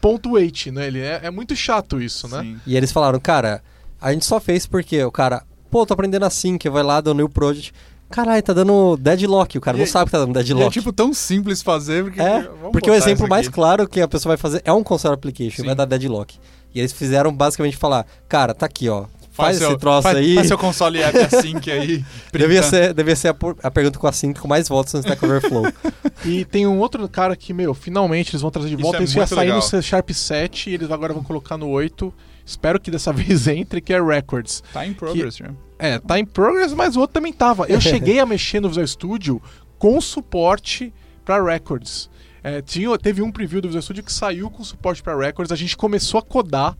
[0.00, 0.86] ponto weight, né?
[0.86, 2.40] Ele é, é muito chato isso, né?
[2.42, 2.60] Sim.
[2.66, 3.62] E eles falaram, cara,
[4.00, 7.12] a gente só fez porque o cara, pô, tô aprendendo assim, que vai lá do
[7.12, 7.74] new project.
[8.10, 9.58] Caralho, tá dando deadlock.
[9.58, 10.66] O cara e, não sabe que tá dando deadlock.
[10.66, 12.04] é tipo tão simples fazer.
[12.04, 15.14] Porque, é, porque o exemplo mais claro que a pessoa vai fazer é um console
[15.14, 15.66] application, Sim.
[15.66, 16.38] vai dar deadlock.
[16.74, 19.04] E eles fizeram basicamente falar: Cara, tá aqui, ó.
[19.38, 20.34] Faz, faz esse seu, troço faz, aí.
[20.34, 22.04] Faz seu console app async aí.
[22.32, 25.24] devia ser, devia ser a, a, pergunta com a sync com mais votos no Stack
[25.24, 25.64] Overflow.
[26.26, 29.00] e tem um outro cara que, meu, finalmente eles vão trazer de volta.
[29.00, 31.68] Isso, é isso ia sair no C Sharp 7 e eles agora vão colocar no
[31.68, 32.12] 8.
[32.48, 34.62] Espero que dessa vez entre, que é Records.
[34.72, 35.44] Tá em progress, que,
[35.78, 37.66] É, tá em progress, mas o outro também tava.
[37.66, 39.42] Eu cheguei a mexer no Visual Studio
[39.78, 40.92] com suporte
[41.24, 42.08] para Records.
[42.42, 45.52] É, tinha, teve um preview do Visual Studio que saiu com suporte para Records.
[45.52, 46.76] A gente começou a codar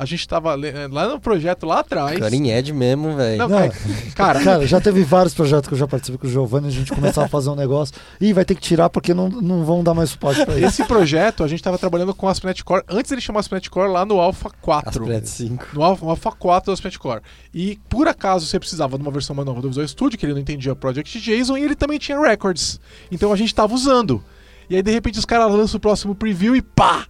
[0.00, 2.18] a gente tava eh, lá no projeto lá atrás.
[2.18, 3.42] Cutting Edge mesmo, velho.
[4.16, 6.90] Cara, cara, já teve vários projetos que eu já participei com o Giovanni, a gente
[6.90, 7.94] começava a fazer um negócio.
[8.18, 10.66] e vai ter que tirar porque não, não vão dar mais suporte pra isso.
[10.66, 13.92] Esse projeto a gente tava trabalhando com o ASP.NET Core, antes ele chamar ASP.NET Core
[13.92, 14.88] lá no Alpha 4.
[14.88, 15.66] ASP.NET 5.
[15.74, 17.20] No Alpha, no Alpha 4 do ASP.NET Core.
[17.52, 20.32] E por acaso você precisava de uma versão mais nova do Visual Studio, que ele
[20.32, 22.80] não entendia Project JSON, e ele também tinha records.
[23.12, 24.24] Então a gente tava usando.
[24.70, 27.04] E aí, de repente, os caras lançam o próximo preview e pá!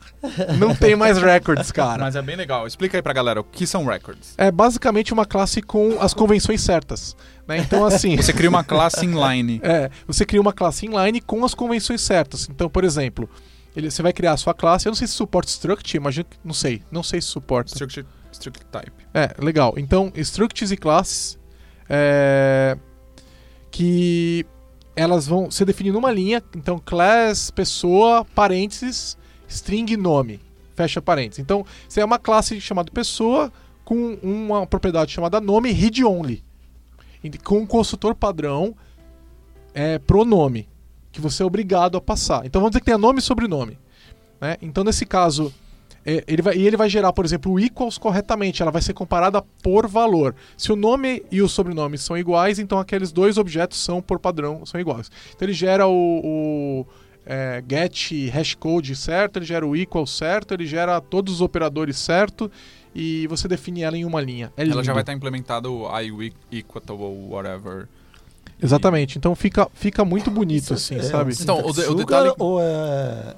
[0.58, 2.02] Não tem mais records, cara.
[2.02, 2.66] Mas é bem legal.
[2.66, 4.32] Explica aí pra galera o que são records.
[4.38, 7.14] É basicamente uma classe com as convenções certas.
[7.46, 7.58] Né?
[7.58, 8.16] Então, assim.
[8.16, 9.60] você cria uma classe inline.
[9.62, 12.48] É, você cria uma classe inline com as convenções certas.
[12.48, 13.28] Então, por exemplo,
[13.76, 14.86] ele, você vai criar a sua classe.
[14.86, 16.38] Eu não sei se suporta struct, imagino que.
[16.42, 16.82] Não sei.
[16.90, 17.70] Não sei se suporta.
[17.72, 19.06] Struct, struct type.
[19.12, 19.74] É, legal.
[19.76, 21.38] Então, structs e classes.
[21.90, 22.78] É,
[23.70, 24.46] que
[24.94, 26.42] elas vão ser definidas numa linha.
[26.56, 29.16] Então, class, pessoa, parênteses,
[29.48, 30.40] string, nome.
[30.74, 31.38] Fecha parênteses.
[31.38, 33.52] Então, você é uma classe chamada pessoa
[33.84, 36.42] com uma propriedade chamada nome read only.
[37.44, 38.74] Com um construtor padrão
[39.74, 40.68] é, pronome,
[41.12, 42.46] que você é obrigado a passar.
[42.46, 43.78] Então, vamos dizer que tem nome e sobrenome.
[44.40, 44.56] Né?
[44.62, 45.52] Então, nesse caso,
[46.04, 48.62] ele vai, e ele vai gerar, por exemplo, o equals corretamente.
[48.62, 50.34] Ela vai ser comparada por valor.
[50.56, 54.64] Se o nome e o sobrenome são iguais, então aqueles dois objetos são, por padrão,
[54.64, 55.10] são iguais.
[55.34, 56.86] Então ele gera o, o
[57.26, 62.50] é, get hashcode certo, ele gera o equal certo, ele gera todos os operadores certo
[62.94, 64.52] e você define ela em uma linha.
[64.56, 67.88] É ela já vai estar implementada o i equatable whatever.
[68.62, 69.18] Exatamente.
[69.18, 71.34] Então fica, fica muito bonito, assim, é, sabe?
[71.38, 72.32] Então, o, de, o detalhe...
[72.38, 73.36] Ou é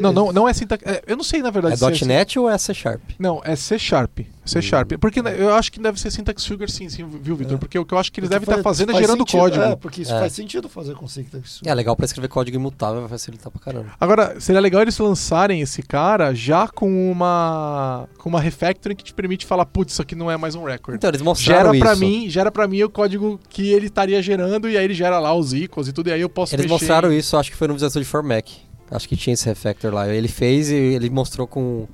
[0.00, 0.84] não, não, não é sintaxe.
[0.86, 1.74] É, eu não sei, na verdade.
[1.74, 2.40] É se .NET é...
[2.40, 3.00] ou é C Sharp?
[3.18, 4.20] Não, é C Sharp.
[4.44, 4.92] C Sharp.
[4.98, 7.54] Porque né, eu acho que deve ser syntax sugar sim, sim viu, Vitor?
[7.54, 7.58] É.
[7.58, 9.62] Porque o que eu acho que eles porque devem estar fazendo é gerando sentido, código.
[9.62, 10.18] É, porque isso é.
[10.18, 11.72] faz sentido fazer com syntax sugar.
[11.72, 13.92] É legal para escrever código imutável, vai facilitar pra caramba.
[14.00, 19.14] Agora, seria legal eles lançarem esse cara já com uma com uma refactoring que te
[19.14, 20.96] permite falar, putz, isso aqui não é mais um record.
[20.96, 22.00] Então, eles mostraram gera pra isso.
[22.00, 25.34] Mim, gera para mim o código que ele estaria gerando e aí ele gera lá
[25.34, 27.74] os equals e tudo, e aí eu posso Eles mostraram isso, acho que foi no
[27.74, 28.48] Visual de for Mac.
[28.90, 30.08] Acho que tinha esse refactor lá.
[30.08, 31.86] Ele fez e ele mostrou com,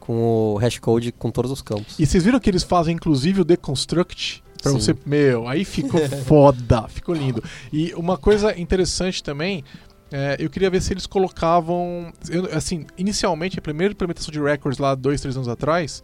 [0.00, 1.98] com o hashcode com todos os campos.
[1.98, 4.42] E vocês viram que eles fazem inclusive o deconstruct?
[4.62, 4.78] Pra Sim.
[4.78, 4.96] você.
[5.04, 7.42] Meu, aí ficou foda, ficou lindo.
[7.72, 9.64] E uma coisa interessante também.
[10.10, 12.12] É, eu queria ver se eles colocavam.
[12.28, 16.02] Eu, assim, inicialmente, a primeira implementação de records lá, dois, três anos atrás,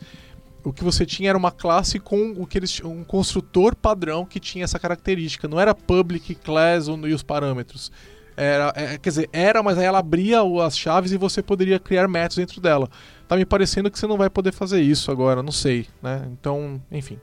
[0.65, 4.40] o que você tinha era uma classe com o que eles um construtor padrão que
[4.40, 5.47] tinha essa característica.
[5.47, 7.93] Não era public, class e os parâmetros.
[8.40, 12.06] Era, é, quer dizer, era, mas aí ela abria as chaves e você poderia criar
[12.06, 12.89] métodos dentro dela.
[13.27, 16.23] Tá me parecendo que você não vai poder fazer isso agora, não sei, né?
[16.31, 17.19] Então, enfim.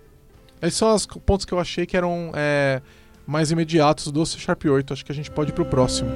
[0.61, 2.81] Esses são os pontos que eu achei que eram é,
[3.25, 4.91] mais imediatos do C Sharp 8.
[4.91, 6.09] Acho que a gente pode ir pro próximo.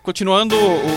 [0.00, 0.54] Continuando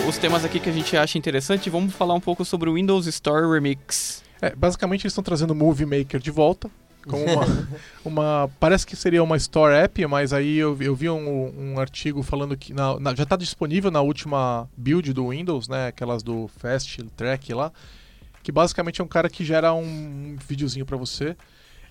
[0.08, 3.08] os temas aqui que a gente acha interessante, vamos falar um pouco sobre o Windows
[3.08, 4.24] Store Remix.
[4.40, 6.70] É, basicamente eles estão trazendo o Movie Maker de volta.
[7.08, 7.68] Com uma,
[8.06, 12.22] uma, parece que seria uma Store App, mas aí eu, eu vi um, um artigo
[12.22, 15.88] falando que na, na, já está disponível na última build do Windows, né?
[15.88, 17.72] Aquelas do Fast Track lá.
[18.44, 21.36] Que basicamente é um cara que gera um videozinho para você.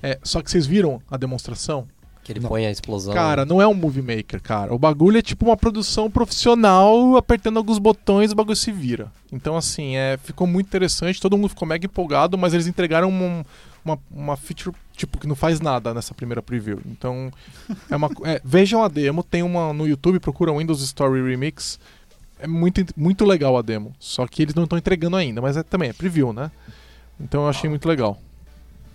[0.02, 1.88] É, só que vocês viram a demonstração?
[2.26, 2.48] Que ele não.
[2.48, 3.14] põe a explosão.
[3.14, 4.74] Cara, não é um movie maker, cara.
[4.74, 9.12] O bagulho é tipo uma produção profissional, apertando alguns botões o bagulho se vira.
[9.30, 13.46] Então, assim, é, ficou muito interessante, todo mundo ficou mega empolgado, mas eles entregaram uma,
[13.84, 16.80] uma, uma feature, tipo, que não faz nada nessa primeira preview.
[16.86, 17.30] Então,
[17.90, 21.78] é uma, é, vejam a demo, tem uma no YouTube, procura Windows Story Remix.
[22.38, 23.94] É muito, muito legal a demo.
[23.98, 26.50] Só que eles não estão entregando ainda, mas é, também é preview, né?
[27.20, 28.20] Então eu achei muito legal.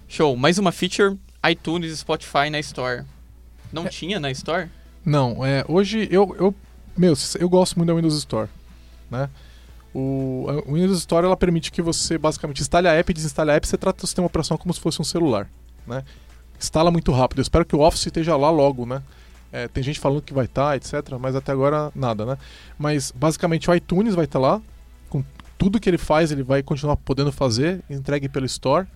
[0.07, 0.35] Show.
[0.35, 1.17] Mais uma feature,
[1.49, 3.05] iTunes Spotify na Store.
[3.71, 3.89] Não é.
[3.89, 4.69] tinha na Store?
[5.05, 6.55] Não, é, hoje eu, eu,
[6.95, 8.49] meu, eu gosto muito da Windows Store,
[9.09, 9.29] né?
[9.93, 13.67] O, a Windows Store ela permite que você basicamente instale a app, desinstale a app,
[13.67, 15.49] você trata o sistema operacional como se fosse um celular,
[15.85, 16.03] né?
[16.59, 17.39] Instala muito rápido.
[17.39, 19.01] Eu espero que o Office esteja lá logo, né?
[19.51, 21.17] É, tem gente falando que vai estar, tá, etc.
[21.19, 22.37] Mas até agora nada, né?
[22.77, 24.61] Mas basicamente o iTunes vai estar tá lá,
[25.09, 25.23] com
[25.57, 28.87] tudo que ele faz, ele vai continuar podendo fazer, entregue pelo Store.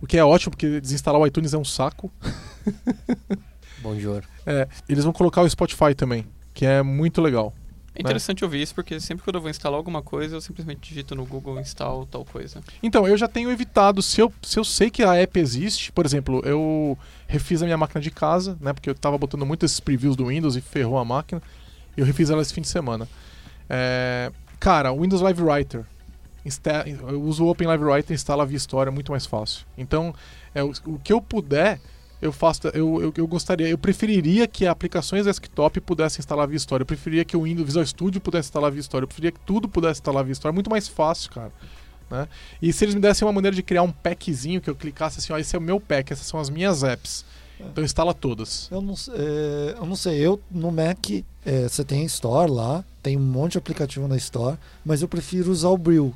[0.00, 2.12] O que é ótimo, porque desinstalar o iTunes é um saco.
[3.82, 4.22] Bonjour.
[4.48, 7.52] É, eles vão colocar o Spotify também, que é muito legal.
[7.96, 8.46] É interessante né?
[8.46, 11.58] ouvir isso, porque sempre que eu vou instalar alguma coisa, eu simplesmente digito no Google
[11.58, 12.60] install tal coisa.
[12.82, 16.04] Então, eu já tenho evitado, se eu, se eu sei que a app existe, por
[16.04, 18.72] exemplo, eu refiz a minha máquina de casa, né?
[18.72, 21.42] Porque eu estava botando muitos esses previews do Windows e ferrou a máquina.
[21.96, 23.08] E eu refiz ela esse fim de semana.
[23.68, 25.84] É, cara, o Windows Live Writer.
[27.08, 29.66] Eu uso o Open Live Writer e instala via história, é muito mais fácil.
[29.76, 30.14] Então,
[30.54, 31.80] é, o, o que eu puder
[32.26, 36.82] eu faço eu, eu, eu, gostaria eu preferiria que aplicações desktop pudessem instalar via Story
[36.82, 39.68] eu preferia que o Windows Visual Studio pudesse instalar via Story eu preferia que tudo
[39.68, 41.52] pudesse instalar via Story é muito mais fácil cara
[42.10, 42.28] né?
[42.60, 45.32] e se eles me dessem uma maneira de criar um packzinho que eu clicasse assim
[45.32, 47.24] ó, esse é o meu pack essas são as minhas apps.
[47.58, 48.68] Então instala todas.
[48.70, 51.10] Eu não, é, eu não sei eu no Mac
[51.44, 55.50] é, você tem Store lá tem um monte de aplicativo na Store mas eu prefiro
[55.50, 56.14] usar o Brill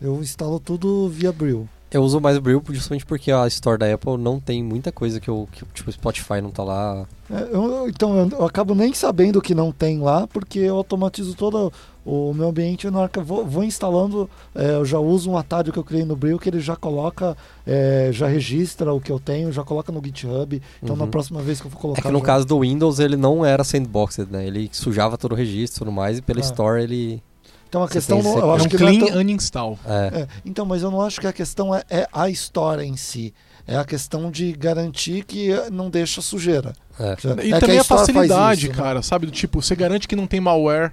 [0.00, 3.92] eu instalo tudo via Brill eu uso mais o Brill justamente porque a Store da
[3.92, 5.48] Apple não tem muita coisa que eu.
[5.50, 7.06] Que, tipo, Spotify não tá lá.
[7.30, 11.72] É, eu, então, eu, acabo nem sabendo que não tem lá, porque eu automatizo todo
[12.04, 14.28] o meu ambiente na hora que eu vou, vou instalando.
[14.54, 17.36] É, eu já uso um atalho que eu criei no Brill que ele já coloca,
[17.66, 20.60] é, já registra o que eu tenho, já coloca no GitHub.
[20.82, 21.02] Então, uhum.
[21.02, 22.00] na próxima vez que eu for colocar.
[22.00, 22.24] É que no já...
[22.24, 24.46] caso do Windows, ele não era sandboxed, né?
[24.46, 26.42] Ele sujava todo o registro e tudo mais, e pela é.
[26.42, 27.22] Store ele
[27.68, 29.20] então a questão não, eu acho é um que clean é tão...
[29.20, 29.78] uninstall.
[29.84, 30.20] É.
[30.20, 30.28] É.
[30.44, 33.34] Então, mas eu não acho que a questão é, é, a história em si.
[33.66, 36.72] É a questão de garantir que não deixa sujeira.
[36.98, 37.44] É.
[37.44, 38.82] E é também a, a facilidade, isso, né?
[38.82, 39.02] cara, né?
[39.02, 39.26] sabe?
[39.26, 40.92] Do tipo, você garante que não tem malware.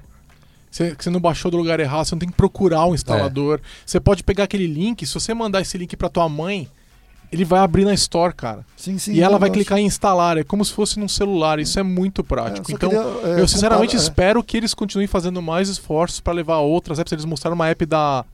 [0.69, 3.61] Você, que você não baixou do lugar errado, você não tem que procurar um instalador.
[3.85, 6.67] Você pode pegar aquele link, se você mandar esse link para tua mãe,
[7.31, 8.65] ele vai abrir na Store, cara.
[8.75, 9.13] Sim, sim.
[9.13, 10.37] E ela vai clicar em instalar.
[10.37, 11.59] É como se fosse num celular.
[11.59, 12.71] Isso é muito prático.
[12.71, 14.09] É, então, queria, é, eu sinceramente compara, é.
[14.09, 17.11] espero que eles continuem fazendo mais esforços para levar outras apps.
[17.11, 18.25] Eles mostraram uma app da.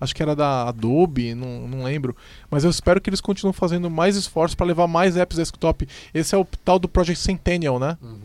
[0.00, 2.16] Acho que era da Adobe, não, não lembro.
[2.50, 5.88] Mas eu espero que eles continuem fazendo mais esforços para levar mais apps desktop.
[6.12, 7.96] Esse é o tal do Project Centennial, né?
[8.02, 8.18] Uhum.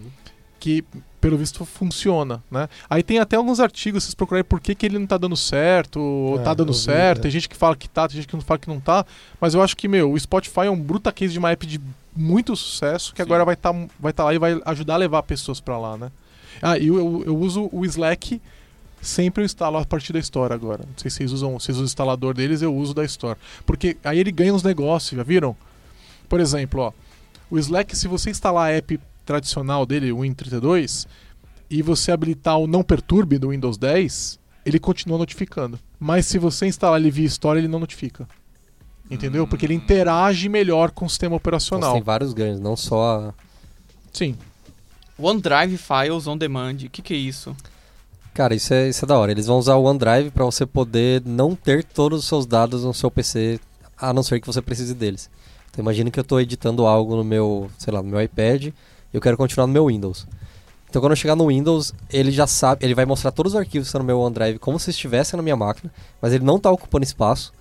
[0.59, 0.83] Que
[1.19, 2.69] pelo visto funciona, né?
[2.89, 5.99] Aí tem até alguns artigos, vocês procurarem por que, que ele não tá dando certo,
[5.99, 7.21] ou é, tá dando certo, vi, é.
[7.23, 9.05] tem gente que fala que tá, tem gente que não fala que não tá,
[9.41, 11.81] mas eu acho que, meu, o Spotify é um bruta case de uma app de
[12.15, 13.23] muito sucesso, que Sim.
[13.23, 15.97] agora vai estar tá, vai tá lá e vai ajudar a levar pessoas para lá,
[15.97, 16.11] né?
[16.61, 18.41] Ah, e eu, eu, eu, uso o Slack,
[19.01, 20.83] sempre eu instalo a partir da Store agora.
[20.87, 23.37] Não sei se vocês usam, vocês usam o instalador deles, eu uso da Store.
[23.65, 25.55] Porque aí ele ganha uns negócios, já viram?
[26.27, 26.91] Por exemplo, ó,
[27.49, 31.05] o Slack, se você instalar a app tradicional dele, o Win32,
[31.69, 35.77] e você habilitar o não perturbe do Windows 10, ele continua notificando.
[35.99, 38.27] Mas se você instalar ele via Store, ele não notifica.
[39.11, 39.43] Entendeu?
[39.43, 39.47] Hum.
[39.47, 41.89] Porque ele interage melhor com o sistema operacional.
[41.89, 43.33] Então, tem vários ganhos, não só.
[44.11, 44.35] Sim.
[45.19, 47.55] OneDrive Files on Demand, o que, que é isso?
[48.33, 49.31] Cara, isso é, isso é da hora.
[49.31, 52.93] Eles vão usar o OneDrive para você poder não ter todos os seus dados no
[52.93, 53.59] seu PC,
[53.97, 55.29] a não ser que você precise deles.
[55.69, 58.71] Então imagina que eu estou editando algo no meu, sei lá, no meu iPad
[59.17, 60.27] eu quero continuar no meu Windows.
[60.89, 63.87] Então quando eu chegar no Windows, ele já sabe, ele vai mostrar todos os arquivos
[63.87, 65.91] que estão no meu OneDrive como se estivessem na minha máquina,
[66.21, 67.51] mas ele não está ocupando espaço.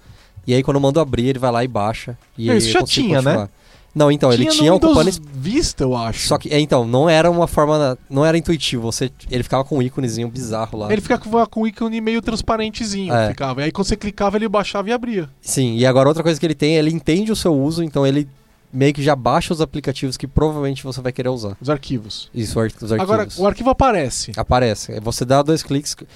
[0.47, 2.17] E aí quando eu mando abrir, ele vai lá e baixa.
[2.39, 3.45] E isso já tinha, continuar.
[3.45, 3.49] né?
[3.97, 6.29] Não, então, tinha ele tinha ocupando vista, eu acho.
[6.29, 9.79] Só que, é, então, não era uma forma, não era intuitivo, você, ele ficava com
[9.79, 10.93] um íconezinho bizarro lá.
[10.93, 13.29] Ele ficava com um ícone meio transparentezinho, é.
[13.29, 13.63] ficava.
[13.63, 15.31] E aí quando você clicava, ele baixava e abria.
[15.41, 18.29] Sim, e agora outra coisa que ele tem, ele entende o seu uso, então ele
[18.77, 21.57] meio que já baixa os aplicativos que provavelmente você vai querer usar.
[21.61, 22.31] Os arquivos.
[22.35, 22.93] Isso, os arquivos.
[22.93, 24.33] Agora, o arquivo aparece.
[24.37, 25.01] Aparece.
[25.01, 25.95] Você dá dois cliques.
[25.95, 26.07] Quando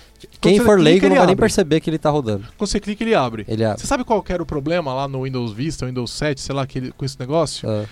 [0.41, 2.47] Quem for leigo não vai nem perceber que ele está rodando.
[2.59, 3.47] Quando você clica, ele abre.
[3.49, 3.81] Ele abre.
[3.81, 6.93] Você sabe qual era o problema lá no Windows Vista, Windows 7, sei lá, que
[6.93, 7.69] com esse negócio?
[7.69, 7.87] Ah.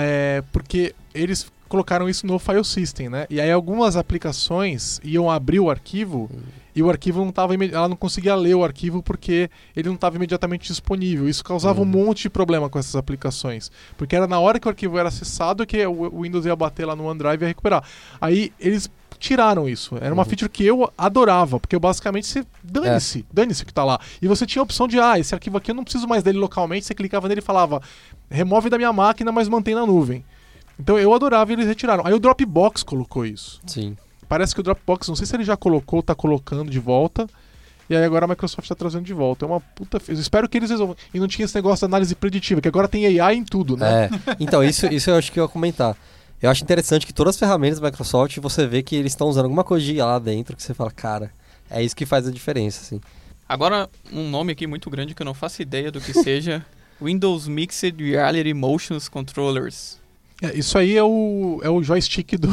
[0.00, 3.26] É, porque eles colocaram isso no file system, né?
[3.28, 6.40] E aí algumas aplicações iam abrir o arquivo hum.
[6.74, 10.16] E o arquivo não estava ela não conseguia ler o arquivo porque ele não estava
[10.16, 11.28] imediatamente disponível.
[11.28, 14.70] Isso causava um monte de problema com essas aplicações, porque era na hora que o
[14.70, 17.84] arquivo era acessado que o Windows ia bater lá no OneDrive e ia recuperar.
[18.20, 19.96] Aí eles tiraram isso.
[20.00, 20.28] Era uma uhum.
[20.28, 23.24] feature que eu adorava, porque basicamente você dane-se, é.
[23.32, 23.98] dane-se o que tá lá.
[24.20, 26.38] E você tinha a opção de, ah, esse arquivo aqui eu não preciso mais dele
[26.38, 27.80] localmente, você clicava nele e falava,
[28.28, 30.24] remove da minha máquina, mas mantém na nuvem.
[30.78, 32.04] Então eu adorava e eles retiraram.
[32.04, 33.60] Aí o Dropbox colocou isso.
[33.66, 33.96] Sim.
[34.28, 37.26] Parece que o Dropbox, não sei se ele já colocou, tá colocando de volta.
[37.88, 39.44] E aí agora a Microsoft está trazendo de volta.
[39.44, 40.00] É uma puta.
[40.08, 40.96] Eu espero que eles resolvam.
[41.12, 44.04] E não tinha esse negócio de análise preditiva, que agora tem AI em tudo, né?
[44.04, 44.36] É.
[44.40, 45.96] Então, isso, isso eu acho que eu ia comentar.
[46.40, 49.44] Eu acho interessante que todas as ferramentas da Microsoft, você vê que eles estão usando
[49.44, 51.30] alguma coisa de IA lá dentro, que você fala, cara,
[51.70, 53.00] é isso que faz a diferença, assim.
[53.48, 56.64] Agora, um nome aqui muito grande que eu não faço ideia do que seja.
[57.00, 59.98] Windows Mixed Reality Motions Controllers.
[60.42, 62.48] É, isso aí é o, é o joystick do,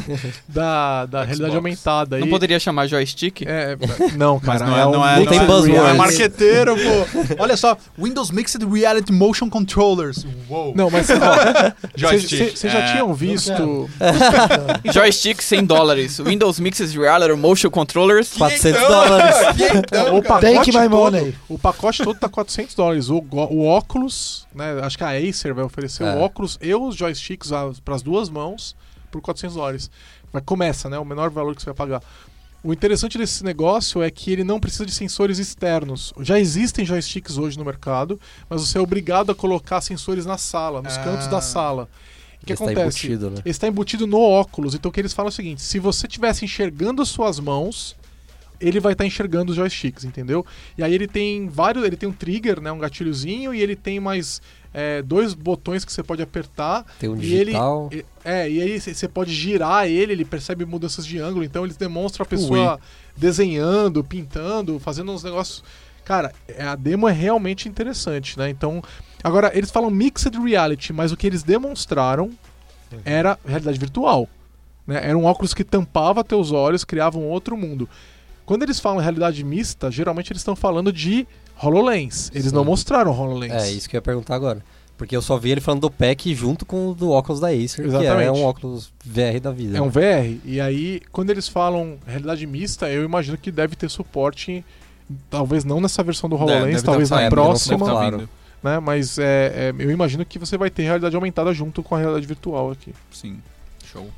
[0.48, 2.18] da, da realidade aumentada.
[2.18, 3.42] Não poderia chamar joystick?
[3.42, 3.76] É,
[4.16, 4.64] não, cara.
[4.64, 5.90] não é, é, não é, não tem buzzword.
[5.90, 7.36] É marqueteiro, pô.
[7.38, 10.26] Olha só, Windows Mixed Reality Motion Controllers.
[10.48, 10.74] Uou.
[10.74, 11.08] Não, mas
[11.94, 12.56] joystick.
[12.56, 12.92] Vocês já é.
[12.92, 13.90] tinham visto...
[14.92, 16.18] joystick 100 dólares.
[16.18, 19.36] Windows Mixed Reality Motion Controllers 400 dólares.
[20.10, 23.10] o pacote todo, o pacote todo tá 400 dólares.
[23.10, 27.25] O, o óculos, né, acho que a Acer vai oferecer o óculos e os joysticks
[27.26, 27.50] sticks
[27.84, 28.76] para as duas mãos
[29.10, 29.90] por 400 dólares.
[30.32, 30.98] Mas começa, né?
[30.98, 32.02] O menor valor que você vai pagar.
[32.62, 36.12] O interessante desse negócio é que ele não precisa de sensores externos.
[36.20, 38.20] Já existem joysticks hoje no mercado,
[38.50, 41.04] mas você é obrigado a colocar sensores na sala, nos ah.
[41.04, 41.88] cantos da sala.
[42.42, 42.72] O que acontece?
[42.72, 43.36] Está embutido, né?
[43.44, 44.74] Ele está embutido no óculos.
[44.74, 47.96] Então o que eles falam é o seguinte: se você estivesse enxergando as suas mãos,
[48.60, 50.44] ele vai estar tá enxergando os joysticks, entendeu?
[50.76, 54.00] E aí ele tem vários, ele tem um trigger, né, um gatilhozinho e ele tem
[54.00, 54.40] mais
[54.78, 56.84] é, dois botões que você pode apertar.
[57.00, 57.88] Tem um digital.
[57.90, 61.78] Ele, é, e aí você pode girar ele, ele percebe mudanças de ângulo, então eles
[61.78, 62.80] demonstram a pessoa Ui.
[63.16, 65.64] desenhando, pintando, fazendo uns negócios.
[66.04, 68.50] Cara, é, a demo é realmente interessante, né?
[68.50, 68.82] Então,
[69.24, 72.30] agora eles falam mixed reality, mas o que eles demonstraram
[73.02, 74.28] era realidade virtual.
[74.86, 75.00] Né?
[75.02, 77.88] Era um óculos que tampava teus olhos, criava um outro mundo.
[78.44, 81.26] Quando eles falam realidade mista, geralmente eles estão falando de
[81.62, 82.30] HoloLens.
[82.34, 82.54] Eles Sim.
[82.54, 83.52] não mostraram HoloLens.
[83.52, 84.62] É, isso que eu ia perguntar agora.
[84.96, 87.84] Porque eu só vi ele falando do pack junto com o do óculos da Acer,
[87.84, 88.16] Exatamente.
[88.16, 89.76] que é um óculos VR da vida.
[89.76, 90.38] É um VR.
[90.44, 94.64] E aí, quando eles falam realidade mista, eu imagino que deve ter suporte,
[95.28, 97.78] talvez não nessa versão do HoloLens, deve, talvez na próxima.
[97.78, 98.28] Claro.
[98.62, 98.80] Né?
[98.80, 102.26] Mas é, é, eu imagino que você vai ter realidade aumentada junto com a realidade
[102.26, 102.94] virtual aqui.
[103.12, 103.38] Sim,
[103.84, 104.08] show.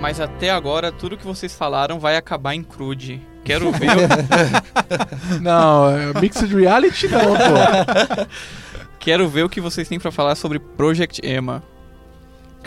[0.00, 3.20] Mas até agora tudo que vocês falaram vai acabar em crude.
[3.44, 3.88] Quero ver.
[5.40, 8.26] não, é Mixed Reality não, pô.
[8.98, 11.62] Quero ver o que vocês têm para falar sobre Project Emma.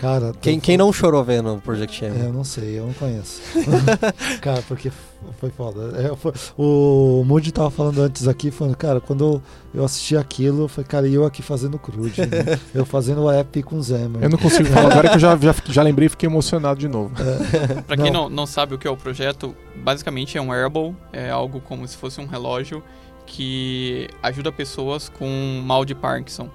[0.02, 2.20] Cara, quem, quem não chorou vendo o Project M?
[2.20, 3.40] É, eu não sei, eu não conheço.
[4.42, 4.90] cara, porque
[5.38, 5.96] foi foda.
[5.96, 9.40] É, foi, o Moody tava falando antes aqui, falando, cara, quando
[9.72, 12.58] eu assisti aquilo, foi, cara, eu aqui fazendo crude, né?
[12.74, 14.18] eu fazendo o app com Zema.
[14.20, 16.88] Eu não consigo falar agora que eu já, já, já lembrei e fiquei emocionado de
[16.88, 17.14] novo.
[17.22, 17.82] É.
[17.82, 18.24] pra quem não.
[18.24, 21.86] Não, não sabe o que é o projeto, basicamente é um wearable, é algo como
[21.86, 22.82] se fosse um relógio
[23.24, 26.50] que ajuda pessoas com mal de Parkinson.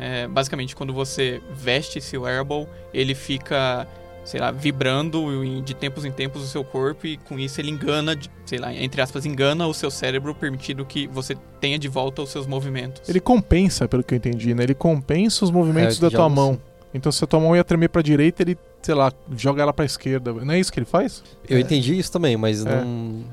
[0.00, 3.86] É, basicamente, quando você veste esse wearable, ele fica,
[4.24, 5.22] sei lá, vibrando
[5.62, 9.02] de tempos em tempos o seu corpo e com isso ele engana, sei lá, entre
[9.02, 13.06] aspas, engana o seu cérebro, permitindo que você tenha de volta os seus movimentos.
[13.06, 14.62] Ele compensa, pelo que eu entendi, né?
[14.62, 16.58] Ele compensa os movimentos é, da tua mão.
[16.94, 19.84] Então, se a tua mão ia tremer pra direita, ele sei lá, joga ela pra
[19.84, 20.32] esquerda.
[20.32, 21.22] Não é isso que ele faz?
[21.48, 21.60] Eu é.
[21.60, 22.76] entendi isso também, mas é.
[22.76, 22.84] não,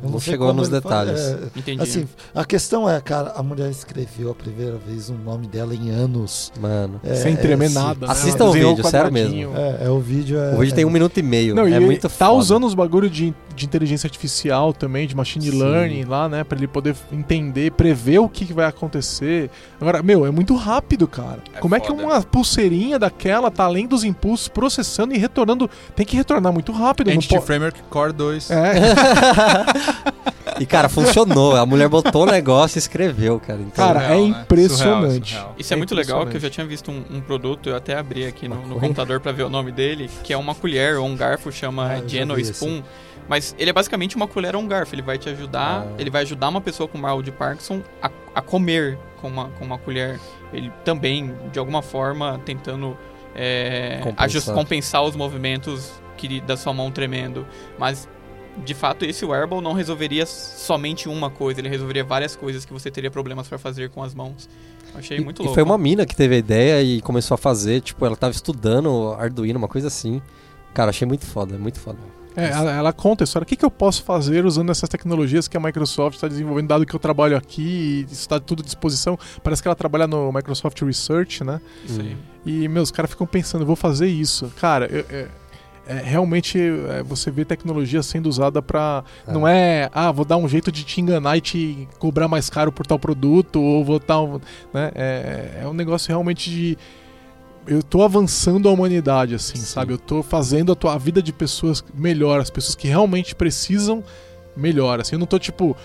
[0.03, 1.19] não, não chegou nos detalhes.
[1.19, 1.82] É, entendi.
[1.82, 5.90] Assim, a questão é, cara, a mulher escreveu a primeira vez o nome dela em
[5.90, 6.52] anos.
[6.60, 6.99] Mano.
[7.03, 8.07] É, Sem tremer nada.
[8.07, 8.11] Né?
[8.11, 9.56] Assista o vídeo, sério mesmo.
[9.56, 11.56] É, é, o vídeo O vídeo tem um minuto e meio.
[11.56, 12.34] Não, é e muito Tá foda.
[12.34, 15.60] usando os bagulho de, de inteligência artificial também, de machine Sim.
[15.60, 16.44] learning lá, né?
[16.44, 19.49] Pra ele poder entender, prever o que, que vai acontecer.
[19.80, 21.40] Agora, meu, é muito rápido, cara.
[21.60, 21.84] Como foda.
[21.84, 25.37] é que uma pulseirinha daquela tá além dos impulsos, processando e retornando
[25.96, 27.12] tem que retornar muito rápido.
[27.12, 28.52] Entity Framework Core 2.
[28.52, 28.74] É.
[30.60, 31.56] e, cara, funcionou.
[31.56, 33.60] A mulher botou o negócio e escreveu, cara.
[33.60, 35.30] Então, cara, surreal, é impressionante.
[35.30, 35.56] Surreal, surreal.
[35.58, 37.98] Isso é, é muito legal, que eu já tinha visto um, um produto, eu até
[37.98, 41.06] abri aqui no, no computador para ver o nome dele, que é uma colher ou
[41.06, 42.82] um garfo, chama ah, Geno Spoon.
[43.28, 44.96] Mas ele é basicamente uma colher ou um garfo.
[44.96, 45.94] Ele vai te ajudar, ah.
[45.98, 49.66] ele vai ajudar uma pessoa com mal de Parkinson a, a comer com uma, com
[49.66, 50.20] uma colher.
[50.54, 52.98] Ele também, de alguma forma, tentando
[53.38, 54.56] é, compensar.
[54.56, 57.46] compensar os movimentos que, da sua mão tremendo.
[57.78, 58.10] Mas,
[58.66, 62.90] de fato, esse wearable não resolveria somente uma coisa, ele resolveria várias coisas que você
[62.90, 64.50] teria problemas para fazer com as mãos.
[64.96, 65.54] Achei e, muito louco.
[65.54, 68.34] E foi uma mina que teve a ideia e começou a fazer, tipo, ela tava
[68.34, 70.22] estudando Arduino, uma coisa assim.
[70.74, 72.16] Cara, achei muito foda, muito foda.
[72.38, 73.44] É, ela, ela, conta a história.
[73.44, 76.86] O que, que eu posso fazer usando essas tecnologias que a Microsoft está desenvolvendo, dado
[76.86, 79.18] que eu trabalho aqui e está tudo à disposição.
[79.44, 81.60] Parece que ela trabalha no Microsoft Research, né?
[81.88, 82.16] Sim.
[82.46, 84.54] E, meus caras ficam pensando, vou fazer isso.
[84.60, 85.28] Cara, eu, é,
[85.88, 89.32] é, realmente é, você vê tecnologia sendo usada para é.
[89.32, 92.74] não é ah vou dar um jeito de te enganar e te cobrar mais caro
[92.74, 94.42] por tal produto ou vou tal
[94.74, 96.78] né é, é um negócio realmente de
[97.68, 99.65] eu tô avançando a humanidade, assim, Sim.
[99.65, 99.94] sabe?
[99.94, 104.03] Eu tô fazendo a tua a vida de pessoas melhor, as pessoas que realmente precisam
[104.56, 105.15] melhor, assim.
[105.15, 105.76] Eu não tô, tipo,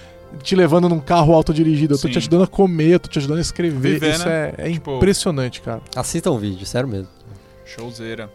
[0.42, 2.12] te levando num carro autodirigido, eu tô Sim.
[2.12, 3.94] te ajudando a comer, eu tô te ajudando a escrever.
[3.94, 4.54] Viver, isso né?
[4.56, 4.96] é, é tipo...
[4.96, 5.82] impressionante, cara.
[5.94, 7.08] Assista o um vídeo, sério mesmo.
[7.64, 8.30] Showzeira.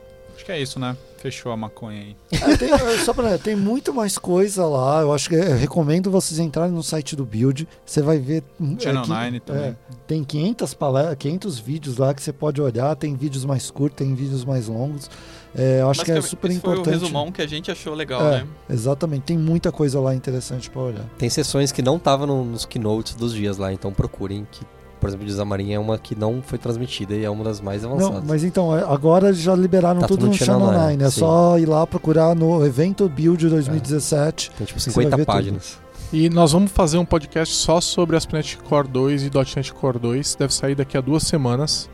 [0.47, 0.95] Que é isso, né?
[1.17, 2.15] Fechou a maconha aí.
[2.31, 5.01] É, tem, é, só pra, tem muito mais coisa lá.
[5.01, 7.67] Eu acho que eu recomendo vocês entrarem no site do Build.
[7.85, 8.45] Você vai ver.
[8.57, 9.63] Hum, Channel é, 9 também.
[9.65, 9.75] É,
[10.07, 12.95] tem 500, palestras, 500 vídeos lá que você pode olhar.
[12.95, 15.09] Tem vídeos mais curtos, tem vídeos mais longos.
[15.53, 16.85] É, eu acho que é super importante.
[16.85, 18.47] Foi o resumão que a gente achou legal, é, né?
[18.69, 19.23] Exatamente.
[19.23, 21.05] Tem muita coisa lá interessante para olhar.
[21.17, 24.65] Tem sessões que não estavam no, nos keynotes dos dias lá, então procurem que
[24.99, 27.83] por exemplo, de Zamarin é uma que não foi transmitida e é uma das mais
[27.85, 28.15] avançadas.
[28.15, 31.03] Não, mas então, é, agora já liberaram tá tudo, tudo no Channel 9.
[31.03, 31.19] É sim.
[31.19, 34.51] só ir lá procurar no evento Build 2017.
[34.53, 34.57] É.
[34.57, 35.71] Tem tipo 50 páginas.
[35.71, 35.87] Tudo.
[36.13, 40.35] E nós vamos fazer um podcast só sobre ASP.NET Core 2 e .NET Core 2.
[40.35, 41.89] Deve sair daqui a duas semanas.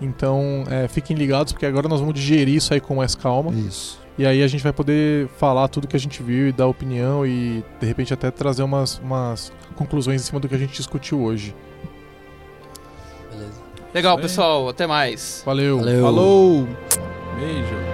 [0.00, 3.52] Então, é, fiquem ligados, porque agora nós vamos digerir isso aí com mais calma.
[3.52, 3.98] Isso.
[4.18, 7.26] E aí a gente vai poder falar tudo que a gente viu e dar opinião
[7.26, 11.20] e, de repente, até trazer umas, umas conclusões em cima do que a gente discutiu
[11.20, 11.54] hoje.
[13.94, 14.68] Legal, pessoal.
[14.68, 15.40] Até mais.
[15.46, 15.78] Valeu.
[15.78, 16.02] Valeu.
[16.02, 16.68] Falou.
[17.38, 17.84] Beijo.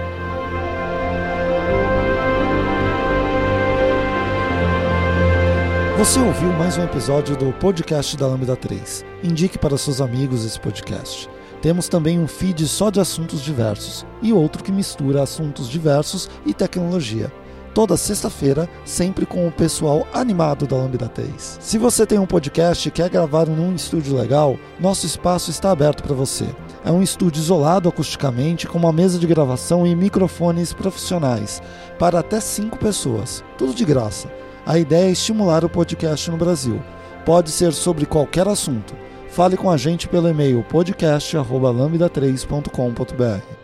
[5.99, 9.05] Você ouviu mais um episódio do podcast da Lambda 3.
[9.23, 11.29] Indique para seus amigos esse podcast.
[11.61, 16.55] Temos também um feed só de assuntos diversos e outro que mistura assuntos diversos e
[16.55, 17.31] tecnologia
[17.73, 21.57] toda sexta-feira, sempre com o pessoal animado da Lambda 3.
[21.59, 26.03] Se você tem um podcast e quer gravar num estúdio legal, nosso espaço está aberto
[26.03, 26.45] para você.
[26.83, 31.61] É um estúdio isolado acusticamente, com uma mesa de gravação e microfones profissionais,
[31.99, 34.31] para até 5 pessoas, tudo de graça.
[34.65, 36.81] A ideia é estimular o podcast no Brasil.
[37.25, 38.95] Pode ser sobre qualquer assunto.
[39.29, 43.60] Fale com a gente pelo e-mail podcast@lambda3.com.br.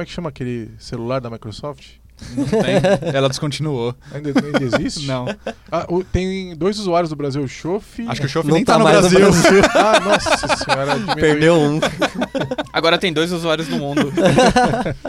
[0.00, 1.96] Como é que chama aquele celular da Microsoft?
[2.34, 3.12] Não tem.
[3.14, 3.94] Ela descontinuou.
[4.10, 5.06] Ainda, ainda existe?
[5.06, 5.26] Não.
[5.70, 8.02] Ah, o, tem dois usuários do Brasil, o Chof.
[8.08, 9.20] Acho que o Chof nem tá, tá no, Brasil.
[9.20, 9.62] no Brasil.
[9.76, 11.14] ah, nossa senhora.
[11.16, 11.80] Perdeu um.
[12.72, 14.10] Agora tem dois usuários no mundo.